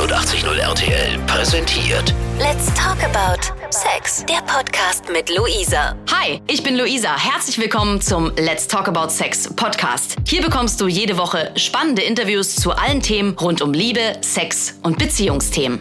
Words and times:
89.0 0.00 0.58
RTL 0.58 1.18
präsentiert 1.26 2.14
Let's 2.38 2.72
talk 2.72 2.96
about 3.04 3.42
Sex. 3.70 4.24
Der 4.24 4.40
Podcast 4.50 5.10
mit 5.12 5.28
Luisa. 5.28 5.94
Hi, 6.10 6.40
ich 6.46 6.62
bin 6.62 6.78
Luisa. 6.78 7.18
Herzlich 7.18 7.58
willkommen 7.58 8.00
zum 8.00 8.34
Let's 8.36 8.66
Talk 8.66 8.88
About 8.88 9.10
Sex 9.10 9.54
Podcast. 9.54 10.16
Hier 10.26 10.40
bekommst 10.40 10.80
du 10.80 10.88
jede 10.88 11.18
Woche 11.18 11.52
spannende 11.56 12.00
Interviews 12.00 12.56
zu 12.56 12.72
allen 12.72 13.02
Themen 13.02 13.36
rund 13.36 13.60
um 13.60 13.74
Liebe, 13.74 14.14
Sex 14.22 14.80
und 14.82 14.98
Beziehungsthemen. 14.98 15.80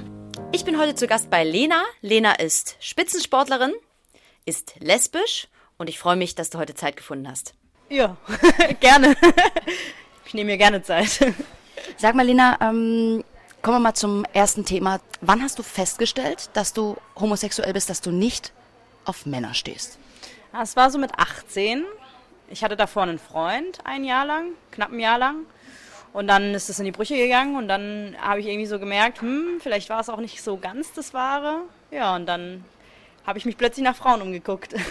Ich 0.51 0.65
bin 0.65 0.78
heute 0.78 0.96
zu 0.96 1.07
Gast 1.07 1.29
bei 1.29 1.46
Lena. 1.46 1.82
Lena 2.01 2.33
ist 2.33 2.75
Spitzensportlerin, 2.82 3.71
ist 4.43 4.74
lesbisch 4.82 5.47
und 5.78 5.88
ich 5.88 5.97
freue 5.97 6.18
mich, 6.18 6.36
dass 6.36 6.50
du 6.50 6.57
heute 6.57 6.75
Zeit 6.75 6.97
gefunden 6.97 7.29
hast. 7.29 7.54
Ja, 7.88 8.18
gerne. 8.82 9.15
Ich 10.25 10.33
nehme 10.33 10.51
mir 10.51 10.57
gerne 10.57 10.83
Zeit. 10.83 11.33
Sag 11.96 12.15
mal, 12.15 12.25
Lena, 12.25 12.57
ähm, 12.61 13.24
kommen 13.61 13.77
wir 13.77 13.79
mal 13.81 13.93
zum 13.93 14.25
ersten 14.33 14.65
Thema. 14.65 14.99
Wann 15.21 15.41
hast 15.41 15.59
du 15.59 15.63
festgestellt, 15.63 16.49
dass 16.54 16.73
du 16.73 16.97
homosexuell 17.19 17.73
bist, 17.73 17.89
dass 17.89 18.01
du 18.01 18.11
nicht 18.11 18.54
auf 19.05 19.25
Männer 19.25 19.54
stehst? 19.54 19.97
Es 20.61 20.75
war 20.75 20.89
so 20.89 20.97
mit 20.97 21.11
18. 21.18 21.83
Ich 22.49 22.63
hatte 22.63 22.75
davor 22.75 23.04
einen 23.04 23.19
Freund 23.19 23.79
ein 23.83 24.04
Jahr 24.04 24.25
lang, 24.25 24.51
knapp 24.71 24.91
ein 24.91 24.99
Jahr 24.99 25.19
lang. 25.19 25.45
Und 26.11 26.27
dann 26.27 26.55
ist 26.55 26.69
es 26.69 26.79
in 26.79 26.85
die 26.85 26.91
Brüche 26.91 27.15
gegangen 27.15 27.55
und 27.55 27.68
dann 27.68 28.15
habe 28.19 28.39
ich 28.39 28.47
irgendwie 28.47 28.65
so 28.65 28.79
gemerkt, 28.79 29.21
hm, 29.21 29.60
vielleicht 29.61 29.89
war 29.89 29.99
es 29.99 30.10
auch 30.10 30.18
nicht 30.18 30.41
so 30.41 30.57
ganz 30.57 30.91
das 30.93 31.13
Wahre. 31.13 31.61
Ja, 31.91 32.16
und 32.16 32.25
dann 32.25 32.63
habe 33.27 33.38
ich 33.38 33.45
mich 33.45 33.57
plötzlich 33.57 33.83
nach 33.83 33.95
Frauen 33.95 34.21
umgeguckt. 34.21 34.75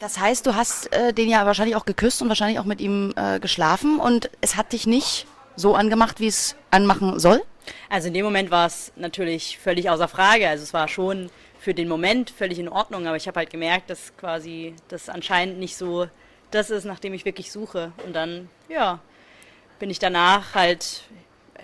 Das 0.00 0.16
heißt, 0.20 0.46
du 0.46 0.54
hast 0.54 0.92
äh, 0.92 1.12
den 1.12 1.28
ja 1.28 1.44
wahrscheinlich 1.44 1.74
auch 1.74 1.84
geküsst 1.84 2.22
und 2.22 2.28
wahrscheinlich 2.28 2.60
auch 2.60 2.64
mit 2.64 2.80
ihm 2.80 3.12
äh, 3.16 3.40
geschlafen 3.40 3.98
und 3.98 4.30
es 4.40 4.54
hat 4.54 4.72
dich 4.72 4.86
nicht 4.86 5.26
so 5.58 5.74
angemacht, 5.74 6.20
wie 6.20 6.28
es 6.28 6.56
anmachen 6.70 7.18
soll? 7.18 7.42
Also 7.90 8.08
in 8.08 8.14
dem 8.14 8.24
Moment 8.24 8.50
war 8.50 8.66
es 8.66 8.92
natürlich 8.96 9.58
völlig 9.58 9.90
außer 9.90 10.08
Frage. 10.08 10.48
Also 10.48 10.62
es 10.62 10.72
war 10.72 10.88
schon 10.88 11.30
für 11.58 11.74
den 11.74 11.88
Moment 11.88 12.30
völlig 12.30 12.58
in 12.58 12.68
Ordnung, 12.68 13.06
aber 13.06 13.16
ich 13.16 13.26
habe 13.26 13.40
halt 13.40 13.50
gemerkt, 13.50 13.90
dass 13.90 14.16
quasi 14.16 14.74
das 14.88 15.08
anscheinend 15.08 15.58
nicht 15.58 15.76
so 15.76 16.06
das 16.50 16.70
ist, 16.70 16.84
nach 16.84 16.98
dem 16.98 17.12
ich 17.12 17.24
wirklich 17.24 17.52
suche. 17.52 17.92
Und 18.06 18.14
dann, 18.14 18.48
ja, 18.68 19.00
bin 19.78 19.90
ich 19.90 19.98
danach 19.98 20.54
halt, 20.54 21.02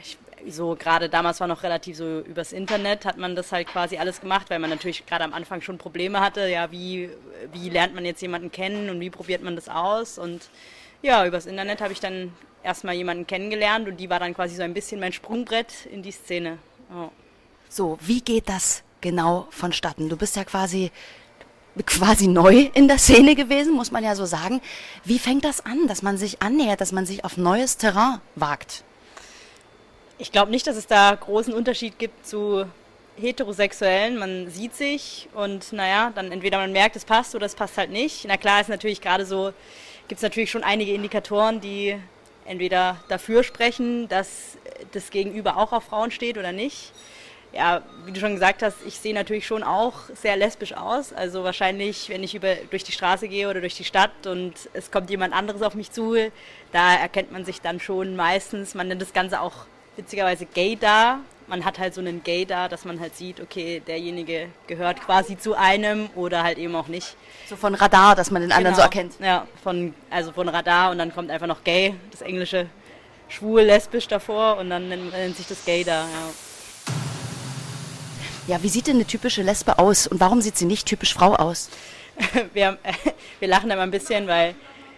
ich, 0.02 0.18
so 0.52 0.76
gerade 0.78 1.08
damals 1.08 1.40
war 1.40 1.46
noch 1.46 1.62
relativ 1.62 1.96
so 1.96 2.20
übers 2.20 2.52
Internet, 2.52 3.06
hat 3.06 3.16
man 3.16 3.34
das 3.34 3.50
halt 3.50 3.68
quasi 3.68 3.96
alles 3.96 4.20
gemacht, 4.20 4.50
weil 4.50 4.58
man 4.58 4.70
natürlich 4.70 5.06
gerade 5.06 5.24
am 5.24 5.32
Anfang 5.32 5.62
schon 5.62 5.78
Probleme 5.78 6.20
hatte. 6.20 6.48
Ja, 6.48 6.70
wie, 6.70 7.08
wie 7.52 7.70
lernt 7.70 7.94
man 7.94 8.04
jetzt 8.04 8.20
jemanden 8.20 8.50
kennen 8.50 8.90
und 8.90 9.00
wie 9.00 9.10
probiert 9.10 9.42
man 9.42 9.56
das 9.56 9.68
aus? 9.68 10.18
Und 10.18 10.50
ja, 11.02 11.24
übers 11.26 11.46
Internet 11.46 11.80
habe 11.80 11.92
ich 11.92 12.00
dann 12.00 12.32
erstmal 12.64 12.94
jemanden 12.94 13.26
kennengelernt 13.26 13.88
und 13.88 13.98
die 13.98 14.10
war 14.10 14.18
dann 14.18 14.34
quasi 14.34 14.56
so 14.56 14.62
ein 14.62 14.74
bisschen 14.74 15.00
mein 15.00 15.12
Sprungbrett 15.12 15.86
in 15.86 16.02
die 16.02 16.10
Szene. 16.10 16.58
Oh. 16.92 17.10
So, 17.68 17.98
wie 18.00 18.20
geht 18.20 18.48
das 18.48 18.82
genau 19.00 19.46
vonstatten? 19.50 20.08
Du 20.08 20.16
bist 20.16 20.36
ja 20.36 20.44
quasi 20.44 20.90
quasi 21.86 22.28
neu 22.28 22.70
in 22.74 22.86
der 22.86 22.98
Szene 22.98 23.34
gewesen, 23.34 23.74
muss 23.74 23.90
man 23.90 24.04
ja 24.04 24.14
so 24.14 24.26
sagen. 24.26 24.60
Wie 25.04 25.18
fängt 25.18 25.44
das 25.44 25.64
an, 25.66 25.88
dass 25.88 26.02
man 26.02 26.16
sich 26.16 26.40
annähert, 26.40 26.80
dass 26.80 26.92
man 26.92 27.04
sich 27.04 27.24
auf 27.24 27.36
neues 27.36 27.76
Terrain 27.76 28.20
wagt? 28.36 28.84
Ich 30.18 30.30
glaube 30.30 30.52
nicht, 30.52 30.66
dass 30.66 30.76
es 30.76 30.86
da 30.86 31.14
großen 31.14 31.52
Unterschied 31.52 31.98
gibt 31.98 32.26
zu 32.26 32.66
Heterosexuellen. 33.16 34.16
Man 34.16 34.48
sieht 34.50 34.74
sich 34.74 35.28
und 35.34 35.72
naja, 35.72 36.12
dann 36.14 36.30
entweder 36.30 36.58
man 36.58 36.72
merkt, 36.72 36.94
es 36.96 37.04
passt 37.04 37.34
oder 37.34 37.46
es 37.46 37.54
passt 37.54 37.76
halt 37.76 37.90
nicht. 37.90 38.24
Na 38.26 38.36
klar 38.36 38.60
ist 38.60 38.68
natürlich 38.68 39.00
gerade 39.00 39.26
so, 39.26 39.52
gibt 40.06 40.18
es 40.18 40.22
natürlich 40.22 40.50
schon 40.50 40.62
einige 40.62 40.94
Indikatoren, 40.94 41.60
die 41.60 41.98
entweder 42.44 42.96
dafür 43.08 43.42
sprechen, 43.42 44.08
dass 44.08 44.58
das 44.92 45.10
Gegenüber 45.10 45.56
auch 45.56 45.72
auf 45.72 45.84
Frauen 45.84 46.10
steht 46.10 46.38
oder 46.38 46.52
nicht. 46.52 46.92
Ja, 47.52 47.82
wie 48.04 48.10
du 48.10 48.18
schon 48.18 48.32
gesagt 48.32 48.62
hast, 48.64 48.78
ich 48.84 48.98
sehe 48.98 49.14
natürlich 49.14 49.46
schon 49.46 49.62
auch 49.62 49.94
sehr 50.20 50.36
lesbisch 50.36 50.72
aus. 50.72 51.12
Also 51.12 51.44
wahrscheinlich, 51.44 52.08
wenn 52.08 52.24
ich 52.24 52.34
über, 52.34 52.56
durch 52.70 52.82
die 52.82 52.90
Straße 52.90 53.28
gehe 53.28 53.48
oder 53.48 53.60
durch 53.60 53.76
die 53.76 53.84
Stadt 53.84 54.26
und 54.26 54.54
es 54.72 54.90
kommt 54.90 55.08
jemand 55.08 55.32
anderes 55.32 55.62
auf 55.62 55.74
mich 55.74 55.92
zu, 55.92 56.16
da 56.72 56.96
erkennt 56.96 57.30
man 57.30 57.44
sich 57.44 57.60
dann 57.60 57.78
schon 57.78 58.16
meistens, 58.16 58.74
man 58.74 58.88
nennt 58.88 59.02
das 59.02 59.12
Ganze 59.12 59.40
auch 59.40 59.66
witzigerweise 59.96 60.46
gay 60.46 60.76
da, 60.76 61.20
man 61.46 61.64
hat 61.64 61.78
halt 61.78 61.94
so 61.94 62.00
einen 62.00 62.22
Gay 62.22 62.44
da, 62.44 62.68
dass 62.68 62.84
man 62.84 63.00
halt 63.00 63.16
sieht, 63.16 63.40
okay, 63.40 63.82
derjenige 63.86 64.48
gehört 64.66 65.00
quasi 65.00 65.36
zu 65.36 65.54
einem 65.54 66.08
oder 66.14 66.42
halt 66.42 66.58
eben 66.58 66.74
auch 66.74 66.88
nicht. 66.88 67.16
So 67.48 67.56
von 67.56 67.74
Radar, 67.74 68.14
dass 68.14 68.30
man 68.30 68.42
den 68.42 68.52
anderen 68.52 68.74
genau. 68.74 68.76
so 68.76 68.82
erkennt. 68.82 69.14
Ja, 69.20 69.46
von, 69.62 69.94
also 70.10 70.32
von 70.32 70.48
Radar 70.48 70.90
und 70.90 70.98
dann 70.98 71.12
kommt 71.14 71.30
einfach 71.30 71.46
noch 71.46 71.64
Gay, 71.64 71.94
das 72.10 72.22
englische 72.22 72.66
schwul, 73.28 73.62
lesbisch 73.62 74.08
davor 74.08 74.58
und 74.58 74.70
dann 74.70 74.88
nennt, 74.88 75.12
nennt 75.12 75.36
sich 75.36 75.46
das 75.46 75.64
Gay 75.64 75.84
da, 75.84 76.02
ja. 76.02 76.30
Ja, 78.46 78.62
wie 78.62 78.68
sieht 78.68 78.88
denn 78.88 78.96
eine 78.96 79.06
typische 79.06 79.42
Lesbe 79.42 79.78
aus 79.78 80.06
und 80.06 80.20
warum 80.20 80.42
sieht 80.42 80.58
sie 80.58 80.66
nicht 80.66 80.86
typisch 80.86 81.14
Frau 81.14 81.34
aus? 81.34 81.70
wir, 82.52 82.78
wir 83.40 83.48
lachen 83.48 83.68
mal 83.68 83.80
ein 83.80 83.90
bisschen, 83.90 84.26
weil 84.26 84.54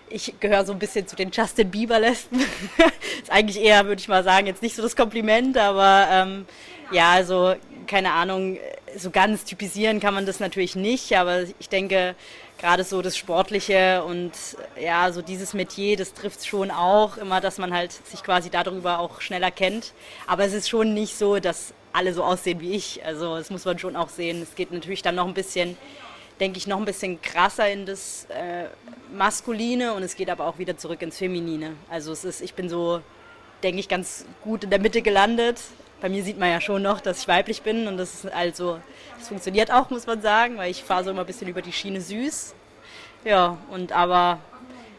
ich 0.08 0.34
gehöre 0.40 0.64
so 0.64 0.72
ein 0.72 0.78
bisschen 0.78 1.06
zu 1.06 1.16
den 1.16 1.30
Justin 1.30 1.70
Bieber-Lesben. 1.70 2.40
ist 3.22 3.30
eigentlich 3.30 3.62
eher, 3.62 3.86
würde 3.86 4.00
ich 4.00 4.08
mal 4.08 4.24
sagen, 4.24 4.46
jetzt 4.46 4.62
nicht 4.62 4.76
so 4.76 4.82
das 4.82 4.96
Kompliment, 4.96 5.58
aber 5.58 6.08
ähm, 6.10 6.46
ja, 6.90 7.12
also 7.12 7.54
keine 7.86 8.12
Ahnung, 8.12 8.58
so 8.96 9.10
ganz 9.10 9.44
typisieren 9.44 10.00
kann 10.00 10.14
man 10.14 10.26
das 10.26 10.40
natürlich 10.40 10.76
nicht, 10.76 11.16
aber 11.16 11.42
ich 11.58 11.68
denke, 11.68 12.14
gerade 12.58 12.84
so 12.84 13.02
das 13.02 13.16
Sportliche 13.16 14.02
und 14.04 14.32
ja, 14.80 15.12
so 15.12 15.22
dieses 15.22 15.54
Metier, 15.54 15.96
das 15.96 16.14
trifft 16.14 16.46
schon 16.46 16.70
auch 16.70 17.16
immer, 17.16 17.40
dass 17.40 17.58
man 17.58 17.72
halt 17.72 17.92
sich 17.92 18.22
quasi 18.22 18.50
darüber 18.50 18.98
auch 18.98 19.20
schneller 19.20 19.50
kennt. 19.50 19.92
Aber 20.26 20.44
es 20.44 20.52
ist 20.52 20.68
schon 20.68 20.94
nicht 20.94 21.16
so, 21.16 21.38
dass 21.38 21.74
alle 21.92 22.12
so 22.12 22.24
aussehen 22.24 22.60
wie 22.60 22.72
ich. 22.72 23.04
Also 23.04 23.36
das 23.36 23.50
muss 23.50 23.64
man 23.64 23.78
schon 23.78 23.96
auch 23.96 24.08
sehen. 24.08 24.42
Es 24.42 24.54
geht 24.54 24.72
natürlich 24.72 25.02
dann 25.02 25.14
noch 25.14 25.26
ein 25.26 25.34
bisschen 25.34 25.76
denke 26.40 26.58
ich, 26.58 26.66
noch 26.66 26.78
ein 26.78 26.84
bisschen 26.84 27.20
krasser 27.22 27.70
in 27.70 27.86
das 27.86 28.26
äh, 28.26 28.66
Maskuline 29.12 29.94
und 29.94 30.02
es 30.02 30.16
geht 30.16 30.28
aber 30.30 30.46
auch 30.46 30.58
wieder 30.58 30.76
zurück 30.76 31.02
ins 31.02 31.18
Feminine. 31.18 31.74
Also 31.88 32.12
es 32.12 32.24
ist, 32.24 32.40
ich 32.40 32.54
bin 32.54 32.68
so, 32.68 33.00
denke 33.62 33.80
ich, 33.80 33.88
ganz 33.88 34.26
gut 34.42 34.64
in 34.64 34.70
der 34.70 34.80
Mitte 34.80 35.02
gelandet. 35.02 35.60
Bei 36.00 36.08
mir 36.10 36.22
sieht 36.22 36.38
man 36.38 36.50
ja 36.50 36.60
schon 36.60 36.82
noch, 36.82 37.00
dass 37.00 37.20
ich 37.20 37.28
weiblich 37.28 37.62
bin 37.62 37.88
und 37.88 37.96
das 37.96 38.14
ist 38.14 38.32
also, 38.32 38.78
das 39.18 39.28
funktioniert 39.28 39.70
auch, 39.72 39.88
muss 39.88 40.06
man 40.06 40.20
sagen, 40.20 40.58
weil 40.58 40.70
ich 40.70 40.84
fahre 40.84 41.04
so 41.04 41.10
immer 41.10 41.20
ein 41.20 41.26
bisschen 41.26 41.48
über 41.48 41.62
die 41.62 41.72
Schiene 41.72 42.00
süß. 42.00 42.54
Ja, 43.24 43.56
und 43.70 43.92
aber, 43.92 44.38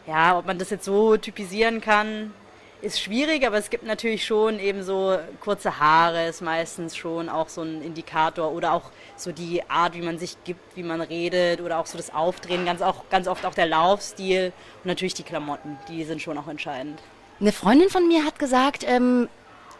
ja, 0.08 0.38
ob 0.38 0.48
man 0.48 0.58
das 0.58 0.72
jetzt 0.72 0.86
so 0.86 1.18
typisieren 1.18 1.82
kann, 1.82 2.34
ist 2.82 3.00
schwierig, 3.02 3.46
aber 3.46 3.58
es 3.58 3.70
gibt 3.70 3.86
natürlich 3.86 4.26
schon 4.26 4.60
eben 4.60 4.84
so 4.84 5.18
kurze 5.40 5.80
Haare, 5.80 6.28
ist 6.28 6.42
meistens 6.42 6.96
schon 6.96 7.30
auch 7.30 7.50
so 7.50 7.62
ein 7.62 7.82
Indikator 7.82 8.52
oder 8.52 8.74
auch 8.74 8.92
so 9.16 9.32
die 9.32 9.68
Art, 9.70 9.96
wie 9.96 10.02
man 10.02 10.20
sich 10.20 10.38
gibt, 10.44 10.76
wie 10.76 10.84
man 10.84 11.02
redet 11.02 11.62
oder 11.62 11.80
auch 11.80 11.86
so 11.86 11.98
das 11.98 12.14
Aufdrehen, 12.14 12.66
ganz, 12.66 12.82
auch, 12.82 13.10
ganz 13.10 13.28
oft 13.28 13.46
auch 13.46 13.56
der 13.56 13.66
Laufstil 13.66 14.54
und 14.84 14.86
natürlich 14.86 15.16
die 15.16 15.24
Klamotten, 15.24 15.78
die 15.90 16.04
sind 16.04 16.22
schon 16.22 16.38
auch 16.38 16.48
entscheidend. 16.48 17.00
Eine 17.40 17.52
Freundin 17.52 17.90
von 17.90 18.08
mir 18.08 18.26
hat 18.26 18.40
gesagt, 18.40 18.84
ähm, 18.88 19.28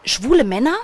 schwule 0.04 0.44
Männer 0.44 0.76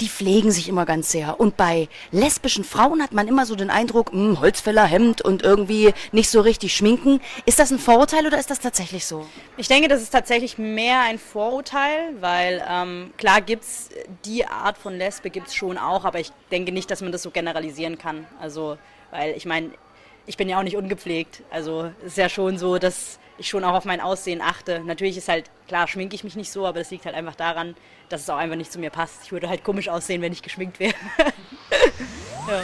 die 0.00 0.08
pflegen 0.08 0.50
sich 0.50 0.68
immer 0.68 0.86
ganz 0.86 1.10
sehr. 1.10 1.40
Und 1.40 1.56
bei 1.56 1.88
lesbischen 2.10 2.64
Frauen 2.64 3.02
hat 3.02 3.12
man 3.12 3.28
immer 3.28 3.46
so 3.46 3.56
den 3.56 3.70
Eindruck, 3.70 4.12
mh, 4.12 4.20
hm, 4.20 4.40
Holzfällerhemd 4.40 5.22
und 5.22 5.42
irgendwie 5.42 5.92
nicht 6.12 6.30
so 6.30 6.40
richtig 6.40 6.74
schminken. 6.74 7.20
Ist 7.46 7.58
das 7.58 7.70
ein 7.70 7.78
Vorurteil 7.78 8.26
oder 8.26 8.38
ist 8.38 8.50
das 8.50 8.60
tatsächlich 8.60 9.06
so? 9.06 9.26
Ich 9.56 9.68
denke, 9.68 9.88
das 9.88 10.02
ist 10.02 10.10
tatsächlich 10.10 10.58
mehr 10.58 11.00
ein 11.02 11.18
Vorurteil, 11.18 12.14
weil 12.20 12.64
ähm, 12.68 13.12
klar 13.16 13.40
es 13.48 13.88
die 14.24 14.46
Art 14.46 14.78
von 14.78 14.96
Lesbe 14.96 15.30
gibt 15.30 15.48
es 15.48 15.54
schon 15.54 15.78
auch, 15.78 16.04
aber 16.04 16.20
ich 16.20 16.30
denke 16.50 16.72
nicht, 16.72 16.90
dass 16.90 17.00
man 17.00 17.12
das 17.12 17.22
so 17.22 17.30
generalisieren 17.30 17.98
kann. 17.98 18.26
Also, 18.40 18.76
weil 19.10 19.36
ich 19.36 19.46
meine, 19.46 19.70
ich 20.26 20.36
bin 20.36 20.48
ja 20.48 20.58
auch 20.58 20.62
nicht 20.62 20.76
ungepflegt. 20.76 21.42
Also 21.50 21.90
es 22.00 22.08
ist 22.08 22.18
ja 22.18 22.28
schon 22.28 22.58
so, 22.58 22.78
dass 22.78 23.18
ich 23.38 23.48
schon 23.48 23.64
auch 23.64 23.74
auf 23.74 23.84
mein 23.84 24.00
Aussehen 24.00 24.42
achte. 24.42 24.80
Natürlich 24.80 25.16
ist 25.16 25.28
halt, 25.28 25.50
klar, 25.66 25.88
schminke 25.88 26.14
ich 26.14 26.24
mich 26.24 26.36
nicht 26.36 26.50
so, 26.50 26.66
aber 26.66 26.80
das 26.80 26.90
liegt 26.90 27.04
halt 27.04 27.14
einfach 27.14 27.34
daran, 27.34 27.74
dass 28.08 28.22
es 28.22 28.30
auch 28.30 28.36
einfach 28.36 28.56
nicht 28.56 28.72
zu 28.72 28.78
mir 28.78 28.90
passt. 28.90 29.24
Ich 29.24 29.32
würde 29.32 29.48
halt 29.48 29.64
komisch 29.64 29.88
aussehen, 29.88 30.22
wenn 30.22 30.32
ich 30.32 30.42
geschminkt 30.42 30.80
wäre. 30.80 30.94
ja. 32.48 32.62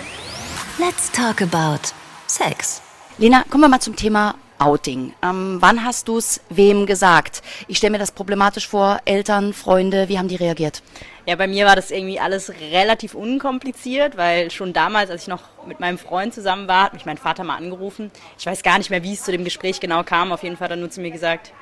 Let's 0.79 1.11
talk 1.11 1.41
about 1.41 1.81
Sex. 2.27 2.83
Lena, 3.19 3.45
kommen 3.49 3.63
wir 3.63 3.69
mal 3.69 3.81
zum 3.81 3.95
Thema 3.95 4.35
Outing. 4.59 5.15
Ähm, 5.23 5.59
wann 5.61 5.85
hast 5.85 6.09
du 6.09 6.19
es 6.19 6.41
wem 6.49 6.87
gesagt? 6.87 7.43
Ich 7.69 7.79
stelle 7.79 7.93
mir 7.93 7.99
das 7.99 8.13
problematisch 8.13 8.67
vor. 8.69 9.01
Eltern, 9.05 9.53
Freunde, 9.53 10.09
wie 10.09 10.19
haben 10.19 10.29
die 10.29 10.37
reagiert? 10.37 10.83
Ja, 11.27 11.37
bei 11.37 11.47
mir 11.47 11.65
war 11.65 11.75
das 11.75 11.91
irgendwie 11.91 12.21
alles 12.21 12.53
relativ 12.71 13.15
unkompliziert, 13.15 14.19
weil 14.19 14.51
schon 14.51 14.75
damals, 14.75 15.09
als 15.09 15.23
ich 15.23 15.29
noch 15.29 15.41
mit 15.67 15.81
meinem 15.81 15.97
Freund 15.97 16.35
zusammen 16.35 16.69
war, 16.69 16.85
hat 16.85 16.93
mich 16.93 17.07
mein 17.07 17.17
Vater 17.17 17.45
mal 17.45 17.57
angerufen. 17.57 18.11
Ich 18.39 18.45
weiß 18.45 18.63
gar 18.63 18.77
nicht 18.77 18.91
mehr, 18.91 19.03
wie 19.03 19.15
es 19.15 19.23
zu 19.23 19.33
dem 19.33 19.43
Gespräch 19.43 19.81
genau 19.81 20.03
kam. 20.03 20.33
Auf 20.33 20.43
jeden 20.43 20.59
Fall 20.59 20.67
hat 20.67 20.73
er 20.73 20.77
nur 20.77 20.91
zu 20.91 21.01
mir 21.01 21.11
gesagt, 21.11 21.53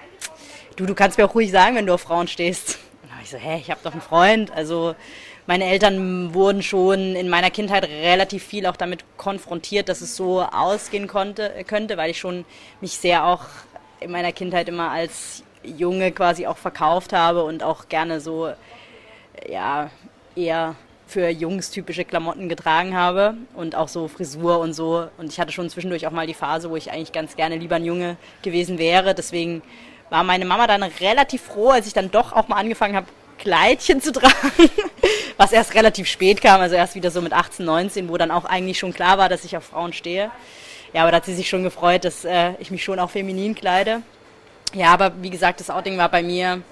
du, 0.74 0.84
du 0.84 0.96
kannst 0.96 1.16
mir 1.16 1.26
auch 1.26 1.34
ruhig 1.36 1.52
sagen, 1.52 1.76
wenn 1.76 1.86
du 1.86 1.94
auf 1.94 2.00
Frauen 2.00 2.26
stehst. 2.26 2.80
Und 3.02 3.10
da 3.10 3.14
habe 3.14 3.22
ich 3.22 3.30
so, 3.30 3.36
hä, 3.36 3.58
ich 3.60 3.70
habe 3.70 3.80
doch 3.84 3.92
einen 3.92 4.00
Freund. 4.00 4.50
Also 4.50 4.96
meine 5.46 5.66
Eltern 5.66 6.34
wurden 6.34 6.64
schon 6.64 7.14
in 7.14 7.28
meiner 7.28 7.50
Kindheit 7.50 7.84
relativ 7.84 8.42
viel 8.42 8.66
auch 8.66 8.76
damit 8.76 9.04
konfrontiert, 9.16 9.88
dass 9.88 10.00
es 10.00 10.16
so 10.16 10.42
ausgehen 10.42 11.06
konnte, 11.06 11.52
könnte, 11.68 11.96
weil 11.96 12.10
ich 12.10 12.18
schon 12.18 12.44
mich 12.80 12.96
sehr 12.96 13.24
auch 13.24 13.44
in 14.00 14.10
meiner 14.10 14.32
Kindheit 14.32 14.68
immer 14.68 14.90
als 14.90 15.44
Junge 15.62 16.10
quasi 16.10 16.48
auch 16.48 16.56
verkauft 16.56 17.12
habe 17.12 17.44
und 17.44 17.62
auch 17.62 17.88
gerne 17.88 18.20
so, 18.20 18.52
ja, 19.48 19.90
eher 20.34 20.76
für 21.06 21.28
Jungs 21.28 21.70
typische 21.70 22.04
Klamotten 22.04 22.48
getragen 22.48 22.96
habe 22.96 23.34
und 23.54 23.74
auch 23.74 23.88
so 23.88 24.08
Frisur 24.08 24.58
und 24.60 24.72
so. 24.72 25.08
Und 25.18 25.30
ich 25.30 25.38
hatte 25.38 25.52
schon 25.52 25.68
zwischendurch 25.68 26.06
auch 26.06 26.10
mal 26.10 26.26
die 26.26 26.34
Phase, 26.34 26.70
wo 26.70 26.76
ich 26.76 26.90
eigentlich 26.90 27.12
ganz 27.12 27.36
gerne 27.36 27.56
lieber 27.56 27.76
ein 27.76 27.84
Junge 27.84 28.16
gewesen 28.42 28.78
wäre. 28.78 29.14
Deswegen 29.14 29.62
war 30.08 30.24
meine 30.24 30.44
Mama 30.44 30.66
dann 30.66 30.82
relativ 30.82 31.42
froh, 31.42 31.70
als 31.70 31.86
ich 31.86 31.92
dann 31.92 32.10
doch 32.10 32.32
auch 32.32 32.48
mal 32.48 32.56
angefangen 32.56 32.96
habe, 32.96 33.06
Kleidchen 33.38 34.00
zu 34.00 34.12
tragen, 34.12 34.70
was 35.36 35.52
erst 35.52 35.74
relativ 35.74 36.06
spät 36.06 36.40
kam, 36.40 36.60
also 36.60 36.76
erst 36.76 36.94
wieder 36.94 37.10
so 37.10 37.20
mit 37.20 37.32
18, 37.32 37.64
19, 37.64 38.08
wo 38.08 38.16
dann 38.16 38.30
auch 38.30 38.44
eigentlich 38.44 38.78
schon 38.78 38.94
klar 38.94 39.18
war, 39.18 39.28
dass 39.28 39.44
ich 39.44 39.56
auf 39.56 39.64
Frauen 39.64 39.92
stehe. 39.92 40.30
Ja, 40.92 41.02
aber 41.02 41.10
da 41.10 41.16
hat 41.18 41.24
sie 41.24 41.34
sich 41.34 41.48
schon 41.48 41.62
gefreut, 41.62 42.04
dass 42.04 42.24
äh, 42.24 42.52
ich 42.58 42.70
mich 42.70 42.84
schon 42.84 42.98
auch 42.98 43.10
feminin 43.10 43.54
kleide. 43.54 44.02
Ja, 44.74 44.92
aber 44.92 45.12
wie 45.20 45.30
gesagt, 45.30 45.60
das 45.60 45.70
Outing 45.70 45.98
war 45.98 46.08
bei 46.08 46.22
mir 46.22 46.62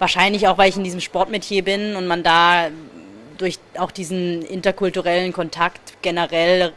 wahrscheinlich 0.00 0.48
auch, 0.48 0.58
weil 0.58 0.68
ich 0.68 0.76
in 0.76 0.82
diesem 0.84 1.00
Sportmetier 1.00 1.62
bin 1.62 1.94
und 1.94 2.08
man 2.08 2.24
da 2.24 2.68
durch 3.38 3.58
auch 3.78 3.92
diesen 3.92 4.42
interkulturellen 4.42 5.32
Kontakt 5.32 5.80
generell 6.02 6.72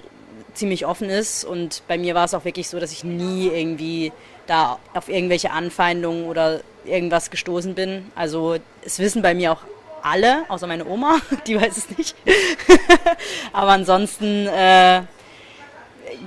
ziemlich 0.53 0.85
offen 0.85 1.09
ist. 1.09 1.43
Und 1.43 1.81
bei 1.87 1.97
mir 1.97 2.13
war 2.13 2.25
es 2.25 2.33
auch 2.33 2.45
wirklich 2.45 2.69
so, 2.69 2.79
dass 2.79 2.91
ich 2.91 3.03
nie 3.03 3.47
irgendwie 3.47 4.11
da 4.45 4.77
auf 4.93 5.09
irgendwelche 5.09 5.51
Anfeindungen 5.51 6.25
oder 6.25 6.61
irgendwas 6.85 7.31
gestoßen 7.31 7.73
bin. 7.73 8.11
Also 8.15 8.57
es 8.85 8.99
wissen 8.99 9.21
bei 9.21 9.33
mir 9.33 9.53
auch 9.53 9.61
alle, 10.03 10.43
außer 10.49 10.67
meine 10.67 10.85
Oma, 10.85 11.19
die 11.47 11.59
weiß 11.59 11.77
es 11.77 11.97
nicht. 11.97 12.15
Aber 13.53 13.71
ansonsten 13.71 14.47
äh, 14.47 15.01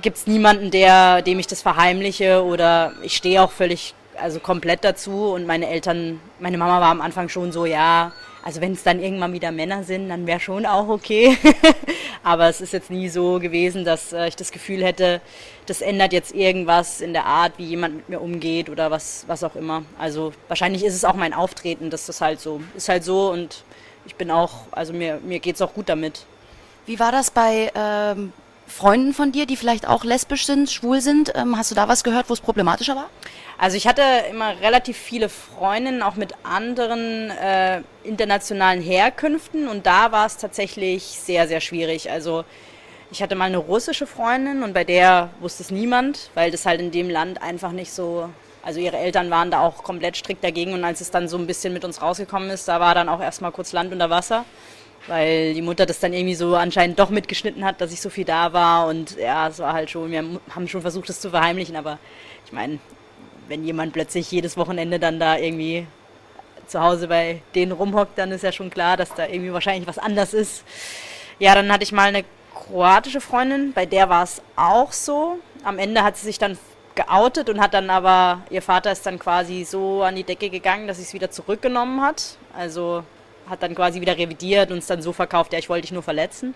gibt 0.01 0.17
es 0.17 0.27
niemanden, 0.27 0.71
der, 0.71 1.21
dem 1.21 1.39
ich 1.39 1.47
das 1.47 1.61
verheimliche 1.61 2.43
oder 2.43 2.93
ich 3.03 3.15
stehe 3.15 3.41
auch 3.41 3.51
völlig, 3.51 3.93
also 4.19 4.39
komplett 4.39 4.83
dazu. 4.83 5.31
Und 5.31 5.45
meine 5.45 5.67
Eltern, 5.69 6.19
meine 6.39 6.57
Mama 6.57 6.79
war 6.79 6.89
am 6.89 7.01
Anfang 7.01 7.29
schon 7.29 7.51
so, 7.51 7.65
ja, 7.65 8.11
also 8.43 8.61
wenn 8.61 8.71
es 8.71 8.83
dann 8.83 9.01
irgendwann 9.01 9.33
wieder 9.33 9.51
Männer 9.51 9.83
sind, 9.83 10.09
dann 10.09 10.25
wäre 10.25 10.39
schon 10.39 10.65
auch 10.65 10.87
okay. 10.87 11.37
Aber 12.23 12.47
es 12.47 12.61
ist 12.61 12.73
jetzt 12.73 12.89
nie 12.89 13.09
so 13.09 13.39
gewesen, 13.39 13.83
dass 13.83 14.13
äh, 14.13 14.27
ich 14.27 14.35
das 14.35 14.51
Gefühl 14.51 14.83
hätte, 14.83 15.21
das 15.65 15.81
ändert 15.81 16.13
jetzt 16.13 16.33
irgendwas 16.33 17.01
in 17.01 17.13
der 17.13 17.25
Art, 17.25 17.53
wie 17.57 17.65
jemand 17.65 17.95
mit 17.95 18.09
mir 18.09 18.21
umgeht 18.21 18.69
oder 18.69 18.89
was, 18.89 19.25
was 19.27 19.43
auch 19.43 19.55
immer. 19.55 19.83
Also 19.99 20.31
wahrscheinlich 20.47 20.83
ist 20.85 20.95
es 20.95 21.03
auch 21.03 21.15
mein 21.15 21.33
Auftreten, 21.33 21.89
dass 21.89 22.05
das 22.05 22.21
halt 22.21 22.39
so 22.39 22.61
ist 22.75 22.87
halt 22.87 23.03
so 23.03 23.31
und 23.31 23.63
ich 24.05 24.15
bin 24.15 24.31
auch, 24.31 24.51
also 24.71 24.93
mir, 24.93 25.19
mir 25.23 25.39
geht 25.39 25.55
es 25.55 25.61
auch 25.61 25.73
gut 25.73 25.89
damit. 25.89 26.25
Wie 26.85 26.99
war 26.99 27.11
das 27.11 27.29
bei 27.29 27.69
ähm, 27.75 28.31
Freunden 28.67 29.13
von 29.13 29.31
dir, 29.31 29.45
die 29.45 29.55
vielleicht 29.55 29.87
auch 29.87 30.03
lesbisch 30.03 30.45
sind, 30.45 30.69
schwul 30.69 31.01
sind? 31.01 31.33
Ähm, 31.35 31.57
hast 31.57 31.71
du 31.71 31.75
da 31.75 31.87
was 31.87 32.03
gehört, 32.03 32.29
wo 32.29 32.33
es 32.33 32.41
problematischer 32.41 32.95
war? 32.95 33.09
Also 33.57 33.77
ich 33.77 33.87
hatte 33.87 34.03
immer 34.29 34.59
relativ 34.59 34.97
viele 34.97 35.29
Freundinnen, 35.29 36.03
auch 36.03 36.15
mit 36.15 36.33
anderen 36.43 37.31
äh, 37.31 37.81
internationalen 38.03 38.81
Herkünften 38.81 39.67
und 39.67 39.85
da 39.87 40.11
war 40.11 40.27
es 40.27 40.37
tatsächlich 40.37 41.03
sehr, 41.03 41.47
sehr 41.47 41.61
schwierig. 41.61 42.11
Also 42.11 42.43
ich 43.09 43.23
hatte 43.23 43.35
mal 43.35 43.45
eine 43.45 43.57
russische 43.57 44.05
Freundin 44.05 44.63
und 44.63 44.73
bei 44.73 44.83
der 44.83 45.29
wusste 45.39 45.63
es 45.63 45.71
niemand, 45.71 46.29
weil 46.35 46.51
das 46.51 46.65
halt 46.65 46.81
in 46.81 46.91
dem 46.91 47.09
Land 47.09 47.41
einfach 47.41 47.71
nicht 47.71 47.91
so, 47.91 48.29
also 48.61 48.79
ihre 48.79 48.97
Eltern 48.97 49.29
waren 49.29 49.49
da 49.49 49.61
auch 49.61 49.81
komplett 49.81 50.17
strikt 50.17 50.43
dagegen 50.43 50.73
und 50.73 50.83
als 50.83 50.99
es 50.99 51.09
dann 51.09 51.29
so 51.29 51.37
ein 51.37 51.47
bisschen 51.47 51.73
mit 51.73 51.85
uns 51.85 52.01
rausgekommen 52.01 52.49
ist, 52.49 52.67
da 52.67 52.79
war 52.79 52.93
dann 52.93 53.07
auch 53.07 53.21
erstmal 53.21 53.53
kurz 53.53 53.71
Land 53.71 53.93
unter 53.93 54.09
Wasser, 54.09 54.43
weil 55.07 55.53
die 55.53 55.61
Mutter 55.61 55.85
das 55.85 55.99
dann 55.99 56.13
irgendwie 56.13 56.35
so 56.35 56.55
anscheinend 56.55 56.99
doch 56.99 57.09
mitgeschnitten 57.09 57.65
hat, 57.65 57.81
dass 57.81 57.93
ich 57.93 58.01
so 58.01 58.09
viel 58.09 58.25
da 58.25 58.53
war 58.53 58.87
und 58.87 59.17
ja, 59.17 59.47
es 59.47 59.59
war 59.59 59.73
halt 59.73 59.89
schon, 59.89 60.11
wir 60.11 60.23
haben 60.49 60.67
schon 60.67 60.81
versucht, 60.81 61.09
das 61.09 61.21
zu 61.21 61.29
verheimlichen, 61.29 61.75
aber 61.75 61.97
ich 62.45 62.51
meine, 62.51 62.79
wenn 63.47 63.63
jemand 63.63 63.93
plötzlich 63.93 64.29
jedes 64.31 64.57
Wochenende 64.57 64.99
dann 64.99 65.19
da 65.19 65.37
irgendwie 65.37 65.87
zu 66.67 66.81
Hause 66.81 67.07
bei 67.07 67.41
denen 67.55 67.71
rumhockt, 67.71 68.17
dann 68.17 68.31
ist 68.31 68.43
ja 68.43 68.51
schon 68.51 68.69
klar, 68.69 68.97
dass 68.97 69.13
da 69.13 69.25
irgendwie 69.25 69.53
wahrscheinlich 69.53 69.87
was 69.87 69.97
anders 69.97 70.33
ist. 70.33 70.63
Ja, 71.39 71.55
dann 71.55 71.71
hatte 71.71 71.83
ich 71.83 71.93
mal 71.93 72.09
eine 72.09 72.25
kroatische 72.53 73.21
Freundin, 73.21 73.71
bei 73.73 73.85
der 73.85 74.09
war 74.09 74.23
es 74.23 74.41
auch 74.55 74.91
so. 74.91 75.39
Am 75.63 75.79
Ende 75.79 76.03
hat 76.03 76.17
sie 76.17 76.25
sich 76.25 76.39
dann 76.39 76.57
geoutet 76.95 77.49
und 77.49 77.61
hat 77.61 77.73
dann 77.73 77.89
aber, 77.89 78.41
ihr 78.49 78.61
Vater 78.61 78.91
ist 78.91 79.05
dann 79.05 79.19
quasi 79.19 79.63
so 79.63 80.03
an 80.03 80.15
die 80.15 80.23
Decke 80.23 80.49
gegangen, 80.49 80.87
dass 80.87 80.97
sie 80.97 81.03
es 81.03 81.13
wieder 81.13 81.31
zurückgenommen 81.31 82.01
hat. 82.01 82.37
Also 82.57 83.03
hat 83.49 83.63
dann 83.63 83.75
quasi 83.75 84.01
wieder 84.01 84.17
revidiert 84.17 84.71
und 84.71 84.79
es 84.79 84.87
dann 84.87 85.01
so 85.01 85.13
verkauft, 85.13 85.53
ja, 85.53 85.59
ich 85.59 85.69
wollte 85.69 85.83
dich 85.83 85.91
nur 85.91 86.03
verletzen. 86.03 86.53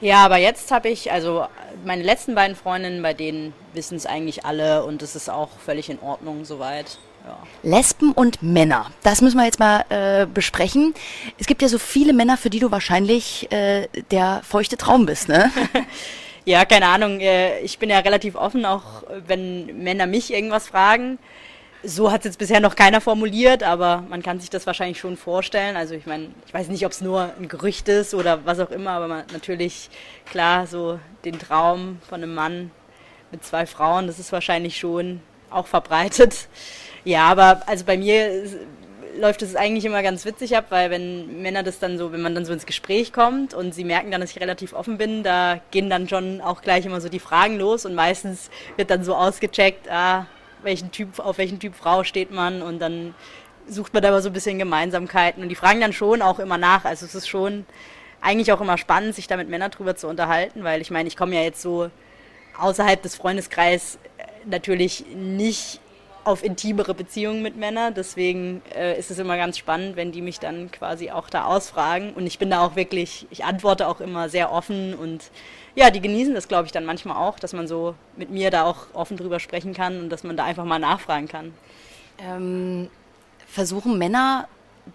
Ja, 0.00 0.24
aber 0.24 0.36
jetzt 0.36 0.70
habe 0.70 0.88
ich, 0.88 1.12
also 1.12 1.46
meine 1.84 2.02
letzten 2.02 2.34
beiden 2.34 2.56
Freundinnen, 2.56 3.02
bei 3.02 3.14
denen 3.14 3.54
wissen 3.72 3.96
es 3.96 4.06
eigentlich 4.06 4.44
alle 4.44 4.84
und 4.84 5.02
es 5.02 5.16
ist 5.16 5.30
auch 5.30 5.50
völlig 5.64 5.88
in 5.88 6.00
Ordnung 6.00 6.44
soweit. 6.44 6.98
Ja. 7.26 7.38
Lesben 7.62 8.12
und 8.12 8.42
Männer, 8.42 8.90
das 9.02 9.22
müssen 9.22 9.38
wir 9.38 9.46
jetzt 9.46 9.58
mal 9.58 9.84
äh, 9.88 10.26
besprechen. 10.26 10.92
Es 11.38 11.46
gibt 11.46 11.62
ja 11.62 11.68
so 11.68 11.78
viele 11.78 12.12
Männer, 12.12 12.36
für 12.36 12.50
die 12.50 12.58
du 12.58 12.70
wahrscheinlich 12.70 13.50
äh, 13.50 13.88
der 14.10 14.42
feuchte 14.44 14.76
Traum 14.76 15.06
bist, 15.06 15.28
ne? 15.28 15.50
ja, 16.44 16.66
keine 16.66 16.86
Ahnung. 16.88 17.20
Äh, 17.20 17.60
ich 17.60 17.78
bin 17.78 17.88
ja 17.88 18.00
relativ 18.00 18.34
offen, 18.34 18.66
auch 18.66 19.04
wenn 19.26 19.82
Männer 19.82 20.06
mich 20.06 20.34
irgendwas 20.34 20.68
fragen. 20.68 21.18
So 21.86 22.10
hat 22.10 22.20
es 22.20 22.24
jetzt 22.24 22.38
bisher 22.38 22.60
noch 22.60 22.76
keiner 22.76 23.00
formuliert, 23.00 23.62
aber 23.62 24.04
man 24.08 24.22
kann 24.22 24.40
sich 24.40 24.48
das 24.48 24.66
wahrscheinlich 24.66 24.98
schon 24.98 25.18
vorstellen. 25.18 25.76
Also 25.76 25.94
ich 25.94 26.06
meine, 26.06 26.28
ich 26.46 26.54
weiß 26.54 26.68
nicht, 26.68 26.86
ob 26.86 26.92
es 26.92 27.02
nur 27.02 27.30
ein 27.38 27.48
Gerücht 27.48 27.88
ist 27.88 28.14
oder 28.14 28.46
was 28.46 28.58
auch 28.58 28.70
immer, 28.70 28.92
aber 28.92 29.08
man, 29.08 29.24
natürlich, 29.32 29.90
klar, 30.24 30.66
so 30.66 30.98
den 31.26 31.38
Traum 31.38 31.98
von 32.08 32.22
einem 32.22 32.34
Mann 32.34 32.70
mit 33.30 33.44
zwei 33.44 33.66
Frauen, 33.66 34.06
das 34.06 34.18
ist 34.18 34.32
wahrscheinlich 34.32 34.78
schon 34.78 35.20
auch 35.50 35.66
verbreitet. 35.66 36.48
Ja, 37.04 37.26
aber 37.26 37.62
also 37.66 37.84
bei 37.84 37.98
mir 37.98 38.44
läuft 39.18 39.42
es 39.42 39.54
eigentlich 39.54 39.84
immer 39.84 40.02
ganz 40.02 40.24
witzig 40.24 40.56
ab, 40.56 40.66
weil 40.70 40.90
wenn 40.90 41.42
Männer 41.42 41.62
das 41.62 41.78
dann 41.78 41.98
so, 41.98 42.12
wenn 42.12 42.22
man 42.22 42.34
dann 42.34 42.44
so 42.44 42.52
ins 42.52 42.66
Gespräch 42.66 43.12
kommt 43.12 43.54
und 43.54 43.74
sie 43.74 43.84
merken 43.84 44.10
dann, 44.10 44.20
dass 44.20 44.30
ich 44.30 44.40
relativ 44.40 44.72
offen 44.72 44.98
bin, 44.98 45.22
da 45.22 45.60
gehen 45.70 45.90
dann 45.90 46.08
schon 46.08 46.40
auch 46.40 46.62
gleich 46.62 46.86
immer 46.86 47.00
so 47.00 47.08
die 47.08 47.20
Fragen 47.20 47.58
los 47.58 47.84
und 47.84 47.94
meistens 47.94 48.50
wird 48.76 48.90
dann 48.90 49.04
so 49.04 49.14
ausgecheckt, 49.14 49.90
ah, 49.90 50.26
welchen 50.64 50.90
Typ, 50.90 51.18
auf 51.18 51.38
welchen 51.38 51.58
Typ 51.58 51.74
Frau 51.74 52.04
steht 52.04 52.30
man 52.30 52.62
und 52.62 52.78
dann 52.78 53.14
sucht 53.66 53.94
man 53.94 54.02
da 54.02 54.10
immer 54.10 54.20
so 54.20 54.30
ein 54.30 54.32
bisschen 54.32 54.58
Gemeinsamkeiten 54.58 55.42
und 55.42 55.48
die 55.48 55.54
fragen 55.54 55.80
dann 55.80 55.92
schon 55.92 56.22
auch 56.22 56.38
immer 56.38 56.58
nach. 56.58 56.84
Also 56.84 57.06
es 57.06 57.14
ist 57.14 57.28
schon 57.28 57.64
eigentlich 58.20 58.52
auch 58.52 58.60
immer 58.60 58.78
spannend, 58.78 59.14
sich 59.14 59.26
da 59.26 59.36
mit 59.36 59.48
Männern 59.48 59.70
drüber 59.70 59.96
zu 59.96 60.08
unterhalten, 60.08 60.64
weil 60.64 60.80
ich 60.80 60.90
meine, 60.90 61.08
ich 61.08 61.16
komme 61.16 61.34
ja 61.34 61.42
jetzt 61.42 61.62
so 61.62 61.90
außerhalb 62.58 63.02
des 63.02 63.16
Freundeskreises 63.16 63.98
natürlich 64.46 65.04
nicht 65.14 65.80
auf 66.24 66.42
intimere 66.42 66.94
Beziehungen 66.94 67.42
mit 67.42 67.56
Männern. 67.56 67.94
Deswegen 67.94 68.62
äh, 68.74 68.98
ist 68.98 69.10
es 69.10 69.18
immer 69.18 69.36
ganz 69.36 69.58
spannend, 69.58 69.96
wenn 69.96 70.12
die 70.12 70.22
mich 70.22 70.40
dann 70.40 70.70
quasi 70.70 71.10
auch 71.10 71.30
da 71.30 71.44
ausfragen. 71.44 72.12
Und 72.14 72.26
ich 72.26 72.38
bin 72.38 72.50
da 72.50 72.64
auch 72.64 72.76
wirklich, 72.76 73.26
ich 73.30 73.44
antworte 73.44 73.88
auch 73.88 74.00
immer 74.00 74.28
sehr 74.28 74.52
offen 74.52 74.94
und 74.94 75.30
ja, 75.76 75.90
die 75.90 76.00
genießen 76.00 76.34
das, 76.34 76.48
glaube 76.48 76.66
ich, 76.66 76.72
dann 76.72 76.84
manchmal 76.84 77.16
auch, 77.16 77.38
dass 77.38 77.52
man 77.52 77.66
so 77.66 77.94
mit 78.16 78.30
mir 78.30 78.50
da 78.50 78.64
auch 78.64 78.86
offen 78.92 79.16
drüber 79.16 79.40
sprechen 79.40 79.74
kann 79.74 80.00
und 80.00 80.10
dass 80.10 80.22
man 80.22 80.36
da 80.36 80.44
einfach 80.44 80.64
mal 80.64 80.78
nachfragen 80.78 81.28
kann. 81.28 81.52
Ähm, 82.18 82.88
versuchen 83.46 83.98
Männer 83.98 84.48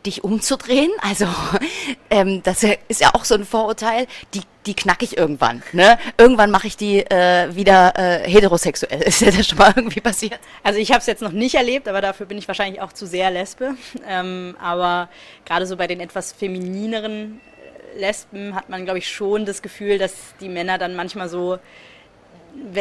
dich 0.06 0.24
umzudrehen. 0.24 0.92
Also 1.02 1.28
ähm, 2.10 2.42
das 2.44 2.64
ist 2.88 3.02
ja 3.02 3.14
auch 3.14 3.26
so 3.26 3.36
ein 3.36 3.46
Vorurteil. 3.46 4.08
Die, 4.34 4.42
die 4.66 4.74
knack 4.74 5.02
ich 5.04 5.18
irgendwann. 5.18 5.64
Ne? 5.72 5.98
Irgendwann 6.18 6.52
mache 6.52 6.68
ich 6.68 6.78
die 6.78 7.00
äh, 7.00 7.56
wieder 7.56 7.94
äh, 7.98 8.30
heterosexuell. 8.30 9.02
Ist 9.06 9.22
dir 9.22 9.32
das 9.32 9.48
schon 9.48 9.58
mal 9.58 9.74
irgendwie 9.76 10.02
passiert? 10.02 10.40
Also 10.64 10.80
ich 10.80 10.92
habe 10.92 11.00
es 11.00 11.06
jetzt 11.06 11.22
noch 11.22 11.32
nicht 11.32 11.56
erlebt, 11.56 11.88
aber 11.88 12.02
dafür 12.02 12.26
bin 12.26 12.38
ich 12.38 12.48
wahrscheinlich 12.48 12.82
auch 12.82 12.94
zu 12.94 13.06
sehr 13.06 13.32
Lesbe. 13.32 13.76
Ähm, 14.08 14.56
aber 14.62 15.10
gerade 15.46 15.66
so 15.66 15.76
bei 15.78 15.88
den 15.88 16.00
etwas 16.00 16.32
feminineren 16.32 17.42
Lesben 17.98 18.56
hat 18.56 18.70
man, 18.70 18.86
glaube 18.86 19.00
ich, 19.00 19.10
schon 19.10 19.46
das 19.46 19.62
Gefühl, 19.62 19.98
dass 19.98 20.14
die 20.40 20.50
Männer 20.50 20.78
dann 20.78 20.96
manchmal 20.96 21.30
so, 21.30 21.58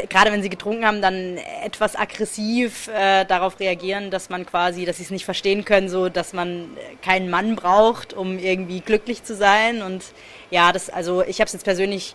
gerade 0.08 0.32
wenn 0.32 0.42
sie 0.42 0.48
getrunken 0.48 0.84
haben, 0.84 1.00
dann 1.02 1.38
etwas 1.62 1.96
aggressiv 1.96 2.88
äh, 2.88 3.24
darauf 3.24 3.58
reagieren, 3.60 4.10
dass 4.10 4.30
man 4.30 4.46
quasi, 4.46 4.84
dass 4.84 4.98
sie 4.98 5.04
es 5.04 5.10
nicht 5.10 5.24
verstehen 5.24 5.64
können, 5.64 5.88
so 5.88 6.08
dass 6.08 6.32
man 6.32 6.70
keinen 7.02 7.30
Mann 7.30 7.56
braucht, 7.56 8.12
um 8.12 8.38
irgendwie 8.38 8.80
glücklich 8.80 9.24
zu 9.24 9.34
sein. 9.34 9.82
Und 9.82 10.04
ja, 10.50 10.72
das, 10.72 10.90
also 10.90 11.22
ich 11.22 11.40
habe 11.40 11.46
es 11.46 11.52
jetzt 11.52 11.64
persönlich, 11.64 12.14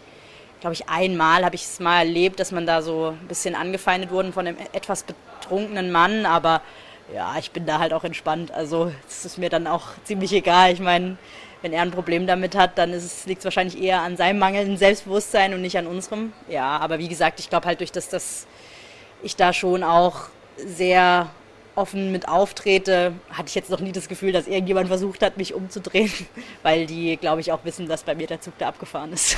glaube 0.61 0.73
ich, 0.73 0.87
einmal 0.89 1.45
habe 1.45 1.55
ich 1.55 1.63
es 1.63 1.79
mal 1.79 1.99
erlebt, 1.99 2.39
dass 2.39 2.51
man 2.51 2.65
da 2.65 2.81
so 2.81 3.15
ein 3.19 3.27
bisschen 3.27 3.55
angefeindet 3.55 4.11
wurde 4.11 4.31
von 4.31 4.47
einem 4.47 4.57
etwas 4.73 5.03
betrunkenen 5.03 5.91
Mann, 5.91 6.25
aber 6.25 6.61
ja, 7.13 7.35
ich 7.37 7.51
bin 7.51 7.65
da 7.65 7.79
halt 7.79 7.93
auch 7.93 8.03
entspannt. 8.03 8.51
Also 8.51 8.91
es 9.07 9.25
ist 9.25 9.37
mir 9.37 9.49
dann 9.49 9.67
auch 9.67 9.87
ziemlich 10.03 10.31
egal. 10.33 10.71
Ich 10.71 10.79
meine, 10.79 11.17
wenn 11.63 11.71
er 11.73 11.81
ein 11.81 11.91
Problem 11.91 12.27
damit 12.27 12.55
hat, 12.55 12.77
dann 12.77 12.91
liegt 12.91 13.39
es 13.39 13.45
wahrscheinlich 13.45 13.81
eher 13.81 14.01
an 14.01 14.17
seinem 14.17 14.37
mangelnden 14.37 14.77
Selbstbewusstsein 14.77 15.53
und 15.53 15.61
nicht 15.61 15.77
an 15.77 15.87
unserem. 15.87 16.33
Ja, 16.49 16.77
aber 16.77 16.99
wie 16.99 17.07
gesagt, 17.07 17.39
ich 17.39 17.49
glaube 17.49 17.65
halt 17.65 17.79
durch 17.79 17.91
das, 17.91 18.09
dass 18.09 18.45
ich 19.23 19.37
da 19.37 19.53
schon 19.53 19.81
auch 19.81 20.25
sehr 20.57 21.29
offen 21.75 22.11
mit 22.11 22.27
auftrete, 22.27 23.13
hatte 23.31 23.47
ich 23.47 23.55
jetzt 23.55 23.69
noch 23.69 23.79
nie 23.79 23.93
das 23.93 24.09
Gefühl, 24.09 24.33
dass 24.33 24.45
irgendjemand 24.45 24.89
versucht 24.89 25.23
hat, 25.23 25.37
mich 25.37 25.53
umzudrehen, 25.53 26.11
weil 26.63 26.85
die, 26.85 27.15
glaube 27.15 27.39
ich, 27.39 27.53
auch 27.53 27.63
wissen, 27.63 27.87
dass 27.87 28.03
bei 28.03 28.13
mir 28.13 28.27
der 28.27 28.41
Zug 28.41 28.57
da 28.59 28.67
abgefahren 28.67 29.13
ist. 29.13 29.37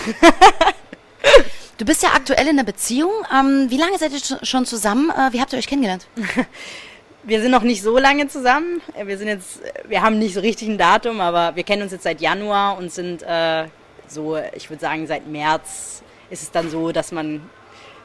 du 1.77 1.85
bist 1.85 2.01
ja 2.01 2.09
aktuell 2.09 2.47
in 2.47 2.57
einer 2.57 2.63
Beziehung. 2.63 3.11
Ähm, 3.31 3.67
wie 3.69 3.77
lange 3.77 3.99
seid 3.99 4.11
ihr 4.13 4.45
schon 4.45 4.65
zusammen? 4.65 5.11
Äh, 5.11 5.31
wie 5.31 5.41
habt 5.41 5.53
ihr 5.53 5.59
euch 5.59 5.67
kennengelernt? 5.67 6.07
wir 7.25 7.41
sind 7.41 7.51
noch 7.51 7.63
nicht 7.63 7.81
so 7.81 7.97
lange 7.97 8.27
zusammen. 8.27 8.81
Wir 9.03 9.17
sind 9.17 9.27
jetzt, 9.27 9.61
wir 9.87 10.01
haben 10.01 10.19
nicht 10.19 10.35
so 10.35 10.39
richtig 10.39 10.67
ein 10.67 10.77
Datum, 10.77 11.21
aber 11.21 11.55
wir 11.55 11.63
kennen 11.63 11.81
uns 11.81 11.91
jetzt 11.91 12.03
seit 12.03 12.21
Januar 12.21 12.77
und 12.77 12.91
sind 12.91 13.23
äh, 13.23 13.65
so, 14.07 14.37
ich 14.53 14.69
würde 14.69 14.81
sagen, 14.81 15.07
seit 15.07 15.27
März 15.27 16.03
ist 16.29 16.43
es 16.43 16.51
dann 16.51 16.69
so, 16.69 16.91
dass 16.91 17.11
man 17.11 17.41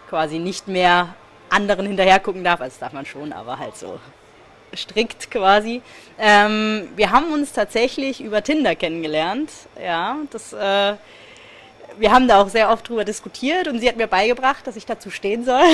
quasi 0.09 0.39
nicht 0.39 0.69
mehr 0.69 1.15
anderen 1.51 1.87
hinterher 1.87 2.19
gucken 2.19 2.45
darf. 2.45 2.61
Also 2.61 2.71
das 2.71 2.79
darf 2.79 2.93
man 2.93 3.05
schon, 3.05 3.33
aber 3.33 3.59
halt 3.59 3.77
so 3.77 4.01
strikt 4.75 5.31
quasi. 5.31 5.83
Ähm, 6.19 6.89
wir 6.97 7.11
haben 7.11 7.33
uns 7.33 7.53
tatsächlich 7.53 8.23
über 8.23 8.43
Tinder 8.43 8.75
kennengelernt. 8.75 9.51
Ja, 9.83 10.17
das, 10.31 10.53
äh, 10.53 10.95
wir 11.99 12.13
haben 12.13 12.29
da 12.29 12.41
auch 12.41 12.49
sehr 12.49 12.71
oft 12.71 12.89
drüber 12.89 13.05
diskutiert 13.05 13.69
und 13.69 13.81
sie 13.81 13.89
hat 13.89 13.97
mir 13.97 14.07
beigebracht, 14.07 14.67
dass 14.67 14.77
ich 14.77 14.87
dazu 14.87 15.11
stehen 15.11 15.45
soll. 15.45 15.65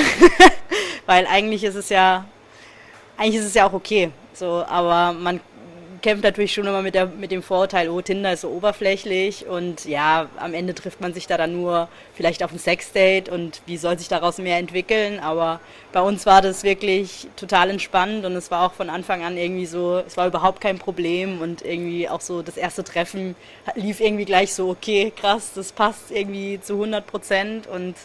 Weil 1.05 1.25
eigentlich 1.27 1.63
ist 1.63 1.75
es 1.75 1.89
ja, 1.89 2.25
eigentlich 3.17 3.41
ist 3.41 3.47
es 3.47 3.53
ja 3.53 3.67
auch 3.67 3.73
okay. 3.73 4.11
So, 4.33 4.63
aber 4.67 5.13
man 5.13 5.39
kämpft 6.01 6.23
natürlich 6.23 6.53
schon 6.53 6.67
immer 6.67 6.81
mit, 6.81 6.95
der, 6.95 7.07
mit 7.07 7.31
dem 7.31 7.41
Vorurteil, 7.43 7.89
oh, 7.89 8.01
Tinder 8.01 8.33
ist 8.33 8.41
so 8.41 8.49
oberflächlich 8.49 9.45
und 9.47 9.85
ja, 9.85 10.29
am 10.37 10.53
Ende 10.53 10.75
trifft 10.75 11.01
man 11.01 11.13
sich 11.13 11.27
da 11.27 11.37
dann 11.37 11.53
nur 11.53 11.89
vielleicht 12.13 12.43
auf 12.43 12.51
ein 12.51 12.59
Sexdate 12.59 13.29
und 13.29 13.61
wie 13.65 13.77
soll 13.77 13.97
sich 13.97 14.07
daraus 14.07 14.37
mehr 14.37 14.57
entwickeln, 14.57 15.19
aber 15.19 15.59
bei 15.91 16.01
uns 16.01 16.25
war 16.25 16.41
das 16.41 16.63
wirklich 16.63 17.27
total 17.35 17.69
entspannt 17.69 18.25
und 18.25 18.35
es 18.35 18.51
war 18.51 18.65
auch 18.65 18.73
von 18.73 18.89
Anfang 18.89 19.23
an 19.23 19.37
irgendwie 19.37 19.65
so, 19.65 19.97
es 20.05 20.17
war 20.17 20.27
überhaupt 20.27 20.61
kein 20.61 20.77
Problem 20.79 21.41
und 21.41 21.61
irgendwie 21.63 22.07
auch 22.07 22.21
so 22.21 22.41
das 22.41 22.57
erste 22.57 22.83
Treffen 22.83 23.35
lief 23.75 23.99
irgendwie 23.99 24.25
gleich 24.25 24.53
so, 24.53 24.69
okay, 24.69 25.11
krass, 25.15 25.51
das 25.55 25.71
passt 25.71 26.11
irgendwie 26.11 26.59
zu 26.61 26.73
100 26.73 27.07
Prozent 27.07 27.67
und 27.67 27.95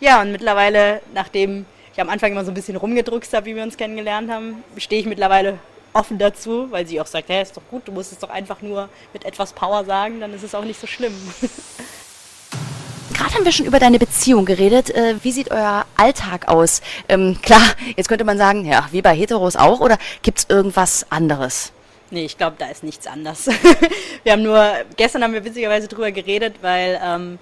ja, 0.00 0.20
und 0.20 0.32
mittlerweile, 0.32 1.00
nachdem 1.14 1.64
ich 1.96 2.00
am 2.02 2.10
Anfang 2.10 2.32
immer 2.32 2.44
so 2.44 2.50
ein 2.50 2.54
bisschen 2.54 2.76
rumgedrückt 2.76 3.32
habe, 3.32 3.46
wie 3.46 3.56
wir 3.56 3.62
uns 3.62 3.78
kennengelernt 3.78 4.30
haben, 4.30 4.62
stehe 4.76 5.00
ich 5.00 5.06
mittlerweile 5.06 5.58
offen 5.94 6.18
dazu, 6.18 6.70
weil 6.70 6.86
sie 6.86 7.00
auch 7.00 7.06
sagt, 7.06 7.30
hey, 7.30 7.42
ist 7.42 7.56
doch 7.56 7.62
gut, 7.70 7.88
du 7.88 7.92
musst 7.92 8.12
es 8.12 8.18
doch 8.18 8.28
einfach 8.28 8.60
nur 8.60 8.90
mit 9.14 9.24
etwas 9.24 9.54
Power 9.54 9.82
sagen, 9.86 10.20
dann 10.20 10.34
ist 10.34 10.42
es 10.42 10.54
auch 10.54 10.64
nicht 10.64 10.78
so 10.78 10.86
schlimm. 10.86 11.14
Gerade 13.14 13.34
haben 13.34 13.46
wir 13.46 13.52
schon 13.52 13.64
über 13.64 13.78
deine 13.78 13.98
Beziehung 13.98 14.44
geredet. 14.44 14.90
Äh, 14.90 15.14
wie 15.22 15.32
sieht 15.32 15.50
euer 15.50 15.86
Alltag 15.96 16.48
aus? 16.48 16.82
Ähm, 17.08 17.38
klar, 17.40 17.62
jetzt 17.96 18.08
könnte 18.08 18.24
man 18.24 18.36
sagen, 18.36 18.66
ja, 18.66 18.86
wie 18.92 19.00
bei 19.00 19.16
Heteros 19.16 19.56
auch, 19.56 19.80
oder 19.80 19.96
gibt 20.20 20.40
es 20.40 20.46
irgendwas 20.50 21.06
anderes? 21.08 21.72
Nee, 22.10 22.26
ich 22.26 22.36
glaube, 22.36 22.56
da 22.58 22.66
ist 22.66 22.84
nichts 22.84 23.06
anders. 23.06 23.46
wir 24.22 24.32
haben 24.32 24.42
nur, 24.42 24.70
gestern 24.98 25.22
haben 25.22 25.32
wir 25.32 25.46
witzigerweise 25.46 25.88
drüber 25.88 26.12
geredet, 26.12 26.56
weil 26.60 27.00
ähm, 27.02 27.38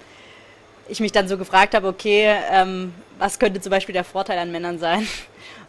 ich 0.87 0.99
mich 0.99 1.11
dann 1.11 1.27
so 1.27 1.37
gefragt 1.37 1.73
habe, 1.73 1.87
okay, 1.87 2.35
ähm, 2.51 2.93
was 3.17 3.39
könnte 3.39 3.61
zum 3.61 3.69
Beispiel 3.69 3.93
der 3.93 4.03
Vorteil 4.03 4.37
an 4.37 4.51
Männern 4.51 4.79
sein? 4.79 5.07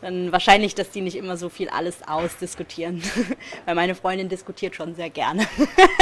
Dann 0.02 0.30
wahrscheinlich, 0.30 0.74
dass 0.74 0.90
die 0.90 1.00
nicht 1.00 1.16
immer 1.16 1.38
so 1.38 1.48
viel 1.48 1.70
alles 1.70 2.06
ausdiskutieren. 2.06 3.02
Weil 3.64 3.74
meine 3.74 3.94
Freundin 3.94 4.28
diskutiert 4.28 4.76
schon 4.76 4.94
sehr 4.94 5.08
gerne. 5.08 5.46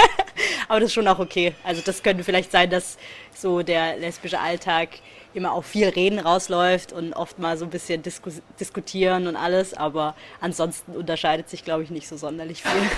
Aber 0.68 0.80
das 0.80 0.88
ist 0.88 0.94
schon 0.94 1.06
auch 1.06 1.21
okay. 1.21 1.54
Also 1.62 1.80
das 1.85 2.02
könnte 2.02 2.25
vielleicht 2.25 2.50
sein, 2.50 2.71
dass 2.71 2.99
so 3.33 3.62
der 3.62 3.97
lesbische 3.97 4.40
Alltag 4.40 4.88
immer 5.33 5.52
auf 5.52 5.66
viel 5.66 5.88
Reden 5.88 6.18
rausläuft 6.18 6.92
und 6.92 7.12
oft 7.12 7.38
mal 7.38 7.56
so 7.56 7.64
ein 7.64 7.71
bisschen 7.71 8.02
disku 8.02 8.30
diskutieren 8.59 9.28
und 9.28 9.37
alles. 9.37 9.75
Aber 9.75 10.16
ansonsten 10.40 10.97
unterscheidet 10.97 11.49
sich, 11.49 11.64
glaube 11.64 11.85
ich, 11.85 11.90
nicht 11.90 12.09
so 12.09 12.16
sonderlich 12.16 12.62
viel. 12.62 12.90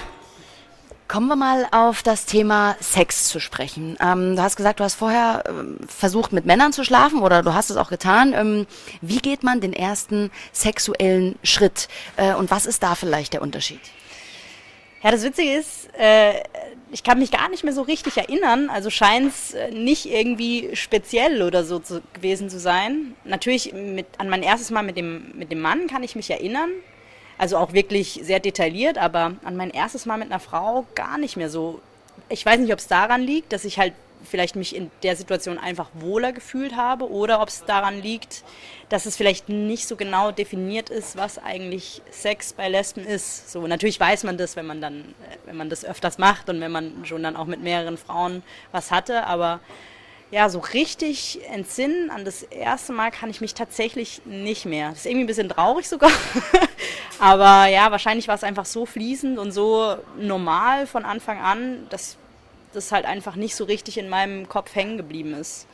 Kommen 1.09 1.29
wir 1.29 1.37
mal 1.37 1.69
auf 1.71 2.03
das 2.03 2.27
Thema 2.27 2.77
Sex 2.81 3.29
zu 3.29 3.39
sprechen. 3.39 3.97
Ähm, 4.01 4.35
du 4.35 4.43
hast 4.43 4.57
gesagt, 4.57 4.81
du 4.81 4.85
hast 4.85 4.97
vorher 4.97 5.45
ähm, 5.47 5.79
versucht, 5.87 6.33
mit 6.33 6.47
Männern 6.47 6.73
zu 6.73 6.83
schlafen 6.83 7.21
oder 7.21 7.43
du 7.43 7.55
hast 7.55 7.71
es 7.71 7.77
auch 7.77 7.91
getan. 7.91 8.33
Ähm, 8.33 8.67
wie 9.03 9.19
geht 9.19 9.45
man 9.45 9.61
den 9.61 9.73
ersten 9.73 10.33
sexuellen 10.53 11.39
Schritt 11.45 11.89
äh, 12.17 12.35
und 12.35 12.51
was 12.51 12.67
ist 12.67 12.83
da 12.83 12.97
vielleicht 12.97 13.35
der 13.35 13.43
Unterschied? 13.43 13.81
Ja, 15.05 15.13
das 15.13 15.23
Witzige 15.23 15.53
ist, 15.53 15.89
äh, 15.97 16.43
ich 16.91 17.05
kann 17.05 17.21
mich 17.21 17.31
gar 17.31 17.49
nicht 17.51 17.63
mehr 17.63 17.73
so 17.73 17.83
richtig 17.83 18.17
erinnern. 18.17 18.69
Also 18.69 18.91
scheint 18.91 19.33
es 19.33 19.55
äh, 19.55 19.71
nicht 19.71 20.07
irgendwie 20.07 20.75
speziell 20.75 21.43
oder 21.43 21.63
so 21.63 21.79
zu, 21.79 22.03
gewesen 22.15 22.51
zu 22.51 22.59
sein. 22.59 23.15
Natürlich 23.25 23.73
mit, 23.73 24.07
an 24.19 24.29
mein 24.29 24.43
erstes 24.43 24.71
Mal 24.73 24.83
mit 24.83 24.97
dem, 24.97 25.31
mit 25.37 25.53
dem 25.53 25.61
Mann 25.61 25.87
kann 25.87 26.03
ich 26.03 26.17
mich 26.17 26.31
erinnern. 26.31 26.71
Also 27.39 27.59
auch 27.59 27.73
wirklich 27.73 28.21
sehr 28.23 28.41
detailliert, 28.41 28.99
aber 28.99 29.35
an 29.45 29.57
mein 29.57 29.71
erstes 29.71 30.07
Mal 30.07 30.17
mit 30.17 30.31
einer 30.31 30.41
Frau 30.41 30.87
gar 30.95 31.19
nicht 31.19 31.37
mehr 31.37 31.51
so. 31.51 31.81
Ich 32.29 32.45
weiß 32.45 32.59
nicht, 32.59 32.73
ob 32.73 32.79
es 32.79 32.89
daran 32.89 33.21
liegt, 33.21 33.53
dass 33.53 33.65
ich 33.65 33.79
halt 33.79 33.93
vielleicht 34.25 34.57
mich 34.57 34.75
in 34.75 34.91
der 35.03 35.17
Situation 35.17 35.59
einfach 35.59 35.89
wohler 35.95 36.33
gefühlt 36.33 36.77
habe 36.77 37.11
oder 37.11 37.41
ob 37.41 37.49
es 37.49 37.65
daran 37.65 38.01
liegt, 38.01 38.45
dass 38.89 39.07
es 39.07 39.17
vielleicht 39.17 39.49
nicht 39.49 39.87
so 39.87 39.97
genau 39.97 40.33
definiert 40.33 40.91
ist, 40.91 41.17
was 41.17 41.39
eigentlich 41.39 42.03
Sex 42.11 42.53
bei 42.53 42.69
Lesben 42.69 43.05
ist. 43.05 43.51
So 43.51 43.67
natürlich 43.67 43.99
weiß 44.01 44.25
man 44.25 44.39
das, 44.39 44.57
wenn 44.57 44.67
man 44.67 44.81
dann, 44.81 45.01
äh, 45.01 45.37
wenn 45.47 45.57
man 45.57 45.71
das 45.71 45.85
öfters 45.85 46.19
macht 46.19 46.49
und 46.49 46.61
wenn 46.61 46.73
man 46.73 47.05
schon 47.05 47.23
dann 47.23 47.37
auch 47.37 47.47
mit 47.47 47.63
mehreren 47.63 47.97
Frauen 47.97 48.43
was 48.73 48.91
hatte, 48.91 49.25
aber 49.27 49.61
ja, 50.33 50.49
so 50.49 50.59
richtig 50.59 51.39
entsinnen 51.53 52.11
an 52.11 52.25
das 52.25 52.43
erste 52.43 52.93
Mal 52.93 53.13
kann 53.13 53.31
ich 53.31 53.41
mich 53.41 53.55
tatsächlich 53.55 54.23
nicht 54.25 54.65
mehr. 54.65 54.91
Das 54.91 55.01
ist 55.01 55.07
irgendwie 55.07 55.25
ein 55.25 55.29
bisschen 55.29 55.49
traurig 55.49 55.89
sogar. 55.89 56.11
Aber 57.19 57.67
ja, 57.67 57.91
wahrscheinlich 57.91 58.29
war 58.29 58.35
es 58.35 58.45
einfach 58.45 58.67
so 58.67 58.87
fließend 58.87 59.39
und 59.39 59.53
so 59.53 59.97
normal 60.19 60.87
von 60.87 61.05
Anfang 61.05 61.41
an, 61.41 61.87
dass 61.91 62.17
das 62.73 62.93
halt 62.93 63.07
einfach 63.07 63.37
nicht 63.37 63.57
so 63.57 63.65
richtig 63.65 63.99
in 63.99 64.09
meinem 64.09 64.49
Kopf 64.49 64.75
hängen 64.75 64.97
geblieben 64.97 65.35
ist. 65.35 65.67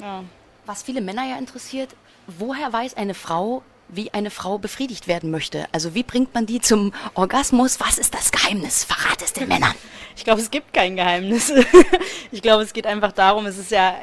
Ja. 0.00 0.24
Was 0.66 0.82
viele 0.82 1.00
Männer 1.00 1.28
ja 1.28 1.38
interessiert, 1.38 1.94
woher 2.26 2.72
weiß 2.72 2.96
eine 2.96 3.14
Frau, 3.14 3.62
wie 3.88 4.12
eine 4.12 4.30
Frau 4.30 4.58
befriedigt 4.58 5.08
werden 5.08 5.30
möchte? 5.30 5.66
Also 5.72 5.94
wie 5.94 6.02
bringt 6.02 6.34
man 6.34 6.46
die 6.46 6.60
zum 6.60 6.92
Orgasmus? 7.14 7.80
Was 7.80 7.98
ist 7.98 8.14
das 8.14 8.32
Geheimnis? 8.32 8.84
Verrat 8.84 9.22
es 9.22 9.32
den 9.32 9.48
Männern. 9.48 9.74
Ich 10.16 10.24
glaube, 10.24 10.40
es 10.40 10.50
gibt 10.50 10.74
kein 10.74 10.96
Geheimnis. 10.96 11.50
ich 12.32 12.42
glaube, 12.42 12.62
es 12.62 12.74
geht 12.74 12.84
einfach 12.84 13.12
darum, 13.12 13.46
es 13.46 13.56
ist 13.56 13.70
ja 13.70 13.94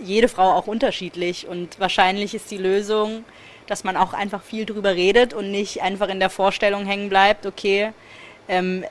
jede 0.00 0.28
Frau 0.28 0.52
auch 0.52 0.66
unterschiedlich 0.66 1.46
und 1.46 1.78
wahrscheinlich 1.78 2.32
ist 2.32 2.50
die 2.50 2.56
Lösung, 2.56 3.24
dass 3.68 3.84
man 3.84 3.96
auch 3.96 4.12
einfach 4.12 4.42
viel 4.42 4.66
drüber 4.66 4.94
redet 4.94 5.34
und 5.34 5.50
nicht 5.50 5.82
einfach 5.82 6.08
in 6.08 6.18
der 6.18 6.30
Vorstellung 6.30 6.84
hängen 6.86 7.08
bleibt, 7.08 7.46
okay, 7.46 7.92
ähm, 8.48 8.84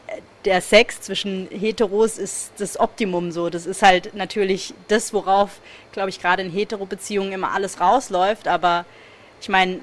der 0.45 0.61
Sex 0.61 1.01
zwischen 1.01 1.49
Heteros 1.49 2.17
ist 2.17 2.53
das 2.57 2.79
Optimum 2.79 3.31
so. 3.31 3.49
Das 3.49 3.65
ist 3.65 3.81
halt 3.81 4.15
natürlich 4.15 4.73
das, 4.87 5.11
worauf, 5.11 5.59
glaube 5.91 6.09
ich, 6.09 6.21
gerade 6.21 6.43
in 6.43 6.51
Hetero-Beziehungen 6.51 7.33
immer 7.33 7.51
alles 7.51 7.81
rausläuft. 7.81 8.47
Aber 8.47 8.85
ich 9.41 9.49
meine, 9.49 9.79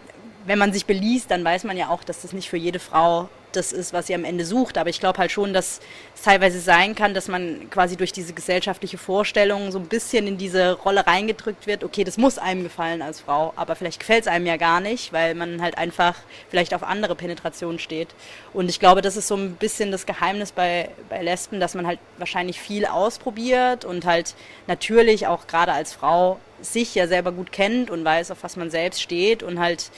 wenn 0.47 0.59
man 0.59 0.73
sich 0.73 0.87
beliest, 0.87 1.31
dann 1.31 1.45
weiß 1.45 1.65
man 1.65 1.77
ja 1.77 1.89
auch, 1.89 2.05
dass 2.05 2.23
das 2.23 2.33
nicht 2.33 2.49
für 2.49 2.57
jede 2.57 2.79
Frau 2.79 3.29
das 3.57 3.73
ist, 3.73 3.93
was 3.93 4.07
sie 4.07 4.15
am 4.15 4.25
Ende 4.25 4.45
sucht. 4.45 4.79
Aber 4.79 4.91
ich 4.91 5.01
glaube 5.01 5.19
halt 5.19 5.31
schon, 5.31 5.53
dass 5.53 5.81
es 6.15 6.23
teilweise 6.23 6.61
sein 6.61 6.95
kann, 6.95 7.15
dass 7.15 7.29
man 7.29 7.69
quasi 7.71 7.97
durch 7.97 8.13
diese 8.13 8.33
gesellschaftliche 8.33 8.99
Vorstellung 8.99 9.73
so 9.73 9.79
ein 9.79 9.87
bisschen 9.87 10.27
in 10.27 10.39
diese 10.39 10.73
Rolle 10.73 11.07
reingedrückt 11.07 11.67
wird, 11.67 11.85
okay, 11.85 12.05
das 12.05 12.17
muss 12.17 12.39
einem 12.39 12.63
gefallen 12.65 13.03
als 13.03 13.21
Frau, 13.21 13.53
aber 13.57 13.77
vielleicht 13.77 14.01
gefällt 14.01 14.23
es 14.23 14.29
einem 14.29 14.47
ja 14.47 14.57
gar 14.57 14.81
nicht, 14.81 15.13
weil 15.13 15.35
man 15.35 15.61
halt 15.61 15.79
einfach 15.79 16.17
vielleicht 16.51 16.75
auf 16.75 16.83
andere 16.83 17.15
Penetration 17.15 17.79
steht. 17.79 18.09
Und 18.53 18.69
ich 18.69 18.81
glaube, 18.81 19.03
das 19.03 19.17
ist 19.17 19.29
so 19.29 19.37
ein 19.37 19.55
bisschen 19.57 19.91
das 19.91 20.07
Geheimnis 20.07 20.53
bei, 20.53 20.89
bei 21.09 21.23
Lesben, 21.23 21.61
dass 21.61 21.75
man 21.75 21.87
halt 21.87 21.99
wahrscheinlich 22.19 22.61
viel 22.61 22.87
ausprobiert 22.87 23.85
und 23.85 24.05
halt 24.05 24.35
natürlich 24.67 25.27
auch 25.27 25.47
gerade 25.47 25.73
als 25.73 25.93
Frau 25.93 26.39
sich 26.61 26.95
ja 26.95 27.07
selber 27.07 27.33
gut 27.33 27.53
kennt 27.53 27.91
und 27.91 28.05
weiß, 28.05 28.31
auf 28.31 28.43
was 28.43 28.57
man 28.57 28.71
selbst 28.71 29.03
steht 29.03 29.43
und 29.43 29.59
halt 29.59 29.91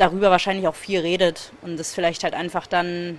darüber 0.00 0.30
wahrscheinlich 0.30 0.66
auch 0.66 0.74
viel 0.74 1.00
redet 1.00 1.52
und 1.62 1.78
das 1.78 1.94
vielleicht 1.94 2.24
halt 2.24 2.34
einfach 2.34 2.66
dann, 2.66 3.18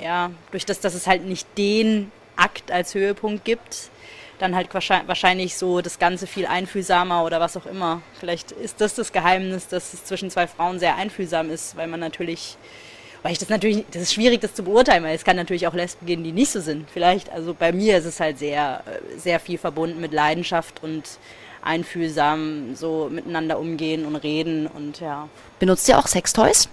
ja, 0.00 0.30
durch 0.50 0.64
das, 0.64 0.80
dass 0.80 0.94
es 0.94 1.06
halt 1.06 1.24
nicht 1.24 1.46
den 1.58 2.10
Akt 2.36 2.70
als 2.70 2.94
Höhepunkt 2.94 3.44
gibt, 3.44 3.90
dann 4.38 4.56
halt 4.56 4.68
wahrscheinlich 4.74 5.56
so 5.56 5.80
das 5.82 5.98
Ganze 5.98 6.26
viel 6.26 6.46
einfühlsamer 6.46 7.24
oder 7.24 7.38
was 7.38 7.56
auch 7.56 7.66
immer. 7.66 8.02
Vielleicht 8.18 8.50
ist 8.50 8.80
das 8.80 8.94
das 8.94 9.12
Geheimnis, 9.12 9.68
dass 9.68 9.94
es 9.94 10.04
zwischen 10.04 10.30
zwei 10.30 10.48
Frauen 10.48 10.80
sehr 10.80 10.96
einfühlsam 10.96 11.48
ist, 11.50 11.76
weil 11.76 11.86
man 11.86 12.00
natürlich, 12.00 12.56
weil 13.22 13.32
ich 13.32 13.38
das 13.38 13.50
natürlich, 13.50 13.84
das 13.92 14.02
ist 14.02 14.14
schwierig, 14.14 14.40
das 14.40 14.54
zu 14.54 14.64
beurteilen, 14.64 15.04
weil 15.04 15.14
es 15.14 15.24
kann 15.24 15.36
natürlich 15.36 15.68
auch 15.68 15.74
Lesben 15.74 16.06
geben, 16.06 16.24
die 16.24 16.32
nicht 16.32 16.50
so 16.50 16.60
sind. 16.60 16.88
Vielleicht, 16.90 17.30
also 17.30 17.54
bei 17.54 17.70
mir 17.72 17.98
ist 17.98 18.06
es 18.06 18.18
halt 18.18 18.38
sehr, 18.38 18.82
sehr 19.16 19.38
viel 19.38 19.58
verbunden 19.58 20.00
mit 20.00 20.12
Leidenschaft 20.12 20.82
und 20.82 21.04
einfühlsam 21.62 22.74
so 22.74 23.08
miteinander 23.10 23.58
umgehen 23.58 24.04
und 24.04 24.16
reden 24.16 24.66
und 24.66 25.00
ja. 25.00 25.28
Benutzt 25.58 25.88
ihr 25.88 25.98
auch 25.98 26.06
Sextoys? 26.06 26.68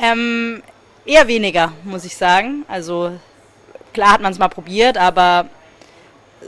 Ähm, 0.00 0.62
eher 1.04 1.26
weniger, 1.26 1.72
muss 1.84 2.04
ich 2.04 2.16
sagen. 2.16 2.64
Also 2.68 3.18
klar 3.92 4.12
hat 4.12 4.20
man 4.20 4.32
es 4.32 4.38
mal 4.38 4.48
probiert, 4.48 4.96
aber 4.96 5.48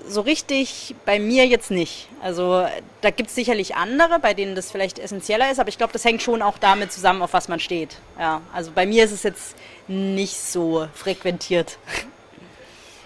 so 0.06 0.20
richtig 0.20 0.94
bei 1.04 1.18
mir 1.18 1.47
jetzt 1.47 1.70
nicht. 1.70 2.09
Also 2.23 2.66
da 3.00 3.11
gibt 3.11 3.30
es 3.30 3.35
sicherlich 3.35 3.75
andere, 3.75 4.18
bei 4.18 4.35
denen 4.35 4.54
das 4.54 4.70
vielleicht 4.70 4.99
essentieller 4.99 5.50
ist, 5.50 5.59
aber 5.59 5.68
ich 5.68 5.78
glaube, 5.78 5.92
das 5.92 6.04
hängt 6.04 6.23
schon 6.23 6.42
auch 6.42 6.59
damit 6.59 6.92
zusammen, 6.92 7.23
auf 7.23 7.32
was 7.32 7.49
man 7.49 7.59
steht. 7.59 7.97
Ja, 8.18 8.40
also 8.52 8.70
bei 8.73 8.87
mir 8.87 9.04
ist 9.04 9.12
es 9.12 9.23
jetzt 9.23 9.56
nicht 9.88 10.37
so 10.37 10.87
frequentiert. 10.94 11.78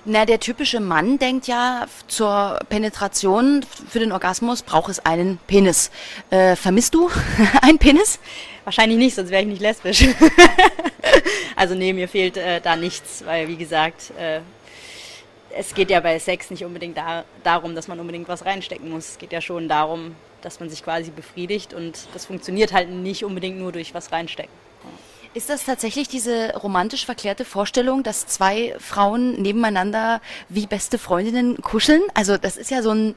Na, 0.06 0.26
der 0.26 0.38
typische 0.38 0.80
Mann 0.80 1.18
denkt 1.18 1.46
ja, 1.46 1.86
zur 2.08 2.58
Penetration 2.68 3.64
für 3.88 4.00
den 4.00 4.12
Orgasmus 4.12 4.62
braucht 4.62 4.90
es 4.90 4.98
einen 4.98 5.38
Penis. 5.46 5.90
Äh, 6.28 6.56
vermisst 6.56 6.94
du 6.94 7.10
einen 7.62 7.78
Penis? 7.78 8.18
Wahrscheinlich 8.64 8.98
nicht, 8.98 9.14
sonst 9.14 9.30
wäre 9.30 9.42
ich 9.42 9.48
nicht 9.48 9.62
lesbisch. 9.62 10.06
Also 11.56 11.74
nee, 11.76 11.92
mir 11.92 12.08
fehlt 12.08 12.36
äh, 12.36 12.60
da 12.60 12.74
nichts, 12.74 13.22
weil 13.24 13.46
wie 13.46 13.56
gesagt, 13.56 14.10
äh, 14.18 14.40
es 15.56 15.72
geht 15.74 15.88
ja 15.88 16.00
bei 16.00 16.18
Sex 16.18 16.50
nicht 16.50 16.64
unbedingt 16.64 16.96
da, 16.96 17.24
darum, 17.44 17.76
dass 17.76 17.86
man 17.86 18.00
unbedingt 18.00 18.26
was 18.26 18.44
reinstecken 18.44 18.90
muss. 18.90 19.10
Es 19.10 19.18
geht 19.18 19.32
ja 19.32 19.40
schon 19.40 19.68
darum, 19.68 20.16
dass 20.42 20.58
man 20.58 20.68
sich 20.68 20.82
quasi 20.82 21.10
befriedigt 21.10 21.72
und 21.72 22.08
das 22.12 22.26
funktioniert 22.26 22.72
halt 22.72 22.90
nicht 22.90 23.24
unbedingt 23.24 23.58
nur 23.58 23.70
durch 23.70 23.94
was 23.94 24.10
reinstecken. 24.10 24.52
Ist 25.34 25.50
das 25.50 25.64
tatsächlich 25.64 26.06
diese 26.06 26.54
romantisch 26.54 27.04
verklärte 27.04 27.44
Vorstellung, 27.44 28.04
dass 28.04 28.28
zwei 28.28 28.76
Frauen 28.78 29.42
nebeneinander 29.42 30.20
wie 30.48 30.68
beste 30.68 30.96
Freundinnen 30.96 31.60
kuscheln? 31.60 32.02
Also 32.14 32.38
das 32.38 32.56
ist 32.56 32.70
ja 32.70 32.82
so 32.82 32.92
ein, 32.92 33.16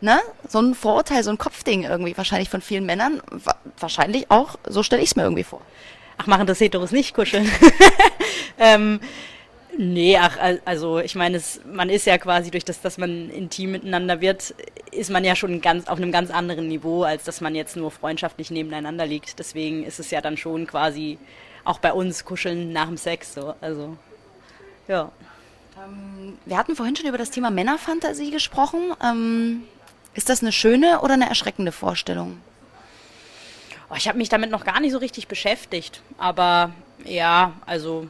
ne, 0.00 0.18
so 0.48 0.58
ein 0.58 0.74
Vorurteil, 0.74 1.22
so 1.22 1.28
ein 1.28 1.36
Kopfding 1.36 1.84
irgendwie 1.84 2.16
wahrscheinlich 2.16 2.48
von 2.48 2.62
vielen 2.62 2.86
Männern. 2.86 3.20
Wahrscheinlich 3.78 4.30
auch, 4.30 4.56
so 4.66 4.82
stelle 4.82 5.02
ich 5.02 5.10
es 5.10 5.16
mir 5.16 5.24
irgendwie 5.24 5.44
vor. 5.44 5.60
Ach, 6.16 6.26
machen 6.26 6.46
das 6.46 6.60
Heteros 6.60 6.92
nicht 6.92 7.14
kuscheln? 7.14 7.50
ähm, 8.58 8.98
Nee, 9.76 10.18
ach, 10.18 10.36
also 10.64 10.98
ich 10.98 11.14
meine, 11.14 11.40
man 11.72 11.88
ist 11.88 12.04
ja 12.04 12.18
quasi 12.18 12.50
durch 12.50 12.64
das, 12.64 12.80
dass 12.80 12.98
man 12.98 13.30
intim 13.30 13.70
miteinander 13.70 14.20
wird, 14.20 14.54
ist 14.90 15.10
man 15.10 15.24
ja 15.24 15.36
schon 15.36 15.60
ganz 15.60 15.86
auf 15.86 15.96
einem 15.96 16.12
ganz 16.12 16.30
anderen 16.30 16.68
Niveau, 16.68 17.04
als 17.04 17.24
dass 17.24 17.40
man 17.40 17.54
jetzt 17.54 17.76
nur 17.76 17.90
freundschaftlich 17.90 18.50
nebeneinander 18.50 19.06
liegt. 19.06 19.38
Deswegen 19.38 19.84
ist 19.84 20.00
es 20.00 20.10
ja 20.10 20.20
dann 20.20 20.36
schon 20.36 20.66
quasi 20.66 21.18
auch 21.70 21.78
bei 21.78 21.92
uns 21.92 22.24
kuscheln 22.24 22.72
nach 22.72 22.86
dem 22.86 22.96
Sex 22.96 23.34
so. 23.34 23.54
Also 23.60 23.96
ja. 24.88 25.10
Ähm, 25.78 26.36
wir 26.44 26.56
hatten 26.56 26.74
vorhin 26.74 26.96
schon 26.96 27.06
über 27.06 27.18
das 27.18 27.30
Thema 27.30 27.50
Männerfantasie 27.50 28.30
gesprochen. 28.30 28.92
Ähm, 29.02 29.62
ist 30.14 30.28
das 30.28 30.42
eine 30.42 30.52
schöne 30.52 31.00
oder 31.00 31.14
eine 31.14 31.28
erschreckende 31.28 31.72
Vorstellung? 31.72 32.40
Oh, 33.88 33.94
ich 33.96 34.08
habe 34.08 34.18
mich 34.18 34.28
damit 34.28 34.50
noch 34.50 34.64
gar 34.64 34.80
nicht 34.80 34.92
so 34.92 34.98
richtig 34.98 35.28
beschäftigt, 35.28 36.00
aber 36.18 36.72
ja, 37.04 37.54
also 37.66 38.06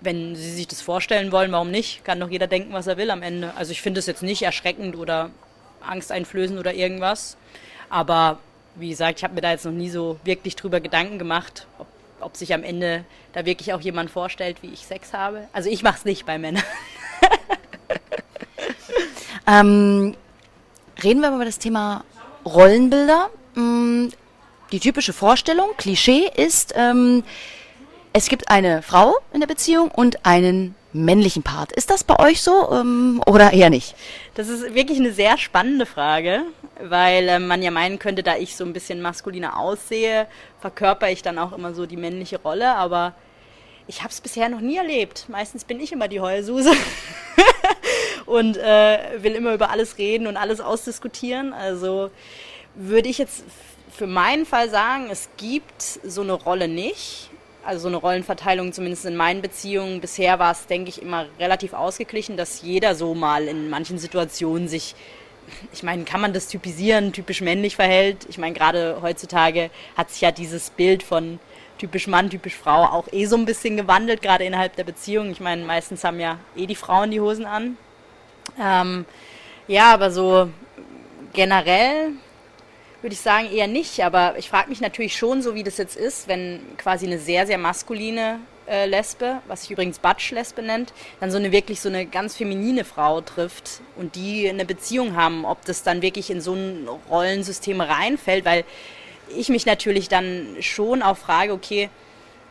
wenn 0.00 0.34
Sie 0.34 0.50
sich 0.50 0.66
das 0.66 0.80
vorstellen 0.80 1.30
wollen, 1.32 1.52
warum 1.52 1.70
nicht? 1.70 2.04
Kann 2.04 2.20
doch 2.20 2.30
jeder 2.30 2.46
denken, 2.46 2.72
was 2.72 2.86
er 2.86 2.96
will 2.96 3.10
am 3.10 3.22
Ende. 3.22 3.52
Also 3.56 3.72
ich 3.72 3.82
finde 3.82 4.00
es 4.00 4.06
jetzt 4.06 4.22
nicht 4.22 4.42
erschreckend 4.42 4.96
oder 4.96 5.30
angsteinflößend 5.80 6.58
oder 6.58 6.72
irgendwas. 6.74 7.36
Aber 7.90 8.38
wie 8.76 8.88
gesagt, 8.90 9.18
ich 9.18 9.24
habe 9.24 9.34
mir 9.34 9.40
da 9.40 9.50
jetzt 9.50 9.64
noch 9.64 9.72
nie 9.72 9.90
so 9.90 10.18
wirklich 10.24 10.56
drüber 10.56 10.80
Gedanken 10.80 11.18
gemacht, 11.18 11.66
ob, 11.78 11.86
ob 12.20 12.36
sich 12.36 12.54
am 12.54 12.62
Ende 12.62 13.04
da 13.32 13.44
wirklich 13.46 13.72
auch 13.72 13.80
jemand 13.80 14.10
vorstellt, 14.10 14.62
wie 14.62 14.68
ich 14.68 14.86
Sex 14.86 15.12
habe. 15.12 15.48
Also 15.52 15.68
ich 15.68 15.82
mache 15.82 15.98
es 15.98 16.04
nicht 16.04 16.26
bei 16.26 16.38
Männern. 16.38 16.62
ähm, 19.46 20.16
reden 21.02 21.20
wir 21.20 21.34
über 21.34 21.44
das 21.44 21.58
Thema 21.58 22.04
Rollenbilder. 22.44 23.30
Mm, 23.54 24.08
die 24.72 24.80
typische 24.80 25.12
Vorstellung, 25.12 25.70
Klischee 25.76 26.30
ist, 26.34 26.74
ähm, 26.76 27.24
es 28.12 28.28
gibt 28.28 28.50
eine 28.50 28.82
Frau 28.82 29.16
in 29.32 29.40
der 29.40 29.46
Beziehung 29.46 29.90
und 29.90 30.24
einen 30.26 30.74
männlichen 30.92 31.42
Part. 31.42 31.72
Ist 31.72 31.90
das 31.90 32.04
bei 32.04 32.18
euch 32.18 32.42
so 32.42 32.70
ähm, 32.72 33.22
oder 33.26 33.52
eher 33.52 33.70
nicht? 33.70 33.94
Das 34.34 34.48
ist 34.48 34.74
wirklich 34.74 34.98
eine 34.98 35.12
sehr 35.12 35.38
spannende 35.38 35.86
Frage, 35.86 36.42
weil 36.82 37.28
äh, 37.28 37.38
man 37.38 37.62
ja 37.62 37.70
meinen 37.70 37.98
könnte, 37.98 38.22
da 38.22 38.36
ich 38.36 38.56
so 38.56 38.64
ein 38.64 38.72
bisschen 38.72 39.00
maskuliner 39.00 39.58
aussehe, 39.58 40.26
verkörper 40.60 41.10
ich 41.10 41.22
dann 41.22 41.38
auch 41.38 41.52
immer 41.52 41.74
so 41.74 41.86
die 41.86 41.96
männliche 41.96 42.40
Rolle, 42.40 42.74
aber 42.74 43.14
ich 43.86 44.00
habe 44.00 44.10
es 44.10 44.20
bisher 44.20 44.48
noch 44.48 44.60
nie 44.60 44.76
erlebt. 44.76 45.26
Meistens 45.28 45.64
bin 45.64 45.80
ich 45.80 45.92
immer 45.92 46.08
die 46.08 46.20
Heulsuse 46.20 46.72
und 48.26 48.56
äh, 48.56 48.98
will 49.18 49.34
immer 49.34 49.54
über 49.54 49.70
alles 49.70 49.98
reden 49.98 50.26
und 50.26 50.36
alles 50.36 50.60
ausdiskutieren. 50.60 51.52
Also 51.52 52.10
würde 52.74 53.08
ich 53.08 53.18
jetzt 53.18 53.44
für 53.90 54.06
meinen 54.06 54.46
Fall 54.46 54.70
sagen, 54.70 55.08
es 55.10 55.28
gibt 55.36 55.82
so 55.82 56.22
eine 56.22 56.32
Rolle 56.32 56.68
nicht 56.68 57.29
also 57.64 57.82
so 57.82 57.88
eine 57.88 57.96
Rollenverteilung, 57.96 58.72
zumindest 58.72 59.04
in 59.04 59.16
meinen 59.16 59.42
Beziehungen. 59.42 60.00
Bisher 60.00 60.38
war 60.38 60.52
es, 60.52 60.66
denke 60.66 60.88
ich, 60.88 61.02
immer 61.02 61.26
relativ 61.38 61.72
ausgeglichen, 61.72 62.36
dass 62.36 62.62
jeder 62.62 62.94
so 62.94 63.14
mal 63.14 63.46
in 63.48 63.68
manchen 63.68 63.98
Situationen 63.98 64.68
sich, 64.68 64.94
ich 65.72 65.82
meine, 65.82 66.04
kann 66.04 66.20
man 66.20 66.32
das 66.32 66.48
typisieren, 66.48 67.12
typisch 67.12 67.40
männlich 67.40 67.76
verhält. 67.76 68.26
Ich 68.28 68.38
meine, 68.38 68.54
gerade 68.54 68.98
heutzutage 69.02 69.70
hat 69.96 70.10
sich 70.10 70.20
ja 70.22 70.30
dieses 70.30 70.70
Bild 70.70 71.02
von 71.02 71.38
typisch 71.78 72.06
Mann, 72.06 72.30
typisch 72.30 72.54
Frau 72.54 72.84
auch 72.84 73.08
eh 73.12 73.26
so 73.26 73.36
ein 73.36 73.46
bisschen 73.46 73.76
gewandelt, 73.76 74.22
gerade 74.22 74.44
innerhalb 74.44 74.76
der 74.76 74.84
Beziehung. 74.84 75.30
Ich 75.30 75.40
meine, 75.40 75.64
meistens 75.64 76.04
haben 76.04 76.20
ja 76.20 76.38
eh 76.56 76.66
die 76.66 76.74
Frauen 76.74 77.10
die 77.10 77.20
Hosen 77.20 77.46
an. 77.46 77.76
Ähm, 78.60 79.06
ja, 79.66 79.94
aber 79.94 80.10
so 80.10 80.48
generell 81.32 82.12
würde 83.02 83.14
ich 83.14 83.20
sagen, 83.20 83.50
eher 83.52 83.66
nicht. 83.66 84.02
Aber 84.04 84.34
ich 84.38 84.48
frage 84.48 84.68
mich 84.68 84.80
natürlich 84.80 85.16
schon, 85.16 85.42
so 85.42 85.54
wie 85.54 85.62
das 85.62 85.78
jetzt 85.78 85.96
ist, 85.96 86.28
wenn 86.28 86.60
quasi 86.76 87.06
eine 87.06 87.18
sehr, 87.18 87.46
sehr 87.46 87.58
maskuline 87.58 88.40
äh, 88.70 88.86
Lesbe, 88.86 89.40
was 89.46 89.62
sich 89.62 89.70
übrigens 89.72 89.98
Batsch-Lesbe 89.98 90.62
nennt, 90.62 90.92
dann 91.18 91.30
so 91.30 91.36
eine 91.36 91.52
wirklich 91.52 91.80
so 91.80 91.88
eine 91.88 92.06
ganz 92.06 92.36
feminine 92.36 92.84
Frau 92.84 93.20
trifft 93.20 93.80
und 93.96 94.14
die 94.14 94.48
eine 94.48 94.64
Beziehung 94.64 95.16
haben, 95.16 95.44
ob 95.44 95.64
das 95.64 95.82
dann 95.82 96.02
wirklich 96.02 96.30
in 96.30 96.40
so 96.40 96.54
ein 96.54 96.88
Rollensystem 97.10 97.80
reinfällt, 97.80 98.44
weil 98.44 98.64
ich 99.36 99.48
mich 99.48 99.66
natürlich 99.66 100.08
dann 100.08 100.56
schon 100.60 101.02
auch 101.02 101.16
frage, 101.16 101.52
okay, 101.52 101.88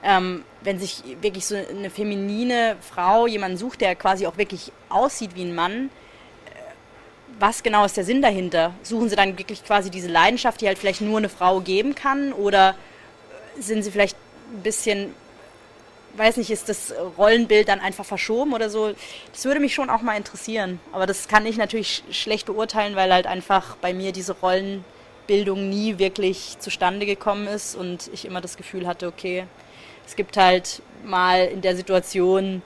ähm, 0.03 0.43
wenn 0.61 0.79
sich 0.79 1.03
wirklich 1.21 1.45
so 1.45 1.55
eine 1.55 1.89
feminine 1.89 2.77
Frau 2.81 3.27
jemanden 3.27 3.57
sucht, 3.57 3.81
der 3.81 3.95
quasi 3.95 4.27
auch 4.27 4.37
wirklich 4.37 4.71
aussieht 4.89 5.31
wie 5.35 5.43
ein 5.43 5.55
Mann, 5.55 5.89
was 7.39 7.63
genau 7.63 7.85
ist 7.85 7.97
der 7.97 8.03
Sinn 8.03 8.21
dahinter? 8.21 8.73
Suchen 8.83 9.09
Sie 9.09 9.15
dann 9.15 9.37
wirklich 9.37 9.63
quasi 9.63 9.89
diese 9.89 10.09
Leidenschaft, 10.09 10.61
die 10.61 10.67
halt 10.67 10.77
vielleicht 10.77 11.01
nur 11.01 11.17
eine 11.17 11.29
Frau 11.29 11.61
geben 11.61 11.95
kann? 11.95 12.33
Oder 12.33 12.75
sind 13.57 13.83
Sie 13.83 13.91
vielleicht 13.91 14.17
ein 14.53 14.61
bisschen, 14.61 15.13
weiß 16.17 16.37
nicht, 16.37 16.51
ist 16.51 16.67
das 16.67 16.93
Rollenbild 17.17 17.69
dann 17.69 17.79
einfach 17.79 18.05
verschoben 18.05 18.53
oder 18.53 18.69
so? 18.69 18.93
Das 19.31 19.45
würde 19.45 19.61
mich 19.61 19.73
schon 19.73 19.89
auch 19.89 20.01
mal 20.01 20.17
interessieren. 20.17 20.79
Aber 20.91 21.05
das 21.05 21.27
kann 21.27 21.45
ich 21.45 21.57
natürlich 21.57 22.03
schlecht 22.11 22.45
beurteilen, 22.45 22.95
weil 22.95 23.11
halt 23.13 23.25
einfach 23.25 23.77
bei 23.77 23.93
mir 23.93 24.11
diese 24.11 24.33
Rollenbildung 24.33 25.69
nie 25.69 25.97
wirklich 25.97 26.57
zustande 26.59 27.05
gekommen 27.05 27.47
ist 27.47 27.75
und 27.75 28.09
ich 28.13 28.25
immer 28.25 28.41
das 28.41 28.57
Gefühl 28.57 28.85
hatte, 28.85 29.07
okay, 29.07 29.45
es 30.05 30.15
gibt 30.15 30.35
halt 30.35 30.81
mal 31.05 31.45
in 31.45 31.61
der 31.61 31.75
Situation 31.75 32.61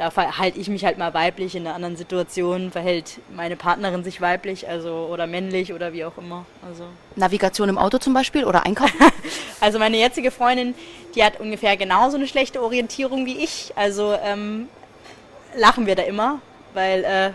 da 0.00 0.10
verhalte 0.10 0.58
ich 0.58 0.70
mich 0.70 0.86
halt 0.86 0.96
mal 0.96 1.12
weiblich, 1.12 1.54
in 1.54 1.66
einer 1.66 1.76
anderen 1.76 1.94
Situation 1.94 2.70
verhält 2.70 3.20
meine 3.36 3.54
Partnerin 3.54 4.02
sich 4.02 4.22
weiblich, 4.22 4.66
also 4.66 5.10
oder 5.12 5.26
männlich 5.26 5.74
oder 5.74 5.92
wie 5.92 6.06
auch 6.06 6.16
immer. 6.16 6.46
Also. 6.66 6.84
Navigation 7.16 7.68
im 7.68 7.76
Auto 7.76 7.98
zum 7.98 8.14
Beispiel 8.14 8.46
oder 8.46 8.64
Einkaufen? 8.64 8.98
also 9.60 9.78
meine 9.78 9.98
jetzige 9.98 10.30
Freundin, 10.30 10.74
die 11.14 11.22
hat 11.22 11.38
ungefähr 11.38 11.76
genauso 11.76 12.16
eine 12.16 12.26
schlechte 12.26 12.62
Orientierung 12.62 13.26
wie 13.26 13.44
ich. 13.44 13.74
Also 13.76 14.16
ähm, 14.24 14.70
lachen 15.54 15.84
wir 15.84 15.96
da 15.96 16.04
immer, 16.04 16.40
weil 16.72 17.04
äh, 17.04 17.32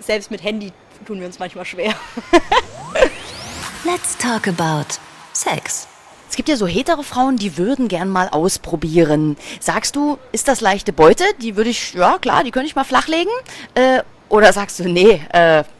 selbst 0.00 0.32
mit 0.32 0.42
Handy 0.42 0.72
tun 1.06 1.20
wir 1.20 1.26
uns 1.28 1.38
manchmal 1.38 1.64
schwer. 1.64 1.94
Let's 3.84 4.18
talk 4.18 4.48
about 4.48 4.98
Sex. 5.32 5.86
Es 6.30 6.36
gibt 6.36 6.48
ja 6.48 6.54
so 6.54 6.68
hetero 6.68 7.02
Frauen, 7.02 7.38
die 7.38 7.58
würden 7.58 7.88
gern 7.88 8.08
mal 8.08 8.28
ausprobieren. 8.28 9.36
Sagst 9.58 9.96
du, 9.96 10.16
ist 10.30 10.46
das 10.46 10.60
leichte 10.60 10.92
Beute? 10.92 11.24
Die 11.42 11.56
würde 11.56 11.70
ich, 11.70 11.94
ja 11.94 12.18
klar, 12.18 12.44
die 12.44 12.52
könnte 12.52 12.68
ich 12.68 12.76
mal 12.76 12.84
flachlegen. 12.84 13.32
Äh, 13.74 14.02
oder 14.28 14.52
sagst 14.52 14.78
du, 14.78 14.84
nee, 14.88 15.20
äh. 15.32 15.64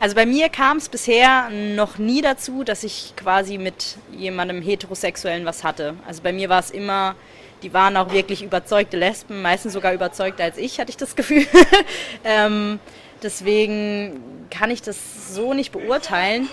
Also 0.00 0.14
bei 0.14 0.24
mir 0.24 0.48
kam 0.48 0.78
es 0.78 0.88
bisher 0.88 1.50
noch 1.50 1.98
nie 1.98 2.22
dazu, 2.22 2.64
dass 2.64 2.84
ich 2.84 3.12
quasi 3.16 3.58
mit 3.58 3.98
jemandem 4.16 4.62
heterosexuellen 4.62 5.44
was 5.44 5.62
hatte. 5.62 5.94
Also 6.06 6.22
bei 6.22 6.32
mir 6.32 6.48
war 6.48 6.60
es 6.60 6.70
immer, 6.70 7.14
die 7.62 7.74
waren 7.74 7.98
auch 7.98 8.10
wirklich 8.10 8.42
überzeugte 8.42 8.96
Lesben, 8.96 9.42
meistens 9.42 9.74
sogar 9.74 9.92
überzeugter 9.92 10.44
als 10.44 10.56
ich, 10.56 10.80
hatte 10.80 10.88
ich 10.88 10.96
das 10.96 11.16
Gefühl. 11.16 11.46
ähm, 12.24 12.80
deswegen 13.22 14.46
kann 14.48 14.70
ich 14.70 14.80
das 14.80 15.34
so 15.34 15.52
nicht 15.52 15.70
beurteilen 15.70 16.48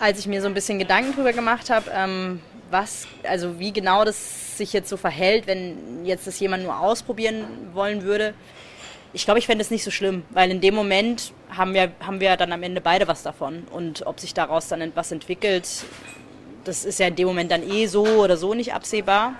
als 0.00 0.18
ich 0.18 0.26
mir 0.26 0.40
so 0.40 0.48
ein 0.48 0.54
bisschen 0.54 0.78
Gedanken 0.78 1.14
drüber 1.14 1.32
gemacht 1.32 1.70
habe, 1.70 1.90
ähm, 1.94 2.40
was, 2.70 3.06
also 3.22 3.58
wie 3.58 3.72
genau 3.72 4.04
das 4.04 4.56
sich 4.56 4.72
jetzt 4.72 4.88
so 4.88 4.96
verhält, 4.96 5.46
wenn 5.46 6.04
jetzt 6.04 6.26
das 6.26 6.40
jemand 6.40 6.64
nur 6.64 6.78
ausprobieren 6.78 7.44
wollen 7.74 8.02
würde. 8.02 8.34
Ich 9.12 9.24
glaube, 9.24 9.38
ich 9.38 9.46
fände 9.46 9.62
es 9.62 9.70
nicht 9.70 9.84
so 9.84 9.90
schlimm, 9.90 10.22
weil 10.30 10.50
in 10.50 10.60
dem 10.60 10.74
Moment 10.74 11.32
haben 11.50 11.74
wir, 11.74 11.92
haben 12.00 12.20
wir 12.20 12.36
dann 12.36 12.52
am 12.52 12.62
Ende 12.62 12.80
beide 12.80 13.08
was 13.08 13.22
davon. 13.22 13.64
Und 13.72 14.06
ob 14.06 14.20
sich 14.20 14.34
daraus 14.34 14.68
dann 14.68 14.80
etwas 14.80 15.12
entwickelt, 15.12 15.68
das 16.64 16.84
ist 16.84 16.98
ja 16.98 17.08
in 17.08 17.16
dem 17.16 17.26
Moment 17.26 17.50
dann 17.50 17.68
eh 17.68 17.86
so 17.86 18.04
oder 18.04 18.36
so 18.36 18.54
nicht 18.54 18.72
absehbar. 18.72 19.34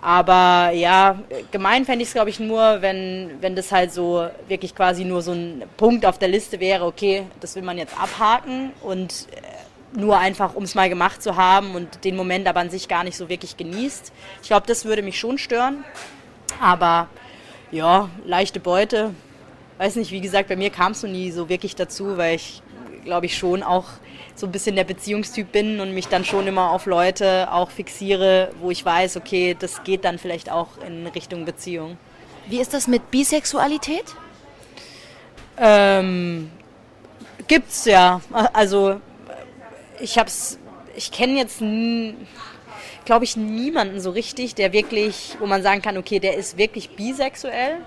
Aber 0.00 0.70
ja, 0.72 1.18
gemein 1.50 1.84
fände 1.84 2.02
ich 2.02 2.08
es, 2.08 2.14
glaube 2.14 2.30
ich, 2.30 2.40
nur, 2.40 2.80
wenn, 2.80 3.32
wenn 3.42 3.54
das 3.54 3.70
halt 3.70 3.92
so 3.92 4.28
wirklich 4.48 4.74
quasi 4.74 5.04
nur 5.04 5.20
so 5.20 5.32
ein 5.32 5.62
Punkt 5.76 6.06
auf 6.06 6.18
der 6.18 6.28
Liste 6.28 6.58
wäre, 6.58 6.86
okay, 6.86 7.24
das 7.40 7.54
will 7.54 7.62
man 7.62 7.76
jetzt 7.76 8.00
abhaken 8.00 8.72
und 8.80 9.26
nur 9.92 10.18
einfach, 10.18 10.54
um 10.54 10.62
es 10.62 10.74
mal 10.74 10.88
gemacht 10.88 11.22
zu 11.22 11.36
haben 11.36 11.74
und 11.74 12.04
den 12.04 12.16
Moment 12.16 12.46
aber 12.46 12.60
an 12.60 12.70
sich 12.70 12.88
gar 12.88 13.04
nicht 13.04 13.16
so 13.16 13.28
wirklich 13.28 13.56
genießt. 13.56 14.12
Ich 14.42 14.48
glaube, 14.48 14.66
das 14.66 14.84
würde 14.84 15.02
mich 15.02 15.18
schon 15.18 15.38
stören. 15.38 15.84
Aber 16.60 17.08
ja, 17.70 18.08
leichte 18.24 18.60
Beute. 18.60 19.14
Weiß 19.78 19.96
nicht, 19.96 20.12
wie 20.12 20.20
gesagt, 20.20 20.48
bei 20.48 20.56
mir 20.56 20.70
kam 20.70 20.92
es 20.92 21.02
noch 21.02 21.10
nie 21.10 21.30
so 21.30 21.48
wirklich 21.48 21.74
dazu, 21.74 22.16
weil 22.16 22.36
ich, 22.36 22.62
glaube 23.04 23.26
ich, 23.26 23.36
schon 23.36 23.62
auch 23.62 23.86
so 24.34 24.46
ein 24.46 24.52
bisschen 24.52 24.76
der 24.76 24.84
Beziehungstyp 24.84 25.52
bin 25.52 25.80
und 25.80 25.94
mich 25.94 26.08
dann 26.08 26.24
schon 26.24 26.46
immer 26.46 26.70
auf 26.70 26.86
Leute 26.86 27.52
auch 27.52 27.70
fixiere, 27.70 28.50
wo 28.60 28.70
ich 28.70 28.84
weiß, 28.84 29.16
okay, 29.16 29.56
das 29.58 29.82
geht 29.84 30.04
dann 30.04 30.18
vielleicht 30.18 30.50
auch 30.50 30.68
in 30.86 31.06
Richtung 31.06 31.44
Beziehung. 31.44 31.96
Wie 32.46 32.60
ist 32.60 32.74
das 32.74 32.86
mit 32.86 33.10
Bisexualität? 33.10 34.04
Ähm, 35.58 36.50
gibt's 37.46 37.84
ja. 37.84 38.20
Also 38.52 39.00
ich 40.00 40.18
hab's, 40.18 40.58
ich 40.96 41.12
kenne 41.12 41.38
jetzt, 41.38 41.62
glaube 43.04 43.24
ich, 43.24 43.36
niemanden 43.36 44.00
so 44.00 44.10
richtig, 44.10 44.54
der 44.54 44.72
wirklich, 44.72 45.36
wo 45.38 45.46
man 45.46 45.62
sagen 45.62 45.82
kann, 45.82 45.96
okay, 45.96 46.18
der 46.18 46.36
ist 46.36 46.58
wirklich 46.58 46.90
bisexuell. 46.90 47.78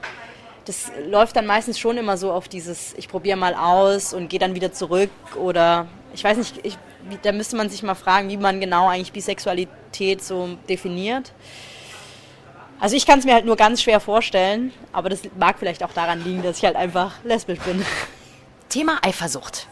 Das 0.65 0.91
läuft 1.09 1.35
dann 1.35 1.45
meistens 1.45 1.77
schon 1.77 1.97
immer 1.97 2.15
so 2.15 2.31
auf 2.31 2.47
dieses, 2.47 2.93
ich 2.93 3.09
probiere 3.09 3.37
mal 3.37 3.53
aus 3.53 4.13
und 4.13 4.29
gehe 4.29 4.39
dann 4.39 4.55
wieder 4.55 4.71
zurück 4.71 5.09
oder 5.35 5.87
ich 6.13 6.23
weiß 6.23 6.37
nicht, 6.37 6.59
ich, 6.63 6.77
da 7.21 7.33
müsste 7.33 7.57
man 7.57 7.69
sich 7.69 7.83
mal 7.83 7.95
fragen, 7.95 8.29
wie 8.29 8.37
man 8.37 8.61
genau 8.61 8.87
eigentlich 8.87 9.11
Bisexualität 9.11 10.23
so 10.23 10.57
definiert. 10.69 11.33
Also 12.79 12.95
ich 12.95 13.05
kann 13.05 13.19
es 13.19 13.25
mir 13.25 13.33
halt 13.33 13.45
nur 13.45 13.57
ganz 13.57 13.81
schwer 13.81 13.99
vorstellen, 13.99 14.71
aber 14.93 15.09
das 15.09 15.21
mag 15.37 15.57
vielleicht 15.59 15.83
auch 15.83 15.93
daran 15.93 16.23
liegen, 16.23 16.43
dass 16.43 16.57
ich 16.57 16.65
halt 16.65 16.75
einfach 16.75 17.15
lesbisch 17.23 17.59
bin. 17.59 17.85
Thema 18.69 18.99
Eifersucht. 19.01 19.67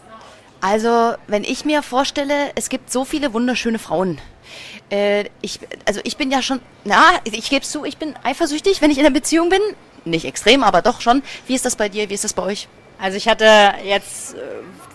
Also, 0.62 1.15
wenn 1.28 1.43
ich 1.43 1.65
mir 1.65 1.82
vorstelle, 1.82 2.52
es 2.56 2.69
gibt 2.69 2.91
so 2.91 3.04
viele 3.04 3.34
wunderschöne 3.34 3.80
Frauen. 3.80 4.19
Äh, 4.91 5.26
ich, 5.41 5.60
also 5.86 6.02
ich 6.04 6.17
bin 6.17 6.30
ja 6.30 6.41
schon, 6.41 6.62
na, 6.84 7.02
ich 7.24 7.50
gebe 7.50 7.65
zu, 7.65 7.84
ich 7.84 7.97
bin 7.97 8.13
eifersüchtig, 8.24 8.82
wenn 8.82 8.91
ich 8.91 9.00
in 9.00 9.06
einer 9.06 9.13
Beziehung 9.13 9.50
bin. 9.50 9.62
Nicht 10.06 10.26
extrem, 10.26 10.63
aber 10.63 10.82
doch 10.82 11.02
schon. 11.02 11.24
Wie 11.47 11.56
ist 11.56 11.65
das 11.65 11.76
bei 11.76 11.89
dir? 11.89 12.10
Wie 12.10 12.13
ist 12.13 12.24
das 12.24 12.34
bei 12.34 12.43
euch? 12.43 12.67
Also 13.00 13.17
ich 13.17 13.28
hatte 13.28 13.74
jetzt 13.84 14.36
äh, 14.36 14.38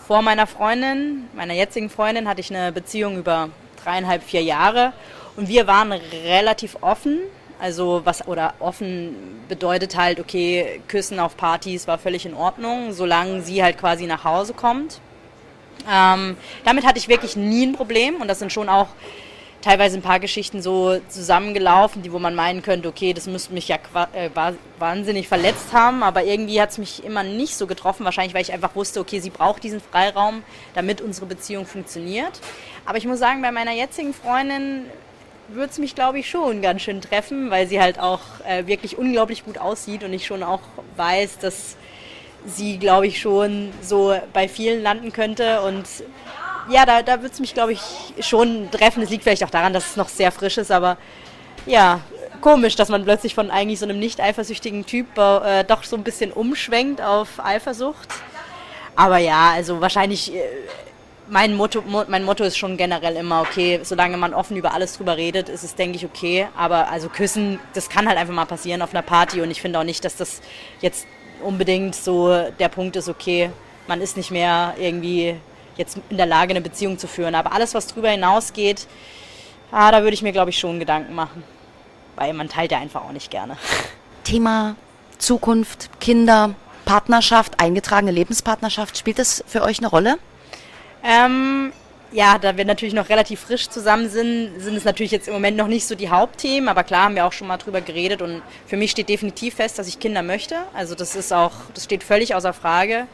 vor 0.07 0.21
meiner 0.21 0.47
Freundin, 0.47 1.27
meiner 1.35 1.53
jetzigen 1.53 1.89
Freundin, 1.89 2.29
hatte 2.29 2.39
ich 2.39 2.53
eine 2.55 2.71
Beziehung 2.71 3.17
über 3.17 3.49
dreieinhalb, 3.83 4.23
vier 4.23 4.41
Jahre 4.41 4.93
und 5.35 5.49
wir 5.49 5.67
waren 5.67 5.91
relativ 5.91 6.77
offen. 6.79 7.19
Also 7.59 8.01
was 8.05 8.25
oder 8.27 8.53
offen 8.59 9.15
bedeutet 9.49 9.97
halt, 9.97 10.19
okay, 10.19 10.81
Küssen 10.87 11.19
auf 11.19 11.35
Partys 11.35 11.87
war 11.87 11.97
völlig 11.97 12.25
in 12.25 12.35
Ordnung, 12.35 12.93
solange 12.93 13.41
sie 13.41 13.63
halt 13.63 13.77
quasi 13.77 14.05
nach 14.05 14.23
Hause 14.23 14.53
kommt. 14.53 15.01
Ähm, 15.89 16.37
damit 16.65 16.85
hatte 16.85 16.99
ich 16.99 17.07
wirklich 17.07 17.35
nie 17.35 17.65
ein 17.65 17.73
Problem 17.73 18.15
und 18.21 18.27
das 18.27 18.39
sind 18.39 18.51
schon 18.51 18.69
auch 18.69 18.87
teilweise 19.61 19.97
ein 19.97 20.01
paar 20.01 20.19
Geschichten 20.19 20.61
so 20.61 20.99
zusammengelaufen, 21.09 22.01
die 22.01 22.11
wo 22.11 22.19
man 22.19 22.35
meinen 22.35 22.61
könnte, 22.61 22.87
okay, 22.87 23.13
das 23.13 23.27
müsste 23.27 23.53
mich 23.53 23.67
ja 23.67 23.77
äh, 24.13 24.29
wahnsinnig 24.79 25.27
verletzt 25.27 25.73
haben, 25.73 26.03
aber 26.03 26.23
irgendwie 26.23 26.61
hat 26.61 26.71
es 26.71 26.77
mich 26.77 27.03
immer 27.03 27.23
nicht 27.23 27.55
so 27.55 27.67
getroffen, 27.67 28.05
wahrscheinlich 28.05 28.33
weil 28.33 28.43
ich 28.43 28.53
einfach 28.53 28.75
wusste, 28.75 28.99
okay, 28.99 29.19
sie 29.19 29.29
braucht 29.29 29.63
diesen 29.63 29.81
Freiraum, 29.81 30.43
damit 30.73 31.01
unsere 31.01 31.25
Beziehung 31.25 31.65
funktioniert. 31.65 32.39
Aber 32.85 32.97
ich 32.97 33.05
muss 33.05 33.19
sagen, 33.19 33.41
bei 33.41 33.51
meiner 33.51 33.73
jetzigen 33.73 34.13
Freundin 34.13 34.85
würde 35.49 35.71
es 35.71 35.79
mich, 35.79 35.95
glaube 35.95 36.19
ich, 36.19 36.29
schon 36.29 36.61
ganz 36.61 36.81
schön 36.81 37.01
treffen, 37.01 37.49
weil 37.49 37.67
sie 37.67 37.81
halt 37.81 37.99
auch 37.99 38.21
äh, 38.47 38.67
wirklich 38.67 38.97
unglaublich 38.97 39.45
gut 39.45 39.57
aussieht 39.57 40.03
und 40.03 40.13
ich 40.13 40.25
schon 40.25 40.43
auch 40.43 40.61
weiß, 40.97 41.39
dass 41.39 41.77
sie, 42.47 42.79
glaube 42.79 43.07
ich, 43.07 43.19
schon 43.19 43.71
so 43.81 44.15
bei 44.33 44.47
vielen 44.47 44.81
landen 44.81 45.11
könnte. 45.11 45.61
Und 45.61 45.85
ja, 46.69 46.85
da, 46.85 47.01
da 47.03 47.21
würde 47.21 47.33
es 47.33 47.39
mich, 47.39 47.53
glaube 47.53 47.73
ich, 47.73 47.81
schon 48.21 48.71
treffen. 48.71 49.03
Es 49.03 49.09
liegt 49.09 49.23
vielleicht 49.23 49.43
auch 49.43 49.49
daran, 49.49 49.73
dass 49.73 49.91
es 49.91 49.95
noch 49.95 50.09
sehr 50.09 50.31
frisch 50.31 50.57
ist, 50.57 50.71
aber 50.71 50.97
ja, 51.65 51.99
komisch, 52.41 52.75
dass 52.75 52.89
man 52.89 53.03
plötzlich 53.03 53.35
von 53.35 53.51
eigentlich 53.51 53.79
so 53.79 53.85
einem 53.85 53.99
nicht 53.99 54.21
eifersüchtigen 54.21 54.85
Typ 54.85 55.17
äh, 55.17 55.63
doch 55.63 55.83
so 55.83 55.95
ein 55.95 56.03
bisschen 56.03 56.31
umschwenkt 56.31 57.01
auf 57.01 57.43
Eifersucht. 57.43 58.07
Aber 58.95 59.17
ja, 59.17 59.51
also 59.51 59.81
wahrscheinlich, 59.81 60.33
äh, 60.33 60.39
mein, 61.29 61.55
Motto, 61.55 61.83
mein 62.07 62.23
Motto 62.23 62.43
ist 62.43 62.57
schon 62.57 62.77
generell 62.77 63.15
immer, 63.17 63.41
okay, 63.41 63.81
solange 63.83 64.17
man 64.17 64.33
offen 64.33 64.55
über 64.55 64.73
alles 64.73 64.97
drüber 64.97 65.17
redet, 65.17 65.49
ist 65.49 65.63
es, 65.63 65.75
denke 65.75 65.97
ich, 65.97 66.05
okay. 66.05 66.47
Aber 66.55 66.89
also 66.89 67.09
küssen, 67.09 67.59
das 67.73 67.89
kann 67.89 68.07
halt 68.07 68.17
einfach 68.17 68.33
mal 68.33 68.45
passieren 68.45 68.81
auf 68.81 68.93
einer 68.93 69.01
Party 69.01 69.41
und 69.41 69.51
ich 69.51 69.61
finde 69.61 69.79
auch 69.79 69.83
nicht, 69.83 70.05
dass 70.05 70.15
das 70.15 70.41
jetzt 70.81 71.05
unbedingt 71.43 71.95
so 71.95 72.49
der 72.59 72.69
Punkt 72.69 72.95
ist, 72.95 73.09
okay, 73.09 73.49
man 73.87 74.01
ist 74.01 74.17
nicht 74.17 74.31
mehr 74.31 74.75
irgendwie 74.79 75.35
jetzt 75.77 75.99
in 76.09 76.17
der 76.17 76.25
Lage, 76.25 76.51
eine 76.51 76.61
Beziehung 76.61 76.97
zu 76.97 77.07
führen. 77.07 77.35
Aber 77.35 77.53
alles, 77.53 77.73
was 77.73 77.87
darüber 77.87 78.09
hinausgeht, 78.09 78.87
ah, 79.71 79.91
da 79.91 80.01
würde 80.01 80.13
ich 80.13 80.21
mir, 80.21 80.31
glaube 80.31 80.49
ich, 80.49 80.59
schon 80.59 80.79
Gedanken 80.79 81.13
machen. 81.13 81.43
Weil 82.15 82.33
man 82.33 82.49
teilt 82.49 82.71
ja 82.71 82.79
einfach 82.79 83.03
auch 83.03 83.11
nicht 83.11 83.31
gerne. 83.31 83.57
Thema 84.23 84.75
Zukunft, 85.17 85.89
Kinder, 85.99 86.55
Partnerschaft, 86.85 87.59
eingetragene 87.59 88.11
Lebenspartnerschaft, 88.11 88.97
spielt 88.97 89.19
das 89.19 89.43
für 89.47 89.61
euch 89.61 89.79
eine 89.79 89.87
Rolle? 89.87 90.17
Ähm, 91.03 91.71
ja, 92.11 92.37
da 92.37 92.57
wir 92.57 92.65
natürlich 92.65 92.93
noch 92.93 93.09
relativ 93.09 93.41
frisch 93.41 93.69
zusammen 93.69 94.09
sind, 94.09 94.59
sind 94.59 94.75
es 94.75 94.85
natürlich 94.85 95.11
jetzt 95.11 95.27
im 95.27 95.33
Moment 95.33 95.57
noch 95.57 95.67
nicht 95.67 95.85
so 95.85 95.95
die 95.95 96.09
Hauptthemen, 96.09 96.69
aber 96.69 96.83
klar 96.83 97.05
haben 97.05 97.15
wir 97.15 97.25
auch 97.25 97.33
schon 97.33 97.47
mal 97.47 97.57
drüber 97.57 97.81
geredet 97.81 98.21
und 98.21 98.41
für 98.65 98.77
mich 98.77 98.91
steht 98.91 99.09
definitiv 99.09 99.55
fest, 99.55 99.77
dass 99.77 99.87
ich 99.87 99.99
Kinder 99.99 100.23
möchte. 100.23 100.55
Also 100.73 100.95
das 100.95 101.15
ist 101.15 101.33
auch, 101.33 101.53
das 101.73 101.83
steht 101.83 102.03
völlig 102.03 102.33
außer 102.35 102.53
Frage. 102.53 103.07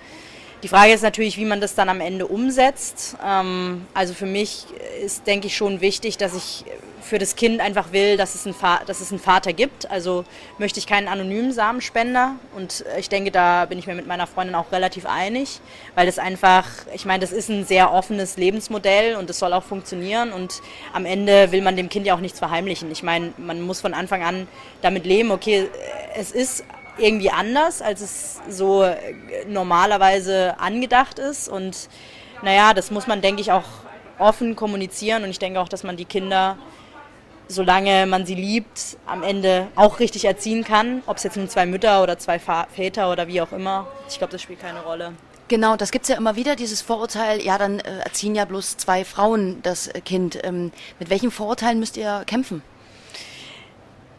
Die 0.63 0.69
Frage 0.69 0.93
ist 0.93 1.03
natürlich, 1.03 1.37
wie 1.37 1.43
man 1.43 1.59
das 1.59 1.75
dann 1.75 1.89
am 1.89 1.99
Ende 1.99 2.25
umsetzt. 2.25 3.17
Ähm, 3.23 3.85
also 3.93 4.13
für 4.13 4.25
mich 4.25 4.65
ist, 5.03 5.27
denke 5.27 5.47
ich, 5.47 5.57
schon 5.57 5.81
wichtig, 5.81 6.17
dass 6.17 6.33
ich 6.33 6.63
für 7.01 7.19
das 7.19 7.35
Kind 7.35 7.59
einfach 7.59 7.91
will, 7.91 8.15
dass 8.15 8.33
es, 8.33 8.45
einen 8.45 8.55
dass 8.87 9.01
es 9.01 9.11
einen 9.11 9.19
Vater 9.19 9.51
gibt. 9.51 9.91
Also 9.91 10.23
möchte 10.57 10.79
ich 10.79 10.87
keinen 10.87 11.09
anonymen 11.09 11.51
Samenspender. 11.51 12.37
Und 12.55 12.85
ich 12.97 13.09
denke, 13.09 13.29
da 13.29 13.65
bin 13.65 13.77
ich 13.77 13.87
mir 13.87 13.93
mit 13.93 14.07
meiner 14.07 14.25
Freundin 14.25 14.55
auch 14.55 14.71
relativ 14.71 15.05
einig, 15.05 15.59
weil 15.95 16.05
das 16.05 16.17
einfach, 16.17 16.65
ich 16.93 17.03
meine, 17.03 17.19
das 17.19 17.33
ist 17.33 17.49
ein 17.49 17.65
sehr 17.65 17.91
offenes 17.91 18.37
Lebensmodell 18.37 19.17
und 19.17 19.29
das 19.29 19.39
soll 19.39 19.51
auch 19.51 19.63
funktionieren. 19.63 20.31
Und 20.31 20.61
am 20.93 21.05
Ende 21.05 21.51
will 21.51 21.61
man 21.61 21.75
dem 21.75 21.89
Kind 21.89 22.07
ja 22.07 22.15
auch 22.15 22.21
nichts 22.21 22.39
verheimlichen. 22.39 22.89
Ich 22.89 23.03
meine, 23.03 23.33
man 23.35 23.59
muss 23.59 23.81
von 23.81 23.93
Anfang 23.93 24.23
an 24.23 24.47
damit 24.81 25.05
leben, 25.05 25.31
okay, 25.31 25.67
es 26.15 26.31
ist 26.31 26.63
irgendwie 26.97 27.31
anders, 27.31 27.81
als 27.81 28.01
es 28.01 28.41
so 28.49 28.85
normalerweise 29.47 30.59
angedacht 30.59 31.19
ist. 31.19 31.49
Und 31.49 31.89
naja, 32.41 32.73
das 32.73 32.91
muss 32.91 33.07
man, 33.07 33.21
denke 33.21 33.41
ich, 33.41 33.51
auch 33.51 33.65
offen 34.19 34.55
kommunizieren. 34.55 35.23
Und 35.23 35.29
ich 35.29 35.39
denke 35.39 35.59
auch, 35.59 35.69
dass 35.69 35.83
man 35.83 35.97
die 35.97 36.05
Kinder, 36.05 36.57
solange 37.47 38.05
man 38.05 38.25
sie 38.25 38.35
liebt, 38.35 38.97
am 39.05 39.23
Ende 39.23 39.67
auch 39.75 39.99
richtig 39.99 40.25
erziehen 40.25 40.63
kann. 40.63 41.01
Ob 41.05 41.17
es 41.17 41.23
jetzt 41.23 41.37
nun 41.37 41.49
zwei 41.49 41.65
Mütter 41.65 42.03
oder 42.03 42.17
zwei 42.17 42.39
Väter 42.39 43.11
oder 43.11 43.27
wie 43.27 43.41
auch 43.41 43.51
immer. 43.51 43.87
Ich 44.09 44.17
glaube, 44.17 44.31
das 44.31 44.41
spielt 44.41 44.61
keine 44.61 44.81
Rolle. 44.81 45.13
Genau, 45.49 45.75
das 45.75 45.91
gibt 45.91 46.03
es 46.03 46.09
ja 46.09 46.15
immer 46.15 46.35
wieder, 46.35 46.55
dieses 46.55 46.81
Vorurteil, 46.81 47.41
ja, 47.41 47.57
dann 47.57 47.79
äh, 47.79 47.99
erziehen 47.99 48.33
ja 48.33 48.45
bloß 48.45 48.77
zwei 48.77 49.03
Frauen 49.03 49.61
das 49.61 49.89
Kind. 50.05 50.39
Ähm, 50.43 50.71
mit 50.99 51.09
welchen 51.09 51.31
Vorurteilen 51.31 51.79
müsst 51.79 51.97
ihr 51.97 52.23
kämpfen? 52.25 52.63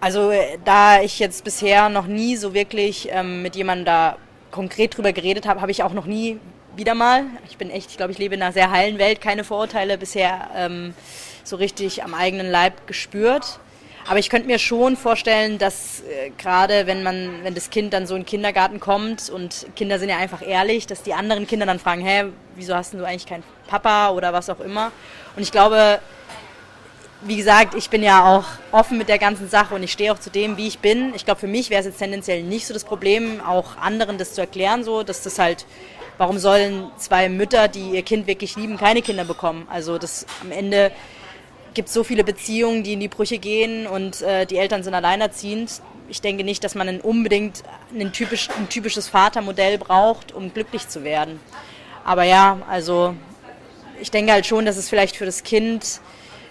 Also 0.05 0.33
äh, 0.33 0.59
da 0.67 1.01
ich 1.01 1.19
jetzt 1.19 1.45
bisher 1.45 1.89
noch 1.89 2.05
nie 2.05 2.37
so 2.37 2.53
wirklich 2.53 3.09
ähm, 3.11 3.41
mit 3.41 3.57
jemandem 3.57 3.87
da 3.87 4.19
konkret 4.51 4.99
drüber 4.99 5.15
geredet 5.15 5.47
habe, 5.47 5.63
habe 5.63 5.71
ich 5.71 5.83
auch 5.83 5.95
noch 5.95 6.05
nie 6.05 6.39
wieder 6.77 6.95
mal, 6.95 7.25
ich 7.49 7.57
bin 7.57 7.71
echt, 7.71 7.89
ich 7.91 7.97
glaube, 7.97 8.13
ich 8.13 8.19
lebe 8.19 8.35
in 8.35 8.43
einer 8.43 8.53
sehr 8.53 8.71
heilen 8.71 8.99
Welt, 8.99 9.23
keine 9.23 9.45
Vorurteile 9.45 9.97
bisher 9.97 10.51
ähm, 10.55 10.93
so 11.43 11.57
richtig 11.57 12.05
am 12.05 12.13
eigenen 12.13 12.51
Leib 12.51 12.87
gespürt. 12.87 13.61
Aber 14.07 14.19
ich 14.19 14.29
könnte 14.29 14.47
mir 14.47 14.59
schon 14.59 14.99
vorstellen, 14.99 15.57
dass 15.57 16.01
äh, 16.01 16.33
gerade 16.37 16.87
wenn 16.87 17.03
man, 17.03 17.43
wenn 17.43 17.55
das 17.55 17.71
Kind 17.71 17.95
dann 17.95 18.07
so 18.07 18.15
in 18.15 18.25
den 18.25 18.27
Kindergarten 18.27 18.81
kommt 18.81 19.31
und 19.31 19.65
Kinder 19.75 19.99
sind 19.99 20.11
ja 20.11 20.19
einfach 20.19 20.47
ehrlich, 20.47 20.87
dass 20.87 21.03
die 21.03 21.15
anderen 21.15 21.47
Kinder 21.47 21.65
dann 21.65 21.79
fragen, 21.79 22.03
hä, 22.03 22.25
wieso 22.57 22.75
hast 22.75 22.93
du 22.93 23.03
eigentlich 23.07 23.25
keinen 23.25 23.45
Papa 23.69 24.11
oder 24.11 24.35
was 24.35 24.51
auch 24.51 24.61
immer. 24.61 24.93
Und 25.35 25.43
ich 25.43 25.51
glaube, 25.51 25.99
wie 27.27 27.37
gesagt, 27.37 27.75
ich 27.75 27.91
bin 27.91 28.03
ja 28.03 28.25
auch 28.25 28.45
offen 28.71 28.99
mit 28.99 29.09
der 29.09 29.19
ganzen 29.19 29.49
Sache 29.49 29.75
und 29.75 29.83
ich 29.83 29.93
stehe 29.93 30.13
auch 30.13 30.19
zu 30.19 30.31
dem, 30.31 30.57
wie 30.57 30.67
ich 30.67 30.79
bin. 30.79 31.15
Ich 31.15 31.25
glaube, 31.25 31.41
für 31.41 31.47
mich 31.47 31.71
wäre 31.71 31.81
es 31.81 31.87
jetzt 31.87 31.99
tendenziell 31.99 32.43
nicht 32.43 32.67
so 32.67 32.75
das 32.75 32.85
Problem, 32.85 33.41
auch 33.41 33.77
anderen 33.79 34.19
das 34.19 34.35
zu 34.35 34.43
erklären, 34.43 34.85
so, 34.85 35.03
dass 35.03 35.23
das 35.23 35.39
halt, 35.39 35.65
warum 36.19 36.39
sollen 36.39 36.91
zwei 36.99 37.29
Mütter, 37.29 37.69
die 37.69 37.91
ihr 37.91 38.03
Kind 38.03 38.27
wirklich 38.27 38.57
lieben, 38.57 38.77
keine 38.77 39.01
Kinder 39.01 39.25
bekommen? 39.25 39.67
Also 39.71 39.97
das 39.97 40.27
am 40.43 40.53
Ende 40.53 40.93
gibt 41.73 41.89
es 41.89 41.95
so 41.95 42.05
viele 42.05 42.25
Beziehungen, 42.25 42.83
die 42.83 42.93
in 42.93 43.01
die 43.01 43.09
Brüche 43.09 43.39
gehen 43.39 43.87
und 43.87 44.23
äh, 44.23 44.47
die 44.47 44.59
Eltern 44.59 44.83
sind 44.83 44.95
alleinerziehend. 44.95 45.81
Ich 46.09 46.21
denke 46.21 46.45
nicht, 46.45 46.63
dass 46.63 46.75
man 46.75 47.01
unbedingt 47.01 47.63
ein, 47.99 48.13
typisch, 48.13 48.49
ein 48.51 48.69
typisches 48.69 49.09
Vatermodell 49.09 49.79
braucht, 49.79 50.33
um 50.33 50.53
glücklich 50.53 50.89
zu 50.89 51.03
werden. 51.03 51.41
Aber 52.05 52.25
ja, 52.25 52.59
also 52.69 53.15
ich 54.01 54.11
denke 54.11 54.33
halt 54.33 54.47
schon, 54.47 54.67
dass 54.67 54.77
es 54.77 54.91
vielleicht 54.91 55.17
für 55.17 55.25
das 55.25 55.43
Kind 55.43 56.01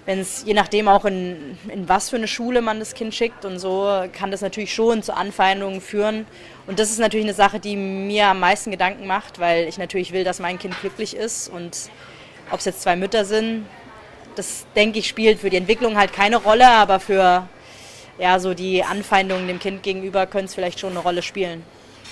wenn 0.06 0.20
es 0.20 0.44
je 0.46 0.54
nachdem 0.54 0.88
auch 0.88 1.06
in, 1.06 1.58
in 1.70 1.88
was 1.88 2.10
für 2.10 2.18
eine 2.18 2.28
Schule 2.28 2.62
man 2.62 2.80
das 2.80 2.94
Kind 2.94 3.16
schickt 3.16 3.46
und 3.46 3.60
so, 3.60 4.04
kann 4.12 4.32
das 4.32 4.42
natürlich 4.42 4.74
schon 4.74 5.02
zu 5.02 5.16
Anfeindungen 5.16 5.80
führen. 5.80 6.26
Und 6.68 6.80
das 6.80 6.92
ist 6.92 7.00
natürlich 7.00 7.26
eine 7.26 7.34
Sache, 7.34 7.60
die 7.60 7.76
mir 7.76 8.28
am 8.28 8.40
meisten 8.40 8.72
Gedanken 8.72 9.08
macht, 9.08 9.40
weil 9.40 9.68
ich 9.68 9.78
natürlich 9.78 10.12
will, 10.12 10.24
dass 10.24 10.40
mein 10.40 10.60
Kind 10.60 10.80
glücklich 10.82 11.16
ist. 11.16 11.48
Und 11.48 11.90
ob 12.52 12.60
es 12.60 12.66
jetzt 12.66 12.82
zwei 12.82 12.96
Mütter 12.96 13.24
sind, 13.24 13.66
das 14.36 14.66
denke 14.76 15.00
ich 15.00 15.08
spielt 15.08 15.40
für 15.40 15.50
die 15.50 15.58
Entwicklung 15.58 15.98
halt 15.98 16.12
keine 16.12 16.38
Rolle, 16.38 16.68
aber 16.68 17.00
für 17.00 17.48
ja, 18.20 18.40
so 18.40 18.54
die 18.54 18.84
Anfeindungen 18.84 19.48
dem 19.48 19.60
Kind 19.60 19.84
gegenüber 19.84 20.26
können 20.28 20.46
es 20.46 20.56
vielleicht 20.56 20.80
schon 20.80 20.92
eine 20.92 21.00
Rolle 21.00 21.22
spielen. 21.22 21.64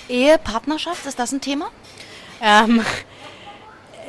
Ehe, 0.07 0.37
Partnerschaft, 0.37 1.05
ist 1.05 1.19
das 1.19 1.31
ein 1.31 1.41
Thema? 1.41 1.69
Ähm, 2.41 2.83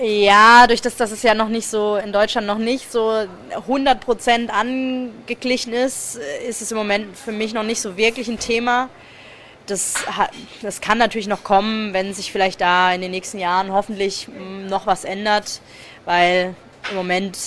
Ja, 0.04 0.66
durch 0.66 0.82
das, 0.82 0.96
dass 0.96 1.12
es 1.12 1.22
ja 1.22 1.32
noch 1.32 1.48
nicht 1.48 1.68
so 1.68 1.94
in 1.94 2.12
Deutschland 2.12 2.44
noch 2.44 2.58
nicht 2.58 2.90
so 2.90 3.24
100% 3.68 4.48
angeglichen 4.48 5.72
ist, 5.72 6.18
ist 6.48 6.60
es 6.60 6.72
im 6.72 6.76
Moment 6.76 7.16
für 7.16 7.30
mich 7.30 7.54
noch 7.54 7.62
nicht 7.62 7.80
so 7.80 7.96
wirklich 7.96 8.26
ein 8.26 8.40
Thema. 8.40 8.88
Das, 9.66 9.94
das 10.60 10.80
kann 10.80 10.98
natürlich 10.98 11.28
noch 11.28 11.44
kommen, 11.44 11.92
wenn 11.92 12.14
sich 12.14 12.32
vielleicht 12.32 12.60
da 12.60 12.92
in 12.92 13.00
den 13.00 13.12
nächsten 13.12 13.38
Jahren 13.38 13.72
hoffentlich 13.72 14.26
hm, 14.26 14.66
noch 14.66 14.88
was 14.88 15.04
ändert, 15.04 15.60
weil 16.04 16.56
im 16.90 16.96
Moment 16.96 17.38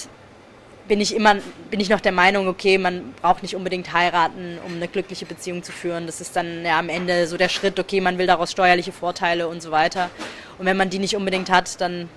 bin 0.87 1.01
ich 1.01 1.13
immer 1.13 1.35
bin 1.69 1.81
ich 1.81 1.89
noch 1.89 1.99
der 1.99 2.13
Meinung, 2.13 2.47
okay, 2.47 2.77
man 2.77 3.13
braucht 3.21 3.41
nicht 3.41 3.57
unbedingt 3.57 3.91
heiraten, 3.91 4.59
um 4.65 4.75
eine 4.75 4.87
glückliche 4.87 5.25
Beziehung 5.25 5.61
zu 5.61 5.73
führen. 5.73 6.05
Das 6.05 6.21
ist 6.21 6.37
dann 6.37 6.63
ja 6.63 6.79
am 6.79 6.87
Ende 6.87 7.27
so 7.27 7.35
der 7.35 7.49
Schritt, 7.49 7.77
okay, 7.81 7.99
man 7.99 8.17
will 8.17 8.27
daraus 8.27 8.51
steuerliche 8.51 8.93
Vorteile 8.93 9.49
und 9.49 9.61
so 9.61 9.71
weiter. 9.71 10.09
Und 10.57 10.65
wenn 10.65 10.77
man 10.77 10.89
die 10.89 10.99
nicht 10.99 11.17
unbedingt 11.17 11.49
hat, 11.49 11.81
dann 11.81 12.07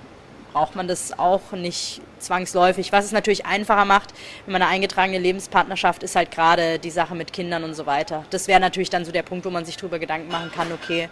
braucht 0.52 0.76
man 0.76 0.88
das 0.88 1.18
auch 1.18 1.52
nicht 1.52 2.00
zwangsläufig. 2.18 2.92
Was 2.92 3.04
es 3.04 3.12
natürlich 3.12 3.46
einfacher 3.46 3.84
macht, 3.84 4.12
wenn 4.44 4.52
man 4.52 4.62
eine 4.62 4.70
eingetragene 4.70 5.18
Lebenspartnerschaft 5.18 6.02
ist, 6.02 6.16
halt 6.16 6.30
gerade 6.30 6.78
die 6.78 6.90
Sache 6.90 7.14
mit 7.14 7.32
Kindern 7.32 7.64
und 7.64 7.74
so 7.74 7.86
weiter. 7.86 8.24
Das 8.30 8.48
wäre 8.48 8.60
natürlich 8.60 8.90
dann 8.90 9.04
so 9.04 9.12
der 9.12 9.22
Punkt, 9.22 9.44
wo 9.44 9.50
man 9.50 9.64
sich 9.64 9.76
darüber 9.76 9.98
Gedanken 9.98 10.30
machen 10.30 10.50
kann, 10.52 10.72
okay, 10.72 11.08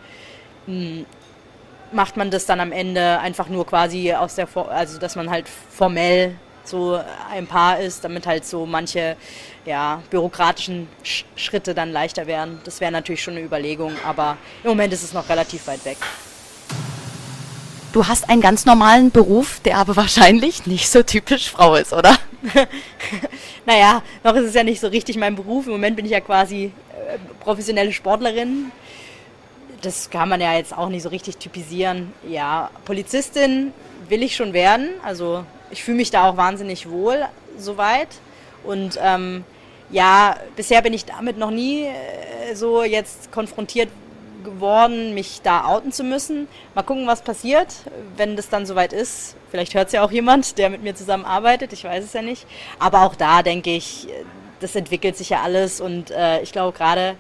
hm, 0.66 1.06
macht 1.92 2.16
man 2.16 2.30
das 2.30 2.46
dann 2.46 2.60
am 2.60 2.72
Ende 2.72 3.20
einfach 3.20 3.48
nur 3.48 3.66
quasi 3.66 4.12
aus 4.12 4.34
der, 4.34 4.48
also 4.68 4.98
dass 4.98 5.16
man 5.16 5.30
halt 5.30 5.48
formell 5.48 6.34
so 6.64 7.00
ein 7.30 7.46
Paar 7.46 7.78
ist, 7.78 8.04
damit 8.04 8.26
halt 8.26 8.44
so 8.44 8.66
manche 8.66 9.16
ja, 9.64 10.02
bürokratischen 10.10 10.88
Schritte 11.36 11.74
dann 11.74 11.92
leichter 11.92 12.26
werden. 12.26 12.60
Das 12.64 12.80
wäre 12.80 12.90
natürlich 12.90 13.22
schon 13.22 13.34
eine 13.34 13.44
Überlegung, 13.44 13.92
aber 14.04 14.36
im 14.64 14.70
Moment 14.70 14.92
ist 14.92 15.04
es 15.04 15.12
noch 15.12 15.28
relativ 15.28 15.66
weit 15.68 15.84
weg. 15.84 15.98
Du 17.92 18.06
hast 18.06 18.28
einen 18.28 18.42
ganz 18.42 18.66
normalen 18.66 19.10
Beruf, 19.10 19.60
der 19.60 19.78
aber 19.78 19.96
wahrscheinlich 19.96 20.66
nicht 20.66 20.90
so 20.90 21.02
typisch 21.02 21.50
Frau 21.50 21.76
ist, 21.76 21.92
oder? 21.92 22.16
naja, 23.66 24.02
noch 24.22 24.34
ist 24.34 24.48
es 24.48 24.54
ja 24.54 24.62
nicht 24.62 24.80
so 24.80 24.88
richtig 24.88 25.16
mein 25.16 25.34
Beruf. 25.34 25.66
Im 25.66 25.72
Moment 25.72 25.96
bin 25.96 26.04
ich 26.04 26.12
ja 26.12 26.20
quasi 26.20 26.64
äh, 26.64 27.18
professionelle 27.40 27.92
Sportlerin. 27.92 28.70
Das 29.82 30.10
kann 30.10 30.28
man 30.28 30.40
ja 30.40 30.54
jetzt 30.54 30.76
auch 30.76 30.88
nicht 30.88 31.02
so 31.02 31.08
richtig 31.08 31.38
typisieren. 31.38 32.12
Ja, 32.28 32.70
Polizistin 32.84 33.72
will 34.08 34.22
ich 34.22 34.36
schon 34.36 34.52
werden. 34.52 34.88
Also 35.02 35.44
ich 35.70 35.82
fühle 35.82 35.96
mich 35.96 36.10
da 36.10 36.28
auch 36.28 36.36
wahnsinnig 36.36 36.90
wohl 36.90 37.24
soweit. 37.58 38.08
Und 38.64 38.98
ähm, 39.02 39.44
ja, 39.90 40.36
bisher 40.56 40.82
bin 40.82 40.92
ich 40.92 41.04
damit 41.04 41.38
noch 41.38 41.50
nie 41.50 41.84
äh, 41.84 42.54
so 42.54 42.82
jetzt 42.82 43.30
konfrontiert 43.32 43.88
geworden, 44.46 45.12
mich 45.12 45.42
da 45.42 45.66
outen 45.66 45.92
zu 45.92 46.02
müssen. 46.02 46.48
Mal 46.74 46.82
gucken, 46.82 47.06
was 47.06 47.20
passiert, 47.20 47.68
wenn 48.16 48.36
das 48.36 48.48
dann 48.48 48.64
soweit 48.64 48.94
ist. 48.94 49.36
Vielleicht 49.50 49.74
hört 49.74 49.88
es 49.88 49.92
ja 49.92 50.02
auch 50.02 50.10
jemand, 50.10 50.56
der 50.56 50.70
mit 50.70 50.82
mir 50.82 50.94
zusammenarbeitet, 50.94 51.74
ich 51.74 51.84
weiß 51.84 52.02
es 52.02 52.14
ja 52.14 52.22
nicht. 52.22 52.46
Aber 52.78 53.02
auch 53.02 53.14
da 53.14 53.42
denke 53.42 53.70
ich, 53.70 54.08
das 54.60 54.74
entwickelt 54.74 55.18
sich 55.18 55.28
ja 55.28 55.42
alles 55.42 55.82
und 55.82 56.10
äh, 56.10 56.40
ich 56.40 56.52
glaube 56.52 56.76
gerade 56.76 57.16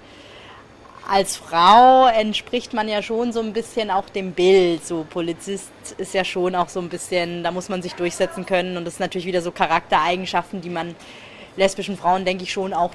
als 1.08 1.36
Frau 1.36 2.08
entspricht 2.08 2.72
man 2.72 2.88
ja 2.88 3.00
schon 3.00 3.32
so 3.32 3.40
ein 3.40 3.52
bisschen 3.52 3.90
auch 3.90 4.08
dem 4.08 4.32
Bild. 4.32 4.84
So 4.84 5.06
Polizist 5.08 5.70
ist 5.98 6.14
ja 6.14 6.24
schon 6.24 6.54
auch 6.54 6.68
so 6.68 6.80
ein 6.80 6.88
bisschen, 6.88 7.44
da 7.44 7.52
muss 7.52 7.68
man 7.68 7.80
sich 7.80 7.94
durchsetzen 7.94 8.44
können 8.44 8.76
und 8.76 8.84
das 8.84 8.94
sind 8.94 9.02
natürlich 9.02 9.26
wieder 9.26 9.42
so 9.42 9.52
Charaktereigenschaften, 9.52 10.60
die 10.60 10.70
man 10.70 10.96
lesbischen 11.56 11.96
Frauen, 11.96 12.24
denke 12.24 12.42
ich, 12.42 12.52
schon 12.52 12.74
auch 12.74 12.90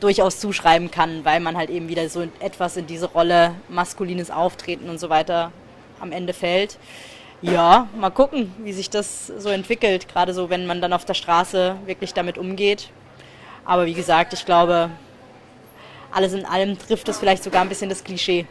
durchaus 0.00 0.38
zuschreiben 0.38 0.90
kann, 0.90 1.24
weil 1.24 1.40
man 1.40 1.56
halt 1.56 1.70
eben 1.70 1.88
wieder 1.88 2.08
so 2.08 2.26
etwas 2.40 2.76
in 2.76 2.86
diese 2.86 3.06
Rolle 3.06 3.54
maskulines 3.68 4.30
Auftreten 4.30 4.88
und 4.88 4.98
so 4.98 5.08
weiter 5.08 5.52
am 6.00 6.12
Ende 6.12 6.32
fällt. 6.32 6.78
Ja, 7.40 7.88
mal 7.96 8.10
gucken, 8.10 8.54
wie 8.58 8.72
sich 8.72 8.88
das 8.88 9.26
so 9.26 9.48
entwickelt, 9.48 10.08
gerade 10.08 10.32
so, 10.32 10.48
wenn 10.48 10.66
man 10.66 10.80
dann 10.80 10.92
auf 10.92 11.04
der 11.04 11.14
Straße 11.14 11.76
wirklich 11.86 12.14
damit 12.14 12.38
umgeht. 12.38 12.90
Aber 13.64 13.86
wie 13.86 13.94
gesagt, 13.94 14.32
ich 14.32 14.44
glaube, 14.44 14.90
alles 16.12 16.34
in 16.34 16.44
allem 16.44 16.78
trifft 16.78 17.08
es 17.08 17.18
vielleicht 17.18 17.42
sogar 17.42 17.62
ein 17.62 17.68
bisschen 17.68 17.88
das 17.88 18.04
Klischee. 18.04 18.46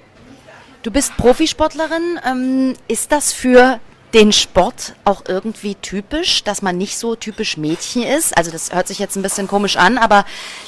Du 0.83 0.91
bist 0.91 1.15
Profisportlerin. 1.15 2.19
Ähm, 2.25 2.73
ist 2.87 3.11
das 3.11 3.33
für 3.33 3.79
den 4.13 4.33
Sport 4.33 4.93
auch 5.05 5.23
irgendwie 5.27 5.75
typisch, 5.75 6.43
dass 6.43 6.61
man 6.61 6.77
nicht 6.77 6.97
so 6.97 7.15
typisch 7.15 7.57
Mädchen 7.57 8.03
ist. 8.03 8.37
Also 8.37 8.51
das 8.51 8.73
hört 8.73 8.87
sich 8.87 8.99
jetzt 8.99 9.15
ein 9.15 9.21
bisschen 9.21 9.47
komisch 9.47 9.77
an, 9.77 9.97
aber 9.97 10.25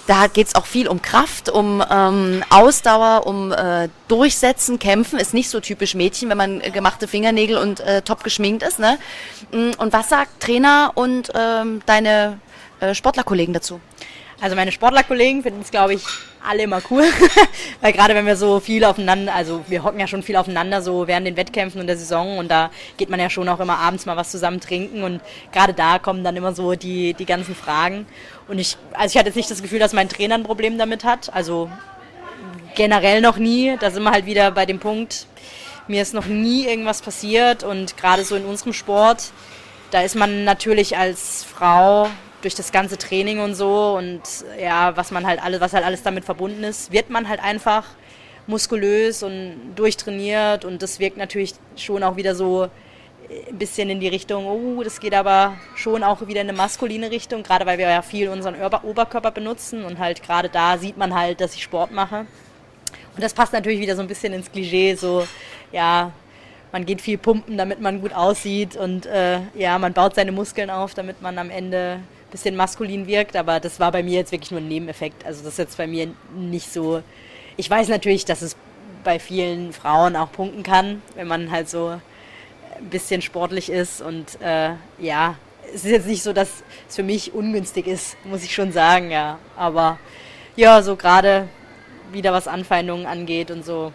da 0.07 0.27
geht 0.27 0.47
es 0.47 0.55
auch 0.55 0.65
viel 0.65 0.87
um 0.87 1.01
Kraft, 1.01 1.49
um 1.49 1.83
ähm, 1.89 2.43
Ausdauer, 2.49 3.27
um 3.27 3.51
äh, 3.51 3.89
Durchsetzen, 4.07 4.79
Kämpfen. 4.79 5.19
Ist 5.19 5.33
nicht 5.33 5.49
so 5.49 5.59
typisch 5.59 5.93
Mädchen, 5.93 6.29
wenn 6.29 6.37
man 6.37 6.59
gemachte 6.59 7.07
Fingernägel 7.07 7.57
und 7.57 7.81
äh, 7.81 8.01
top 8.01 8.23
geschminkt 8.23 8.63
ist. 8.63 8.79
Ne? 8.79 8.97
Mm, 9.51 9.71
und 9.77 9.91
was 9.91 10.09
sagt 10.09 10.39
Trainer 10.39 10.91
und 10.95 11.31
ähm, 11.35 11.81
deine 11.85 12.39
äh, 12.79 12.93
Sportlerkollegen 12.93 13.53
dazu? 13.53 13.81
Also 14.43 14.57
meine 14.57 14.73
Sportlerkollegen 14.73 15.41
finden 15.41 15.61
es, 15.61 15.71
glaube 15.71 15.93
ich, 15.93 16.03
alle 16.45 16.63
immer 16.63 16.81
cool. 16.91 17.05
Weil 17.81 17.93
gerade 17.93 18.13
wenn 18.13 18.25
wir 18.25 18.35
so 18.35 18.59
viel 18.59 18.83
aufeinander, 18.83 19.33
also 19.33 19.63
wir 19.69 19.85
hocken 19.85 20.01
ja 20.01 20.05
schon 20.05 20.21
viel 20.21 20.35
aufeinander 20.35 20.81
so 20.81 21.07
während 21.07 21.25
den 21.25 21.37
Wettkämpfen 21.37 21.79
und 21.79 21.87
der 21.87 21.95
Saison 21.95 22.37
und 22.37 22.51
da 22.51 22.69
geht 22.97 23.09
man 23.09 23.21
ja 23.21 23.29
schon 23.29 23.47
auch 23.47 23.61
immer 23.61 23.77
abends 23.77 24.05
mal 24.05 24.17
was 24.17 24.31
zusammen 24.31 24.59
trinken 24.59 25.01
und 25.03 25.21
gerade 25.53 25.73
da 25.73 25.97
kommen 25.97 26.25
dann 26.25 26.35
immer 26.35 26.53
so 26.53 26.75
die, 26.75 27.13
die 27.13 27.25
ganzen 27.25 27.55
Fragen. 27.55 28.05
Und 28.49 28.59
ich, 28.59 28.75
also 28.91 29.13
ich 29.13 29.17
hatte 29.17 29.29
jetzt 29.29 29.37
nicht 29.37 29.49
das 29.49 29.61
Gefühl, 29.61 29.79
dass 29.79 29.93
mein 29.93 30.09
Trainer 30.09 30.35
ein 30.35 30.43
Problem 30.43 30.77
damit 30.77 31.05
hat. 31.05 31.33
Also 31.33 31.71
generell 32.75 33.21
noch 33.21 33.37
nie. 33.37 33.77
Da 33.79 33.91
sind 33.91 34.03
wir 34.03 34.11
halt 34.11 34.25
wieder 34.25 34.51
bei 34.51 34.65
dem 34.65 34.79
Punkt, 34.79 35.25
mir 35.87 36.01
ist 36.01 36.13
noch 36.13 36.25
nie 36.25 36.65
irgendwas 36.65 37.01
passiert 37.01 37.63
und 37.63 37.95
gerade 37.95 38.25
so 38.25 38.35
in 38.35 38.43
unserem 38.43 38.73
Sport, 38.73 39.31
da 39.91 40.01
ist 40.01 40.17
man 40.17 40.43
natürlich 40.43 40.97
als 40.97 41.45
Frau 41.45 42.09
durch 42.43 42.55
das 42.55 42.71
ganze 42.71 42.97
Training 42.97 43.39
und 43.39 43.55
so 43.55 43.95
und 43.97 44.21
ja, 44.59 44.95
was 44.95 45.11
man 45.11 45.25
halt 45.25 45.41
alles, 45.41 45.61
was 45.61 45.73
halt 45.73 45.85
alles 45.85 46.03
damit 46.03 46.25
verbunden 46.25 46.63
ist, 46.63 46.91
wird 46.91 47.09
man 47.09 47.27
halt 47.27 47.41
einfach 47.41 47.85
muskulös 48.47 49.23
und 49.23 49.73
durchtrainiert 49.75 50.65
und 50.65 50.81
das 50.81 50.99
wirkt 50.99 51.17
natürlich 51.17 51.53
schon 51.75 52.03
auch 52.03 52.17
wieder 52.17 52.35
so 52.35 52.69
ein 53.49 53.57
bisschen 53.57 53.89
in 53.89 53.99
die 53.99 54.07
Richtung, 54.07 54.45
oh, 54.45 54.83
das 54.83 54.99
geht 54.99 55.13
aber 55.13 55.55
schon 55.75 56.03
auch 56.03 56.27
wieder 56.27 56.41
in 56.41 56.49
eine 56.49 56.57
maskuline 56.57 57.09
Richtung, 57.09 57.43
gerade 57.43 57.65
weil 57.65 57.77
wir 57.77 57.89
ja 57.89 58.01
viel 58.01 58.29
unseren 58.29 58.55
Oberkörper 58.55 59.31
benutzen 59.31 59.85
und 59.85 59.97
halt 59.99 60.21
gerade 60.21 60.49
da 60.49 60.77
sieht 60.77 60.97
man 60.97 61.15
halt, 61.15 61.41
dass 61.41 61.55
ich 61.55 61.63
Sport 61.63 61.91
mache. 61.91 62.25
Und 63.15 63.23
das 63.23 63.33
passt 63.33 63.53
natürlich 63.53 63.79
wieder 63.79 63.95
so 63.95 64.01
ein 64.01 64.07
bisschen 64.07 64.33
ins 64.33 64.51
Klischee, 64.51 64.95
so, 64.95 65.27
ja, 65.71 66.11
man 66.71 66.85
geht 66.85 67.01
viel 67.01 67.17
pumpen, 67.17 67.57
damit 67.57 67.79
man 67.79 68.01
gut 68.01 68.13
aussieht 68.13 68.75
und 68.75 69.05
äh, 69.05 69.39
ja, 69.53 69.77
man 69.77 69.93
baut 69.93 70.15
seine 70.15 70.31
Muskeln 70.31 70.69
auf, 70.69 70.93
damit 70.95 71.21
man 71.21 71.37
am 71.37 71.49
Ende 71.49 71.99
bisschen 72.33 72.55
maskulin 72.55 73.07
wirkt, 73.07 73.35
aber 73.37 73.59
das 73.59 73.79
war 73.79 73.91
bei 73.91 74.03
mir 74.03 74.15
jetzt 74.15 74.31
wirklich 74.31 74.51
nur 74.51 74.59
ein 74.59 74.67
Nebeneffekt. 74.67 75.25
Also 75.25 75.43
das 75.43 75.53
ist 75.53 75.59
jetzt 75.59 75.77
bei 75.77 75.87
mir 75.87 76.09
nicht 76.35 76.73
so. 76.73 77.01
Ich 77.55 77.69
weiß 77.69 77.87
natürlich, 77.87 78.25
dass 78.25 78.41
es 78.41 78.57
bei 79.03 79.19
vielen 79.19 79.71
Frauen 79.71 80.15
auch 80.15 80.31
punkten 80.31 80.63
kann, 80.63 81.01
wenn 81.15 81.27
man 81.27 81.51
halt 81.51 81.69
so 81.69 81.99
ein 82.77 82.89
bisschen 82.89 83.21
sportlich 83.21 83.69
ist 83.69 84.01
und 84.01 84.41
äh, 84.41 84.71
ja, 84.97 85.35
es 85.67 85.85
ist 85.85 85.91
jetzt 85.91 86.07
nicht 86.07 86.23
so, 86.23 86.33
dass 86.33 86.49
es 86.89 86.95
für 86.95 87.03
mich 87.03 87.33
ungünstig 87.33 87.87
ist, 87.87 88.17
muss 88.25 88.43
ich 88.43 88.53
schon 88.53 88.71
sagen, 88.71 89.11
ja. 89.11 89.37
Aber 89.55 89.99
ja, 90.55 90.81
so 90.81 90.95
gerade 90.95 91.47
wieder 92.11 92.33
was 92.33 92.47
Anfeindungen 92.47 93.05
angeht 93.05 93.51
und 93.51 93.63
so, 93.63 93.93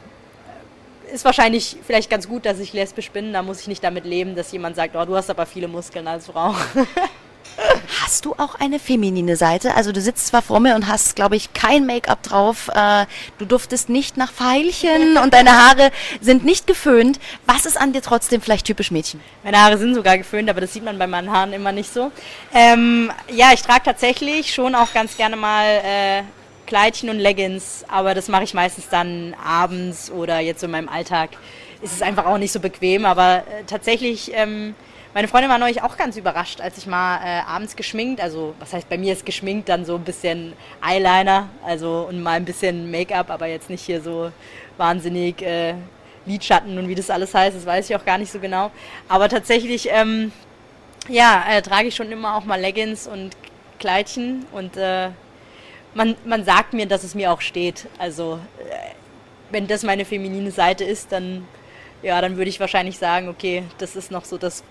ist 1.12 1.24
wahrscheinlich 1.24 1.76
vielleicht 1.84 2.10
ganz 2.10 2.28
gut, 2.28 2.46
dass 2.46 2.60
ich 2.60 2.72
lesbisch 2.72 3.10
bin. 3.10 3.32
Da 3.32 3.42
muss 3.42 3.60
ich 3.60 3.68
nicht 3.68 3.82
damit 3.82 4.04
leben, 4.04 4.36
dass 4.36 4.52
jemand 4.52 4.76
sagt, 4.76 4.94
oh, 4.94 5.04
du 5.04 5.16
hast 5.16 5.30
aber 5.30 5.46
viele 5.46 5.68
Muskeln 5.68 6.06
als 6.06 6.26
Frau. 6.26 6.54
Hast 8.02 8.24
du 8.24 8.34
auch 8.34 8.54
eine 8.54 8.78
feminine 8.78 9.36
Seite? 9.36 9.74
Also 9.74 9.92
du 9.92 10.00
sitzt 10.00 10.28
zwar 10.28 10.42
vor 10.42 10.60
mir 10.60 10.76
und 10.76 10.86
hast, 10.86 11.16
glaube 11.16 11.36
ich, 11.36 11.52
kein 11.52 11.86
Make-up 11.86 12.22
drauf. 12.22 12.68
Äh, 12.74 13.06
du 13.38 13.44
duftest 13.44 13.88
nicht 13.88 14.16
nach 14.16 14.32
Veilchen 14.32 15.16
und 15.22 15.34
deine 15.34 15.52
Haare 15.52 15.90
sind 16.20 16.44
nicht 16.44 16.66
geföhnt. 16.66 17.18
Was 17.46 17.66
ist 17.66 17.80
an 17.80 17.92
dir 17.92 18.02
trotzdem 18.02 18.40
vielleicht 18.40 18.66
typisch 18.66 18.90
Mädchen? 18.90 19.20
Meine 19.42 19.60
Haare 19.60 19.78
sind 19.78 19.94
sogar 19.94 20.16
geföhnt, 20.16 20.48
aber 20.48 20.60
das 20.60 20.72
sieht 20.72 20.84
man 20.84 20.98
bei 20.98 21.06
meinen 21.06 21.30
Haaren 21.32 21.52
immer 21.52 21.72
nicht 21.72 21.92
so. 21.92 22.12
Ähm, 22.54 23.10
ja, 23.32 23.52
ich 23.52 23.62
trage 23.62 23.82
tatsächlich 23.84 24.54
schon 24.54 24.74
auch 24.74 24.92
ganz 24.92 25.16
gerne 25.16 25.36
mal 25.36 25.66
äh, 25.66 26.22
Kleidchen 26.66 27.10
und 27.10 27.18
Leggings, 27.18 27.84
aber 27.88 28.14
das 28.14 28.28
mache 28.28 28.44
ich 28.44 28.54
meistens 28.54 28.88
dann 28.88 29.34
abends 29.44 30.10
oder 30.10 30.38
jetzt 30.38 30.60
so 30.60 30.66
in 30.66 30.72
meinem 30.72 30.88
Alltag. 30.88 31.30
Ist 31.82 31.94
es 31.94 32.02
einfach 32.02 32.26
auch 32.26 32.38
nicht 32.38 32.52
so 32.52 32.60
bequem, 32.60 33.06
aber 33.06 33.38
äh, 33.38 33.64
tatsächlich... 33.66 34.30
Ähm, 34.34 34.74
meine 35.14 35.28
Freundin 35.28 35.50
war 35.50 35.58
neulich 35.58 35.82
auch 35.82 35.96
ganz 35.96 36.16
überrascht, 36.16 36.60
als 36.60 36.78
ich 36.78 36.86
mal 36.86 37.20
äh, 37.24 37.40
abends 37.46 37.76
geschminkt, 37.76 38.20
also 38.20 38.54
was 38.58 38.72
heißt 38.72 38.88
bei 38.88 38.98
mir 38.98 39.12
ist 39.12 39.24
geschminkt, 39.24 39.68
dann 39.68 39.84
so 39.84 39.96
ein 39.96 40.04
bisschen 40.04 40.52
Eyeliner, 40.82 41.48
also 41.64 42.06
und 42.08 42.22
mal 42.22 42.32
ein 42.32 42.44
bisschen 42.44 42.90
Make-up, 42.90 43.30
aber 43.30 43.46
jetzt 43.46 43.70
nicht 43.70 43.84
hier 43.84 44.00
so 44.00 44.30
wahnsinnig 44.76 45.42
äh, 45.42 45.74
Lidschatten 46.26 46.78
und 46.78 46.88
wie 46.88 46.94
das 46.94 47.10
alles 47.10 47.34
heißt, 47.34 47.56
das 47.56 47.64
weiß 47.64 47.88
ich 47.88 47.96
auch 47.96 48.04
gar 48.04 48.18
nicht 48.18 48.30
so 48.30 48.38
genau. 48.38 48.70
Aber 49.08 49.28
tatsächlich, 49.28 49.88
ähm, 49.90 50.30
ja, 51.08 51.44
äh, 51.48 51.62
trage 51.62 51.88
ich 51.88 51.96
schon 51.96 52.12
immer 52.12 52.36
auch 52.36 52.44
mal 52.44 52.60
Leggings 52.60 53.06
und 53.06 53.36
Kleidchen 53.78 54.44
und 54.52 54.76
äh, 54.76 55.08
man, 55.94 56.16
man 56.24 56.44
sagt 56.44 56.74
mir, 56.74 56.86
dass 56.86 57.02
es 57.02 57.14
mir 57.14 57.32
auch 57.32 57.40
steht. 57.40 57.86
Also 57.98 58.38
äh, 58.58 58.72
wenn 59.50 59.66
das 59.66 59.82
meine 59.82 60.04
feminine 60.04 60.50
Seite 60.50 60.84
ist, 60.84 61.12
dann 61.12 61.46
ja, 62.02 62.20
dann 62.20 62.36
würde 62.36 62.48
ich 62.48 62.60
wahrscheinlich 62.60 62.98
sagen, 62.98 63.28
okay, 63.28 63.64
das 63.78 63.96
ist 63.96 64.10
noch 64.10 64.24
so 64.24 64.38
das 64.38 64.62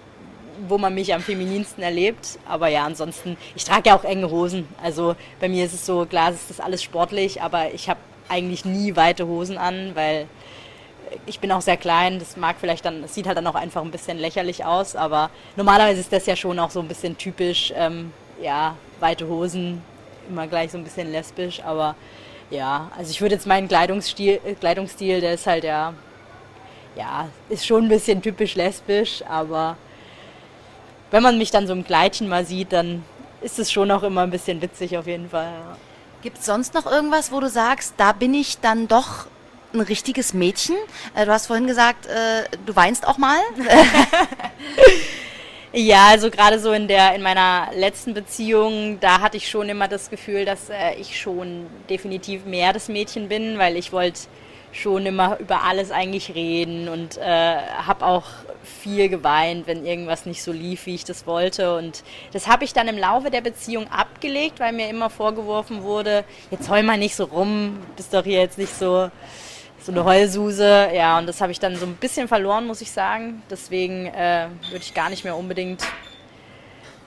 wo 0.68 0.78
man 0.78 0.94
mich 0.94 1.14
am 1.14 1.22
femininsten 1.22 1.84
erlebt. 1.84 2.40
Aber 2.48 2.68
ja, 2.68 2.86
ansonsten, 2.86 3.38
ich 3.56 3.64
trage 3.64 3.90
ja 3.90 3.98
auch 3.98 4.04
enge 4.04 4.30
Hosen. 4.30 4.68
Also 4.82 5.16
bei 5.40 5.50
mir 5.50 5.66
ist 5.66 5.74
es 5.74 5.86
so, 5.86 6.06
klar, 6.06 6.32
ist 6.32 6.50
das 6.50 6.60
alles 6.60 6.84
sportlich, 6.84 7.42
aber 7.42 7.74
ich 7.74 7.90
habe 7.90 8.00
eigentlich 8.30 8.66
nie 8.66 8.96
weite 8.96 9.28
Hosen 9.28 9.58
an, 9.58 9.92
weil 9.94 10.28
ich 11.26 11.40
bin 11.40 11.52
auch 11.52 11.62
sehr 11.62 11.78
klein. 11.78 12.20
Das 12.20 12.38
mag 12.38 12.58
vielleicht 12.60 12.86
dann, 12.86 13.04
es 13.04 13.14
sieht 13.14 13.28
halt 13.28 13.38
dann 13.38 13.48
auch 13.48 13.56
einfach 13.56 13.82
ein 13.82 13.92
bisschen 13.92 14.18
lächerlich 14.18 14.66
aus, 14.66 14.96
aber 14.96 15.30
normalerweise 15.56 16.00
ist 16.00 16.12
das 16.12 16.26
ja 16.26 16.36
schon 16.36 16.60
auch 16.60 16.72
so 16.72 16.80
ein 16.80 16.88
bisschen 16.88 17.18
typisch, 17.18 17.74
ähm, 17.76 18.12
ja, 18.42 18.76
weite 19.00 19.28
Hosen, 19.28 19.82
immer 20.30 20.48
gleich 20.48 20.72
so 20.72 20.78
ein 20.78 20.84
bisschen 20.84 21.12
lesbisch, 21.12 21.62
aber 21.64 21.96
ja, 22.50 22.92
also 22.98 23.12
ich 23.12 23.22
würde 23.22 23.36
jetzt 23.36 23.48
meinen 23.48 23.68
Kleidungsstil, 23.68 24.40
äh, 24.46 24.54
Kleidungsstil, 24.54 25.22
der 25.22 25.34
ist 25.34 25.48
halt 25.48 25.64
ja, 25.64 25.94
ja, 26.96 27.30
ist 27.50 27.66
schon 27.66 27.86
ein 27.86 27.90
bisschen 27.90 28.22
typisch 28.22 28.56
lesbisch, 28.56 29.24
aber 29.28 29.78
wenn 31.12 31.24
man 31.24 31.38
mich 31.38 31.52
dann 31.52 31.68
so 31.68 31.74
im 31.74 31.86
Kleidchen 31.86 32.28
mal 32.28 32.46
sieht, 32.46 32.74
dann 32.74 33.04
ist 33.42 33.60
es 33.60 33.72
schon 33.72 33.92
auch 33.92 34.04
immer 34.04 34.22
ein 34.22 34.32
bisschen 34.32 34.62
witzig 34.62 34.98
auf 34.98 35.08
jeden 35.08 35.30
Fall. 35.30 35.46
Ja. 35.46 35.78
Gibt 36.22 36.40
es 36.40 36.46
sonst 36.46 36.74
noch 36.74 36.86
irgendwas, 36.86 37.32
wo 37.32 37.40
du 37.40 37.50
sagst, 37.50 37.94
da 37.98 38.12
bin 38.12 38.34
ich 38.34 38.60
dann 38.60 38.88
doch 38.88 39.28
ein 39.74 39.82
richtiges 39.82 40.34
Mädchen? 40.34 40.76
Äh, 41.16 41.26
du 41.26 41.32
hast 41.32 41.48
vorhin 41.48 41.68
gesagt, 41.68 42.08
äh, 42.08 42.44
du 42.66 42.76
weinst 42.76 43.08
auch 43.08 43.18
mal. 43.18 43.38
ja, 45.74 46.08
also 46.08 46.32
gerade 46.32 46.60
so 46.60 46.72
in 46.72 46.88
der 46.88 47.14
in 47.14 47.22
meiner 47.22 47.70
letzten 47.76 48.14
Beziehung, 48.14 49.00
da 49.00 49.22
hatte 49.22 49.38
ich 49.38 49.50
schon 49.50 49.70
immer 49.70 49.88
das 49.88 50.10
Gefühl, 50.10 50.46
dass 50.46 50.70
äh, 50.70 50.96
ich 50.96 51.20
schon 51.20 51.68
definitiv 51.90 52.46
mehr 52.46 52.74
das 52.74 52.88
Mädchen 52.88 53.30
bin, 53.30 53.60
weil 53.60 53.78
ich 53.78 53.92
wollte 53.92 54.22
schon 54.78 55.06
immer 55.06 55.40
über 55.40 55.64
alles 55.64 55.92
eigentlich 55.92 56.36
reden 56.36 56.88
und 56.88 57.18
äh, 57.18 57.58
habe 57.86 58.06
auch 58.06 58.26
viel 58.64 59.10
geweint, 59.10 59.66
wenn 59.66 59.86
irgendwas 59.86 60.26
nicht 60.26 60.44
so 60.44 60.52
lief, 60.52 60.86
wie 60.86 60.96
ich 60.96 61.04
das 61.04 61.26
wollte. 61.26 61.76
Und 61.76 62.04
das 62.32 62.48
habe 62.48 62.64
ich 62.64 62.74
dann 62.74 62.88
im 62.88 62.98
Laufe 62.98 63.32
der 63.32 63.42
Beziehung 63.42 63.90
abgelegt, 63.90 64.60
weil 64.60 64.74
mir 64.74 64.90
immer 64.90 65.10
vorgeworfen 65.10 65.84
wurde, 65.84 66.24
jetzt 66.52 66.70
heul 66.70 66.84
mal 66.84 66.98
nicht 66.98 67.16
so 67.16 67.26
rum, 67.26 67.80
bist 67.96 68.14
doch 68.14 68.24
hier 68.24 68.40
jetzt 68.40 68.58
nicht 68.58 68.74
so, 68.78 69.10
so 69.82 69.92
eine 69.92 70.04
Heulsuse. 70.04 70.90
Ja, 70.94 71.18
und 71.18 71.28
das 71.28 71.42
habe 71.42 71.52
ich 71.52 71.60
dann 71.60 71.76
so 71.76 71.86
ein 71.86 71.96
bisschen 71.96 72.28
verloren, 72.28 72.68
muss 72.68 72.82
ich 72.82 72.92
sagen. 72.92 73.42
Deswegen 73.50 74.08
äh, 74.08 74.48
würde 74.70 74.84
ich 74.84 74.94
gar 74.94 75.10
nicht 75.10 75.24
mehr 75.24 75.36
unbedingt 75.36 75.84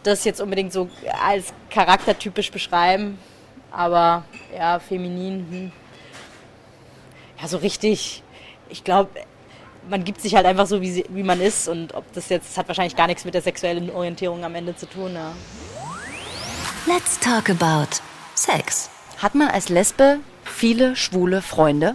das 0.03 0.25
jetzt 0.25 0.41
unbedingt 0.41 0.73
so 0.73 0.89
als 1.23 1.53
charaktertypisch 1.69 2.51
beschreiben. 2.51 3.19
Aber 3.71 4.25
ja, 4.57 4.81
feminin, 4.81 5.47
hm 5.51 5.73
ja, 7.41 7.49
so 7.49 7.59
richtig, 7.59 8.23
ich 8.69 8.85
glaube, 8.85 9.11
man 9.89 10.05
gibt 10.05 10.21
sich 10.21 10.35
halt 10.35 10.47
einfach 10.47 10.67
so, 10.67 10.81
wie, 10.81 10.91
sie, 10.91 11.05
wie 11.09 11.23
man 11.23 11.41
ist. 11.41 11.69
Und 11.69 11.95
ob 11.95 12.11
das 12.13 12.29
jetzt, 12.29 12.51
das 12.51 12.59
hat 12.59 12.69
wahrscheinlich 12.69 12.97
gar 12.97 13.07
nichts 13.07 13.25
mit 13.25 13.35
der 13.35 13.43
sexuellen 13.43 13.91
Orientierung 13.91 14.45
am 14.45 14.55
Ende 14.55 14.77
zu 14.77 14.87
tun. 14.87 15.15
Ja. 15.15 15.33
Let's 16.87 17.19
talk 17.19 17.51
about 17.51 17.89
Sex. 18.35 18.91
Hat 19.19 19.35
man 19.35 19.49
als 19.49 19.69
Lesbe 19.69 20.21
viele 20.45 20.97
schwule 20.97 21.43
Freunde? 21.43 21.95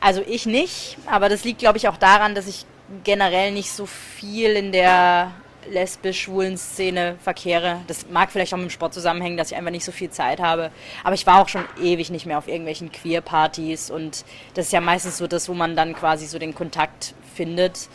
Also 0.00 0.22
ich 0.26 0.46
nicht, 0.46 0.96
aber 1.06 1.28
das 1.28 1.44
liegt, 1.44 1.58
glaube 1.58 1.78
ich, 1.78 1.88
auch 1.88 1.96
daran, 1.96 2.34
dass 2.34 2.46
ich 2.46 2.64
generell 3.04 3.52
nicht 3.52 3.70
so 3.70 3.86
viel 3.86 4.50
in 4.50 4.72
der 4.72 5.32
lesbisch-schwulen 5.68 6.56
Szene 6.56 7.16
verkehre. 7.22 7.80
Das 7.86 8.08
mag 8.08 8.30
vielleicht 8.30 8.52
auch 8.54 8.58
mit 8.58 8.68
dem 8.68 8.70
Sport 8.70 8.94
zusammenhängen, 8.94 9.36
dass 9.36 9.50
ich 9.50 9.56
einfach 9.56 9.70
nicht 9.70 9.84
so 9.84 9.92
viel 9.92 10.10
Zeit 10.10 10.40
habe. 10.40 10.70
Aber 11.04 11.14
ich 11.14 11.26
war 11.26 11.40
auch 11.40 11.48
schon 11.48 11.64
ewig 11.80 12.10
nicht 12.10 12.26
mehr 12.26 12.38
auf 12.38 12.48
irgendwelchen 12.48 12.90
Queer-Partys 12.92 13.90
und 13.90 14.24
das 14.54 14.66
ist 14.66 14.72
ja 14.72 14.80
meistens 14.80 15.18
so 15.18 15.26
das, 15.26 15.48
wo 15.48 15.54
man 15.54 15.76
dann 15.76 15.94
quasi 15.94 16.26
so 16.26 16.38
den 16.38 16.54
Kontakt 16.54 17.14
findet. 17.34 17.88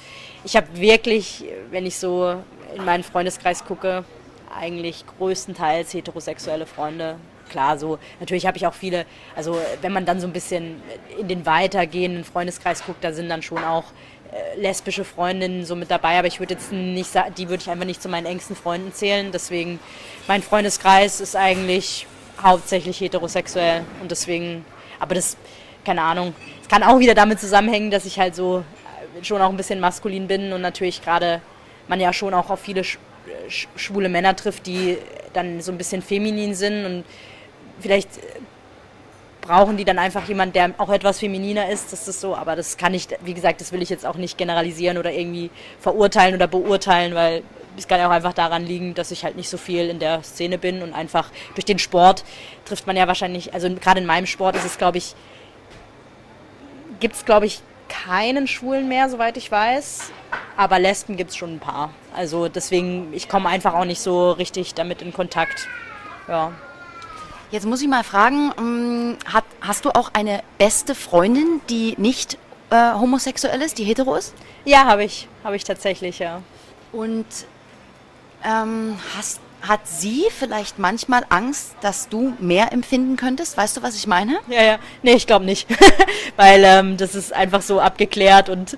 Ich 0.43 0.56
habe 0.56 0.67
wirklich, 0.80 1.43
wenn 1.71 1.86
ich 1.86 1.97
so 1.97 2.36
in 2.75 2.86
meinen 2.86 3.04
Freundeskreis 3.04 3.65
gucke, 3.65 4.04
eigentlich 4.58 5.06
größtenteils 5.17 5.93
heterosexuelle 5.93 6.65
Freunde. 6.65 7.17
Klar, 7.49 7.78
so 7.78 7.99
natürlich 8.19 8.47
habe 8.47 8.58
ich 8.58 8.65
auch 8.65 8.73
viele, 8.73 9.06
also 9.36 9.60
wenn 9.82 9.93
man 9.93 10.06
dann 10.06 10.19
so 10.19 10.25
ein 10.28 10.34
bisschen 10.34 10.82
in 11.19 11.28
den 11.28 11.45
weitergehenden 11.45 12.23
Freundeskreis 12.23 12.84
guckt, 12.84 13.04
da 13.04 13.13
sind 13.13 13.30
dann 13.30 13.43
schon 13.43 13.63
auch 13.63 13.86
lesbische 14.58 15.04
Freundinnen 15.04 15.65
so 15.65 15.76
mit 15.76 15.91
dabei, 15.91 16.17
aber 16.17 16.28
ich 16.28 16.39
würde 16.39 16.54
jetzt 16.54 16.71
nicht 16.71 17.12
sagen, 17.12 17.34
die 17.38 17.50
würde 17.50 17.62
ich 17.62 17.69
einfach 17.69 17.86
nicht 17.86 18.02
zu 18.02 18.10
meinen 18.10 18.26
engsten 18.26 18.56
Freunden 18.56 18.93
zählen. 18.93 19.32
Deswegen, 19.32 19.80
mein 20.28 20.41
Freundeskreis 20.41 21.21
ist 21.21 21.36
eigentlich 21.36 22.08
hauptsächlich 22.41 23.00
heterosexuell 23.00 23.84
und 24.02 24.12
deswegen, 24.12 24.65
aber 25.00 25.15
das, 25.15 25.38
keine 25.86 26.02
Ahnung, 26.02 26.34
es 26.62 26.67
kann 26.67 26.84
auch 26.84 27.00
wieder 27.00 27.13
damit 27.13 27.39
zusammenhängen, 27.39 27.91
dass 27.91 28.06
ich 28.06 28.19
halt 28.19 28.36
so 28.36 28.63
äh, 29.19 29.24
schon 29.24 29.41
auch 29.41 29.50
ein 29.50 29.58
bisschen 29.58 29.80
maskulin 29.80 30.28
bin 30.28 30.52
und 30.52 30.62
natürlich 30.62 31.02
gerade 31.02 31.41
man 31.88 32.00
ja 32.00 32.12
schon 32.12 32.34
auch 32.34 32.50
auf 32.50 32.60
viele 32.60 32.84
schwule 33.48 34.10
Männer 34.10 34.36
trifft, 34.36 34.65
die 34.65 34.98
dann 35.34 35.62
so 35.62 35.71
ein 35.71 35.78
bisschen 35.78 36.02
feminin 36.02 36.56
sind 36.56 36.86
und 36.86 37.04
vielleicht 37.80 38.10
brauchen 39.45 39.77
die 39.77 39.86
dann 39.86 39.99
einfach 39.99 40.27
jemanden, 40.27 40.53
der 40.53 40.73
auch 40.77 40.89
etwas 40.89 41.19
femininer 41.19 41.69
ist. 41.69 41.91
Das 41.91 42.08
ist 42.08 42.21
so, 42.21 42.36
aber 42.36 42.55
das 42.55 42.77
kann 42.77 42.93
ich, 42.93 43.08
wie 43.21 43.34
gesagt, 43.34 43.62
das 43.62 43.71
will 43.71 43.81
ich 43.81 43.89
jetzt 43.89 44.05
auch 44.05 44.15
nicht 44.15 44.38
generalisieren 44.38 44.97
oder 44.97 45.12
irgendwie 45.12 45.49
verurteilen 45.79 46.36
oder 46.36 46.47
beurteilen, 46.47 47.15
weil 47.15 47.43
es 47.77 47.88
kann 47.88 47.99
ja 47.99 48.08
auch 48.08 48.12
einfach 48.12 48.34
daran 48.34 48.65
liegen, 48.65 48.93
dass 48.93 49.12
ich 49.12 49.23
halt 49.23 49.36
nicht 49.36 49.49
so 49.49 49.58
viel 49.58 49.89
in 49.89 49.99
der 49.99 50.23
Szene 50.23 50.58
bin 50.58 50.81
und 50.81 50.93
einfach 50.93 51.29
durch 51.53 51.65
den 51.65 51.79
Sport 51.79 52.23
trifft 52.65 52.88
man 52.88 52.95
ja 52.97 53.08
wahrscheinlich, 53.08 53.53
also 53.53 53.73
gerade 53.75 53.99
in 53.99 54.05
meinem 54.05 54.25
Sport 54.25 54.55
ist 54.55 54.65
es, 54.65 54.77
glaube 54.77 54.97
ich, 54.97 55.15
gibt 56.99 57.15
es, 57.15 57.25
glaube 57.25 57.45
ich, 57.45 57.62
keinen 57.88 58.47
Schwulen 58.47 58.88
mehr, 58.88 59.10
soweit 59.10 59.38
ich 59.38 59.51
weiß. 59.51 60.12
Aber 60.58 60.79
Lesben 60.79 61.17
gibt 61.17 61.31
es 61.31 61.38
schon 61.38 61.55
ein 61.55 61.60
paar. 61.60 61.93
Also 62.15 62.47
deswegen, 62.47 63.13
ich 63.13 63.29
komme 63.29 63.49
einfach 63.49 63.73
auch 63.73 63.86
nicht 63.86 63.99
so 63.99 64.31
richtig 64.31 64.73
damit 64.73 65.01
in 65.01 65.13
Kontakt. 65.13 65.67
Ja. 66.27 66.51
Jetzt 67.51 67.65
muss 67.65 67.81
ich 67.81 67.88
mal 67.88 68.03
fragen, 68.03 68.51
ähm, 68.58 69.17
hat, 69.31 69.43
hast 69.62 69.86
du 69.86 69.91
auch 69.91 70.12
eine 70.13 70.41
beste 70.58 70.95
Freundin, 70.95 71.62
die 71.69 71.95
nicht 71.97 72.38
äh, 72.69 72.93
homosexuell 72.93 73.62
ist, 73.62 73.77
die 73.77 73.84
hetero 73.84 74.15
ist? 74.15 74.34
Ja, 74.65 74.86
habe 74.86 75.03
ich. 75.03 75.27
Habe 75.43 75.55
ich 75.55 75.63
tatsächlich, 75.63 76.19
ja. 76.19 76.41
Und 76.91 77.25
ähm, 78.43 78.97
hast, 79.15 79.39
hat 79.62 79.88
sie 79.88 80.25
vielleicht 80.38 80.79
manchmal 80.79 81.23
Angst, 81.29 81.75
dass 81.81 82.10
du 82.10 82.34
mehr 82.39 82.71
empfinden 82.71 83.15
könntest? 83.15 83.58
Weißt 83.58 83.77
du, 83.77 83.84
was 83.84 83.95
ich 83.95 84.08
meine? 84.08 84.39
Ja, 84.47 84.63
ja. 84.63 84.79
Nee, 85.03 85.13
ich 85.13 85.27
glaube 85.27 85.45
nicht. 85.45 85.67
Weil 86.36 86.63
ähm, 86.63 86.97
das 86.97 87.15
ist 87.15 87.34
einfach 87.34 87.62
so 87.62 87.79
abgeklärt 87.79 88.49
und 88.49 88.77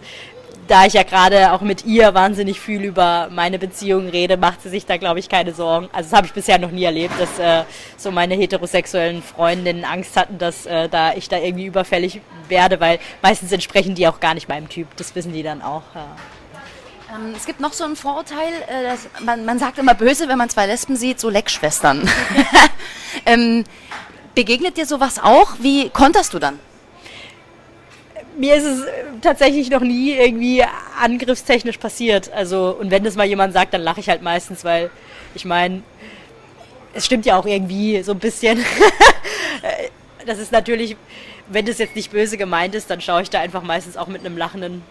da 0.67 0.85
ich 0.85 0.93
ja 0.93 1.03
gerade 1.03 1.51
auch 1.53 1.61
mit 1.61 1.85
ihr 1.85 2.13
wahnsinnig 2.13 2.59
viel 2.59 2.83
über 2.83 3.29
meine 3.31 3.59
Beziehung 3.59 4.09
rede, 4.09 4.37
macht 4.37 4.61
sie 4.61 4.69
sich 4.69 4.85
da, 4.85 4.97
glaube 4.97 5.19
ich, 5.19 5.29
keine 5.29 5.53
Sorgen. 5.53 5.89
Also 5.93 6.09
das 6.09 6.17
habe 6.17 6.27
ich 6.27 6.33
bisher 6.33 6.59
noch 6.59 6.71
nie 6.71 6.83
erlebt, 6.83 7.13
dass 7.19 7.39
äh, 7.39 7.63
so 7.95 8.11
meine 8.11 8.35
heterosexuellen 8.35 9.23
Freundinnen 9.23 9.85
Angst 9.85 10.17
hatten, 10.17 10.37
dass 10.37 10.65
äh, 10.65 10.89
da 10.89 11.13
ich 11.13 11.29
da 11.29 11.37
irgendwie 11.37 11.65
überfällig 11.65 12.21
werde, 12.49 12.79
weil 12.79 12.99
meistens 13.21 13.51
entsprechen 13.51 13.95
die 13.95 14.07
auch 14.07 14.19
gar 14.19 14.33
nicht 14.33 14.49
meinem 14.49 14.69
Typ. 14.69 14.87
Das 14.97 15.15
wissen 15.15 15.33
die 15.33 15.43
dann 15.43 15.61
auch. 15.61 15.83
Ja. 15.95 16.07
Ähm, 17.15 17.33
es 17.35 17.45
gibt 17.45 17.59
noch 17.59 17.73
so 17.73 17.85
ein 17.85 17.95
Vorurteil, 17.95 18.53
äh, 18.67 18.83
dass 18.83 19.07
man, 19.23 19.45
man 19.45 19.59
sagt 19.59 19.77
immer 19.77 19.93
böse, 19.93 20.27
wenn 20.27 20.37
man 20.37 20.49
zwei 20.49 20.65
Lesben 20.65 20.95
sieht, 20.95 21.19
so 21.19 21.29
Leckschwestern. 21.29 22.09
ähm, 23.25 23.63
begegnet 24.35 24.77
dir 24.77 24.85
sowas 24.85 25.19
auch? 25.19 25.55
Wie 25.59 25.89
konterst 25.89 26.33
du 26.33 26.39
dann? 26.39 26.59
Mir 28.37 28.55
ist 28.55 28.65
es 28.65 28.85
tatsächlich 29.21 29.69
noch 29.69 29.81
nie 29.81 30.13
irgendwie 30.13 30.63
angriffstechnisch 31.01 31.77
passiert. 31.77 32.31
Also, 32.31 32.77
und 32.79 32.91
wenn 32.91 33.03
das 33.03 33.15
mal 33.15 33.25
jemand 33.25 33.53
sagt, 33.53 33.73
dann 33.73 33.81
lache 33.81 33.99
ich 33.99 34.09
halt 34.09 34.21
meistens, 34.21 34.63
weil 34.63 34.89
ich 35.35 35.45
meine, 35.45 35.81
es 36.93 37.05
stimmt 37.05 37.25
ja 37.25 37.37
auch 37.37 37.45
irgendwie 37.45 38.01
so 38.03 38.11
ein 38.13 38.19
bisschen. 38.19 38.63
das 40.25 40.39
ist 40.39 40.51
natürlich, 40.51 40.95
wenn 41.47 41.65
das 41.65 41.77
jetzt 41.77 41.95
nicht 41.95 42.11
böse 42.11 42.37
gemeint 42.37 42.75
ist, 42.75 42.89
dann 42.89 43.01
schaue 43.01 43.21
ich 43.21 43.29
da 43.29 43.39
einfach 43.39 43.63
meistens 43.63 43.97
auch 43.97 44.07
mit 44.07 44.25
einem 44.25 44.37
lachenden, 44.37 44.83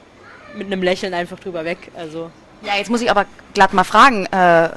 mit 0.54 0.66
einem 0.66 0.82
Lächeln 0.82 1.14
einfach 1.14 1.38
drüber 1.38 1.64
weg. 1.64 1.90
Also. 1.96 2.30
Ja, 2.62 2.76
jetzt 2.76 2.90
muss 2.90 3.02
ich 3.02 3.11
aber 3.11 3.26
glatt 3.54 3.74
mal 3.74 3.85
fragen, 3.85 4.26
äh, 4.26 4.70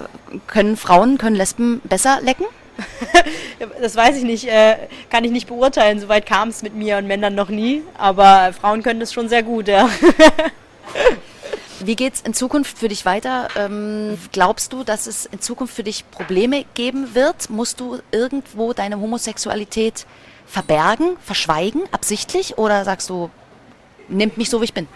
können 0.47 0.77
Frauen, 0.77 1.17
können 1.17 1.35
Lesben 1.35 1.81
besser 1.85 2.19
lecken? 2.21 2.45
das 3.81 3.95
weiß 3.95 4.17
ich 4.17 4.23
nicht, 4.23 4.47
äh, 4.47 4.75
kann 5.09 5.23
ich 5.23 5.31
nicht 5.31 5.47
beurteilen. 5.47 5.99
Soweit 5.99 6.25
kam 6.25 6.49
es 6.49 6.61
mit 6.61 6.75
mir 6.75 6.97
und 6.97 7.07
Männern 7.07 7.35
noch 7.35 7.49
nie. 7.49 7.83
Aber 7.97 8.53
Frauen 8.53 8.83
können 8.83 8.99
das 8.99 9.13
schon 9.13 9.29
sehr 9.29 9.43
gut, 9.43 9.67
ja. 9.67 9.89
Wie 11.81 11.95
es 12.05 12.21
in 12.21 12.33
Zukunft 12.33 12.77
für 12.77 12.89
dich 12.89 13.05
weiter? 13.05 13.47
Ähm, 13.55 14.17
glaubst 14.33 14.73
du, 14.73 14.83
dass 14.83 15.07
es 15.07 15.25
in 15.25 15.39
Zukunft 15.39 15.73
für 15.73 15.83
dich 15.83 16.09
Probleme 16.11 16.65
geben 16.73 17.15
wird? 17.15 17.49
Musst 17.49 17.79
du 17.79 17.99
irgendwo 18.11 18.73
deine 18.73 18.99
Homosexualität 18.99 20.05
verbergen, 20.45 21.15
verschweigen, 21.23 21.83
absichtlich? 21.91 22.57
Oder 22.57 22.83
sagst 22.83 23.09
du, 23.09 23.29
nimmt 24.09 24.37
mich 24.37 24.49
so, 24.49 24.59
wie 24.59 24.65
ich 24.65 24.73
bin? 24.73 24.87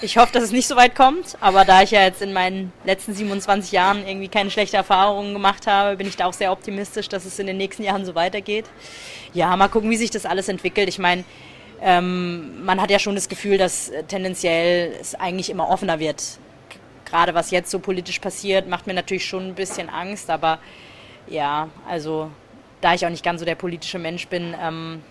Ich 0.00 0.16
hoffe, 0.16 0.32
dass 0.32 0.44
es 0.44 0.52
nicht 0.52 0.68
so 0.68 0.76
weit 0.76 0.94
kommt, 0.94 1.36
aber 1.40 1.64
da 1.64 1.82
ich 1.82 1.90
ja 1.90 2.02
jetzt 2.02 2.22
in 2.22 2.32
meinen 2.32 2.72
letzten 2.84 3.14
27 3.14 3.72
Jahren 3.72 4.06
irgendwie 4.06 4.28
keine 4.28 4.48
schlechte 4.48 4.76
Erfahrungen 4.76 5.32
gemacht 5.32 5.66
habe, 5.66 5.96
bin 5.96 6.06
ich 6.06 6.16
da 6.16 6.26
auch 6.26 6.32
sehr 6.32 6.52
optimistisch, 6.52 7.08
dass 7.08 7.24
es 7.24 7.40
in 7.40 7.48
den 7.48 7.56
nächsten 7.56 7.82
Jahren 7.82 8.04
so 8.04 8.14
weitergeht. 8.14 8.66
Ja, 9.34 9.56
mal 9.56 9.66
gucken, 9.66 9.90
wie 9.90 9.96
sich 9.96 10.12
das 10.12 10.24
alles 10.24 10.48
entwickelt. 10.48 10.88
Ich 10.88 11.00
meine, 11.00 11.24
ähm, 11.82 12.64
man 12.64 12.80
hat 12.80 12.92
ja 12.92 13.00
schon 13.00 13.16
das 13.16 13.28
Gefühl, 13.28 13.58
dass 13.58 13.90
tendenziell 14.06 14.94
es 15.00 15.16
eigentlich 15.16 15.50
immer 15.50 15.68
offener 15.68 15.98
wird. 15.98 16.22
gerade 17.04 17.34
was 17.34 17.50
jetzt 17.50 17.70
so 17.70 17.80
politisch 17.80 18.20
passiert, 18.20 18.68
macht 18.68 18.86
mir 18.86 18.94
natürlich 18.94 19.26
schon 19.26 19.48
ein 19.48 19.54
bisschen 19.54 19.88
Angst, 19.88 20.30
aber 20.30 20.60
ja, 21.26 21.70
also 21.88 22.30
da 22.80 22.94
ich 22.94 23.04
auch 23.04 23.10
nicht 23.10 23.24
ganz 23.24 23.40
so 23.40 23.46
der 23.46 23.56
politische 23.56 23.98
Mensch 23.98 24.28
bin, 24.28 24.54
ähm, 24.62 25.02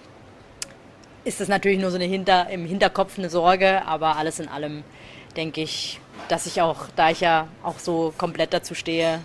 ist 1.28 1.42
das 1.42 1.50
natürlich 1.50 1.80
nur 1.80 1.92
so 1.92 1.98
eine 1.98 2.06
Hinter, 2.06 2.50
im 2.50 2.66
Hinterkopf 2.66 3.20
eine 3.20 3.30
Sorge, 3.30 3.86
aber 3.86 4.16
alles 4.16 4.40
in 4.40 4.48
allem 4.48 4.84
denke 5.36 5.62
ich, 5.62 6.00
dass 6.30 6.46
ich 6.46 6.62
auch, 6.62 6.86
da 6.96 7.12
ich 7.12 7.20
ja 7.20 7.48
auch 7.64 7.80
so 7.80 8.14
komplett 8.18 8.54
dazu 8.54 8.74
stehe, 8.74 9.20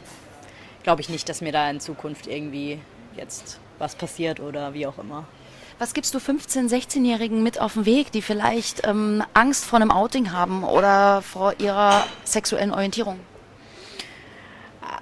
glaube 0.83 1.01
ich 1.01 1.09
nicht, 1.09 1.29
dass 1.29 1.41
mir 1.41 1.53
da 1.53 1.71
in 1.71 1.79
Zukunft 1.79 2.27
irgendwie 2.27 2.81
jetzt 3.17 3.61
was 3.79 3.95
passiert 3.95 4.41
oder 4.41 4.75
wie 4.75 4.87
auch 4.87 4.99
immer. 4.99 5.25
Was 5.79 5.95
gibst 5.95 6.13
du 6.15 6.19
15-, 6.19 6.69
16-Jährigen 6.69 7.43
mit 7.43 7.61
auf 7.61 7.75
den 7.75 7.87
Weg, 7.87 8.11
die 8.11 8.23
vielleicht 8.23 8.87
ähm, 8.87 9.23
Angst 9.33 9.65
vor 9.65 9.81
einem 9.81 9.93
Outing 9.93 10.33
haben 10.33 10.65
oder 10.65 11.23
vor 11.23 11.55
ihrer 11.61 12.05
sexuellen 12.25 12.73
Orientierung? 12.73 13.19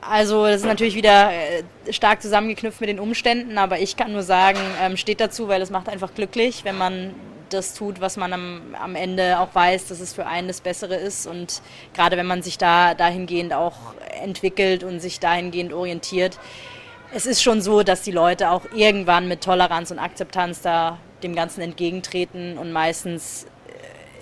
Also 0.01 0.47
das 0.47 0.57
ist 0.57 0.67
natürlich 0.67 0.95
wieder 0.95 1.31
äh, 1.31 1.93
stark 1.93 2.23
zusammengeknüpft 2.23 2.81
mit 2.81 2.89
den 2.89 3.01
Umständen, 3.01 3.59
aber 3.59 3.81
ich 3.81 3.97
kann 3.97 4.13
nur 4.13 4.23
sagen, 4.23 4.59
ähm, 4.83 4.97
steht 4.97 5.21
dazu, 5.21 5.49
weil 5.49 5.61
es 5.61 5.71
macht 5.71 5.89
einfach 5.89 6.15
glücklich, 6.15 6.65
wenn 6.65 6.79
man 6.79 7.15
das 7.51 7.75
tut, 7.75 8.01
was 8.01 8.17
man 8.17 8.33
am, 8.33 8.77
am 8.81 8.95
Ende 8.95 9.39
auch 9.41 9.55
weiß, 9.55 9.89
dass 9.89 10.01
es 10.01 10.15
für 10.15 10.27
einen 10.27 10.49
das 10.49 10.61
Bessere 10.61 10.95
ist. 10.95 11.27
Und 11.27 11.63
gerade 11.95 12.17
wenn 12.17 12.27
man 12.27 12.43
sich 12.43 12.59
da 12.59 12.95
dahingehend 12.95 13.53
auch 13.53 13.77
entwickelt 14.23 14.85
und 14.85 15.01
sich 15.01 15.21
dahingehend 15.21 15.73
orientiert, 15.73 16.39
es 17.13 17.27
ist 17.27 17.43
schon 17.43 17.61
so, 17.61 17.83
dass 17.83 18.03
die 18.03 18.13
Leute 18.13 18.51
auch 18.51 18.67
irgendwann 18.73 19.27
mit 19.27 19.43
Toleranz 19.43 19.91
und 19.91 19.99
Akzeptanz 19.99 20.63
da 20.63 20.99
dem 21.23 21.35
Ganzen 21.35 21.61
entgegentreten. 21.61 22.57
Und 22.57 22.73
meistens 22.73 23.47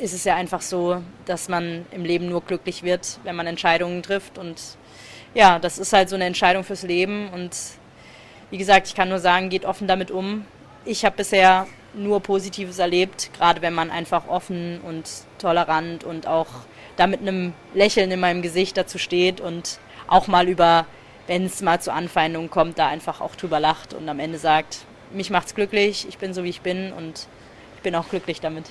äh, 0.01 0.03
ist 0.03 0.15
es 0.15 0.25
ja 0.25 0.35
einfach 0.35 0.63
so, 0.63 1.03
dass 1.27 1.49
man 1.49 1.85
im 1.91 2.05
Leben 2.05 2.29
nur 2.29 2.41
glücklich 2.41 2.83
wird, 2.83 3.19
wenn 3.25 3.37
man 3.37 3.47
Entscheidungen 3.47 4.03
trifft. 4.03 4.39
Und 4.39 4.57
ja, 5.39 5.61
das 5.61 5.79
ist 5.79 5.93
halt 5.93 6.09
so 6.09 6.17
eine 6.17 6.25
Entscheidung 6.25 6.65
fürs 6.65 6.83
Leben. 6.83 7.29
Und 7.29 7.53
wie 8.51 8.59
gesagt, 8.59 8.89
ich 8.89 8.97
kann 8.97 9.09
nur 9.09 9.21
sagen, 9.21 9.51
geht 9.51 9.65
offen 9.65 9.87
damit 9.87 10.11
um. 10.11 10.45
Ich 10.85 11.05
habe 11.05 11.17
bisher 11.17 11.69
nur 11.95 12.21
Positives 12.21 12.81
erlebt, 12.81 13.31
gerade 13.37 13.63
wenn 13.63 13.73
man 13.73 13.93
einfach 13.93 14.27
offen 14.27 14.81
und 14.81 15.09
tolerant 15.39 16.03
und 16.03 16.27
auch 16.27 16.49
da 16.97 17.07
mit 17.07 17.21
einem 17.21 17.53
Lächeln 17.73 18.11
in 18.11 18.19
meinem 18.19 18.43
Gesicht 18.43 18.77
dazu 18.77 18.99
steht 18.99 19.41
und 19.41 19.79
auch 20.09 20.27
mal 20.27 20.49
über, 20.49 20.87
wenn 21.29 21.47
es 21.47 21.63
mal 21.63 21.81
zu 21.81 21.93
Anfeindungen 21.93 22.51
kommt, 22.51 22.77
da 22.79 22.89
einfach 22.89 23.21
auch 23.21 23.37
drüber 23.37 23.61
lacht 23.61 23.95
und 23.95 24.09
am 24.09 24.19
Ende 24.19 24.39
sagt, 24.39 24.79
mich 25.13 25.31
macht's 25.31 25.55
glücklich, 25.55 26.07
ich 26.09 26.19
bin 26.19 26.35
so 26.35 26.43
wie 26.43 26.51
ich 26.51 26.63
bin 26.63 26.93
und 26.93 27.29
ich 27.77 27.83
bin 27.83 27.95
auch 27.95 28.09
glücklich 28.09 28.41
damit. 28.41 28.65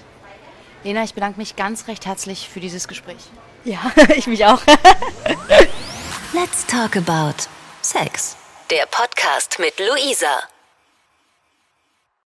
Lena, 0.84 1.04
ich 1.04 1.14
bedanke 1.14 1.40
mich 1.40 1.56
ganz 1.56 1.88
recht 1.88 2.06
herzlich 2.06 2.50
für 2.50 2.60
dieses 2.60 2.90
Gespräch. 2.90 3.24
Ja, 3.64 3.80
ich 4.16 4.28
mich 4.28 4.46
auch. 4.46 4.62
Let's 6.40 6.64
talk 6.68 6.96
about 6.96 7.48
Sex. 7.82 8.36
Der 8.70 8.86
Podcast 8.86 9.58
mit 9.58 9.80
Luisa. 9.80 10.57